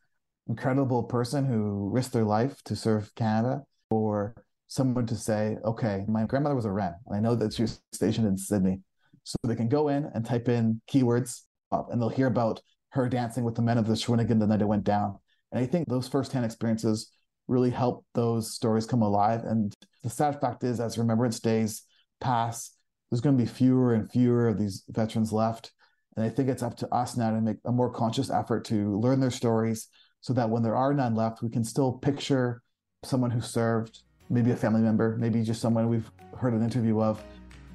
incredible 0.46 1.02
person 1.02 1.44
who 1.44 1.88
risked 1.90 2.12
their 2.12 2.24
life 2.24 2.62
to 2.64 2.76
serve 2.76 3.14
Canada, 3.16 3.62
or 3.90 4.35
someone 4.68 5.07
to 5.07 5.14
say, 5.14 5.57
okay, 5.64 6.05
my 6.09 6.24
grandmother 6.24 6.57
was 6.57 6.64
a 6.64 6.70
Wren. 6.70 6.94
I 7.12 7.20
know 7.20 7.35
that 7.35 7.55
she 7.55 7.62
was 7.62 7.81
stationed 7.92 8.26
in 8.26 8.37
Sydney. 8.37 8.81
So 9.24 9.37
they 9.44 9.57
can 9.57 9.68
go 9.68 9.88
in 9.88 10.09
and 10.14 10.24
type 10.24 10.48
in 10.48 10.81
keywords 10.90 11.42
up 11.72 11.88
and 11.90 12.00
they'll 12.00 12.09
hear 12.09 12.29
about 12.29 12.61
her 12.90 13.09
dancing 13.09 13.44
with 13.44 13.57
the 13.57 13.62
men 13.62 13.79
of 13.79 13.87
the 13.87 13.94
Shawinigan 13.94 14.38
the 14.38 14.46
night 14.46 14.62
it 14.62 14.68
went 14.68 14.85
down. 14.85 15.18
And 15.52 15.62
I 15.62 15.66
think 15.66 15.88
those 15.88 16.09
firsthand 16.09 16.44
experiences 16.44 17.11
really 17.48 17.70
help 17.70 18.05
those 18.14 18.55
stories 18.55 18.87
come 18.87 19.02
alive. 19.02 19.42
And 19.44 19.74
the 20.02 20.11
sad 20.11 20.40
fact 20.40 20.64
is, 20.64 20.81
as 20.81 20.98
Remembrance 20.98 21.40
Days 21.40 21.83
pass, 22.20 22.72
there's 23.11 23.20
going 23.20 23.37
to 23.37 23.42
be 23.42 23.48
fewer 23.48 23.94
and 23.94 24.11
fewer 24.11 24.48
of 24.48 24.59
these 24.59 24.85
veterans 24.88 25.33
left. 25.33 25.72
And 26.16 26.24
I 26.24 26.29
think 26.29 26.48
it's 26.48 26.62
up 26.62 26.76
to 26.79 26.94
us 26.94 27.16
now 27.16 27.31
to 27.31 27.40
make 27.40 27.59
a 27.64 27.72
more 27.72 27.92
conscious 27.92 28.31
effort 28.31 28.64
to 28.66 28.98
learn 28.98 29.20
their 29.20 29.31
stories 29.31 29.88
so 30.20 30.33
that 30.33 30.50
when 30.50 30.62
there 30.62 30.74
are 30.76 30.94
none 30.94 31.14
left, 31.14 31.42
we 31.42 31.50
can 31.50 31.62
still 31.62 31.92
picture 31.92 32.62
someone 33.05 33.31
who 33.31 33.40
served, 33.40 34.00
maybe 34.28 34.50
a 34.50 34.56
family 34.56 34.80
member, 34.80 35.16
maybe 35.16 35.42
just 35.42 35.60
someone 35.60 35.88
we've 35.88 36.10
heard 36.36 36.52
an 36.52 36.62
interview 36.62 37.00
of, 37.00 37.22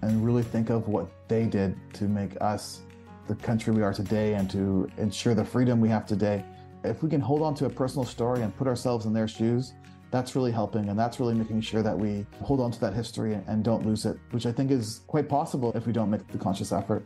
and 0.01 0.25
really 0.25 0.43
think 0.43 0.69
of 0.69 0.87
what 0.87 1.07
they 1.27 1.45
did 1.45 1.75
to 1.93 2.05
make 2.05 2.39
us 2.41 2.81
the 3.27 3.35
country 3.35 3.73
we 3.73 3.81
are 3.81 3.93
today 3.93 4.33
and 4.33 4.49
to 4.49 4.89
ensure 4.97 5.33
the 5.33 5.45
freedom 5.45 5.79
we 5.79 5.89
have 5.89 6.05
today. 6.05 6.43
If 6.83 7.03
we 7.03 7.09
can 7.09 7.21
hold 7.21 7.41
on 7.43 7.53
to 7.55 7.65
a 7.65 7.69
personal 7.69 8.05
story 8.05 8.41
and 8.41 8.55
put 8.57 8.67
ourselves 8.67 9.05
in 9.05 9.13
their 9.13 9.27
shoes, 9.27 9.73
that's 10.09 10.35
really 10.35 10.51
helping 10.51 10.89
and 10.89 10.99
that's 10.99 11.19
really 11.19 11.33
making 11.33 11.61
sure 11.61 11.81
that 11.83 11.97
we 11.97 12.25
hold 12.41 12.59
on 12.59 12.71
to 12.71 12.79
that 12.81 12.93
history 12.93 13.39
and 13.47 13.63
don't 13.63 13.85
lose 13.85 14.05
it, 14.05 14.17
which 14.31 14.45
I 14.45 14.51
think 14.51 14.71
is 14.71 15.01
quite 15.07 15.29
possible 15.29 15.71
if 15.75 15.87
we 15.87 15.93
don't 15.93 16.09
make 16.09 16.27
the 16.27 16.37
conscious 16.37 16.71
effort. 16.71 17.05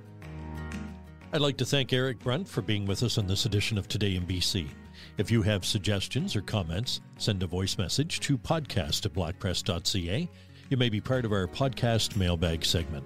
I'd 1.31 1.41
like 1.41 1.57
to 1.57 1.65
thank 1.65 1.91
Eric 1.91 2.19
Brunt 2.19 2.47
for 2.47 2.61
being 2.61 2.85
with 2.85 3.03
us 3.03 3.17
on 3.17 3.27
this 3.27 3.45
edition 3.45 3.77
of 3.77 3.87
Today 3.87 4.15
in 4.15 4.25
BC. 4.25 4.69
If 5.17 5.31
you 5.31 5.41
have 5.43 5.65
suggestions 5.65 6.35
or 6.35 6.41
comments, 6.41 7.01
send 7.17 7.43
a 7.43 7.47
voice 7.47 7.77
message 7.77 8.19
to 8.21 8.37
podcast 8.37 9.05
at 9.05 9.13
blackpress.ca. 9.13 10.29
You 10.69 10.77
may 10.77 10.89
be 10.89 11.01
part 11.01 11.25
of 11.25 11.31
our 11.31 11.47
podcast 11.47 12.15
mailbag 12.15 12.65
segment. 12.65 13.05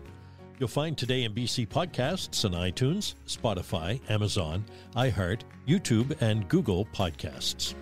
You'll 0.60 0.68
find 0.68 0.98
Today 0.98 1.24
in 1.24 1.34
BC 1.34 1.68
podcasts 1.68 2.44
on 2.44 2.52
iTunes, 2.52 3.16
Spotify, 3.28 4.00
Amazon, 4.10 4.66
iHeart, 4.96 5.42
YouTube, 5.68 6.22
and 6.22 6.48
Google 6.50 6.86
Podcasts. 6.94 7.76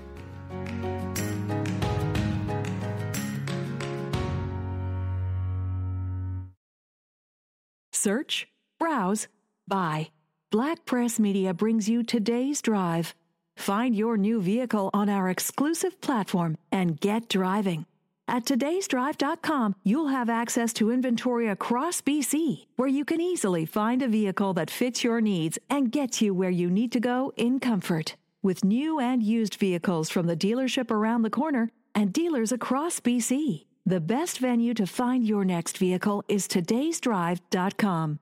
Search, 7.92 8.48
browse, 8.80 9.28
buy. 9.68 10.10
Black 10.52 10.86
Press 10.86 11.20
Media 11.20 11.54
brings 11.54 11.90
you 11.90 12.04
today's 12.04 12.62
drive. 12.62 13.16
Find 13.58 13.96
your 13.96 14.18
new 14.18 14.40
vehicle 14.40 14.92
on 14.94 15.10
our 15.10 15.30
exclusive 15.30 16.00
platform 16.00 16.58
and 16.72 17.00
get 17.00 17.28
driving. 17.28 17.86
At 18.28 18.46
today'sdrive.com, 18.46 19.76
you'll 19.84 20.10
have 20.10 20.30
access 20.30 20.72
to 20.74 20.92
inventory 20.92 21.48
across 21.48 22.02
BC, 22.02 22.66
where 22.76 22.88
you 22.88 23.04
can 23.04 23.20
easily 23.20 23.66
find 23.66 24.02
a 24.02 24.08
vehicle 24.08 24.54
that 24.54 24.70
fits 24.70 25.04
your 25.04 25.22
needs 25.22 25.58
and 25.70 25.92
gets 25.92 26.22
you 26.22 26.34
where 26.34 26.52
you 26.52 26.70
need 26.70 26.92
to 26.92 27.00
go 27.00 27.34
in 27.36 27.60
comfort. 27.60 28.16
With 28.44 28.64
new 28.64 29.00
and 29.00 29.24
used 29.24 29.56
vehicles 29.56 30.10
from 30.10 30.28
the 30.28 30.38
dealership 30.38 30.92
around 30.92 31.24
the 31.24 31.30
corner 31.30 31.72
and 31.96 32.14
dealers 32.14 32.52
across 32.52 33.00
BC, 33.00 33.66
the 33.86 34.02
best 34.02 34.38
venue 34.38 34.74
to 34.76 34.86
find 34.86 35.26
your 35.26 35.44
next 35.44 35.78
vehicle 35.78 36.24
is 36.28 36.48
today'sdrive.com. 36.48 38.20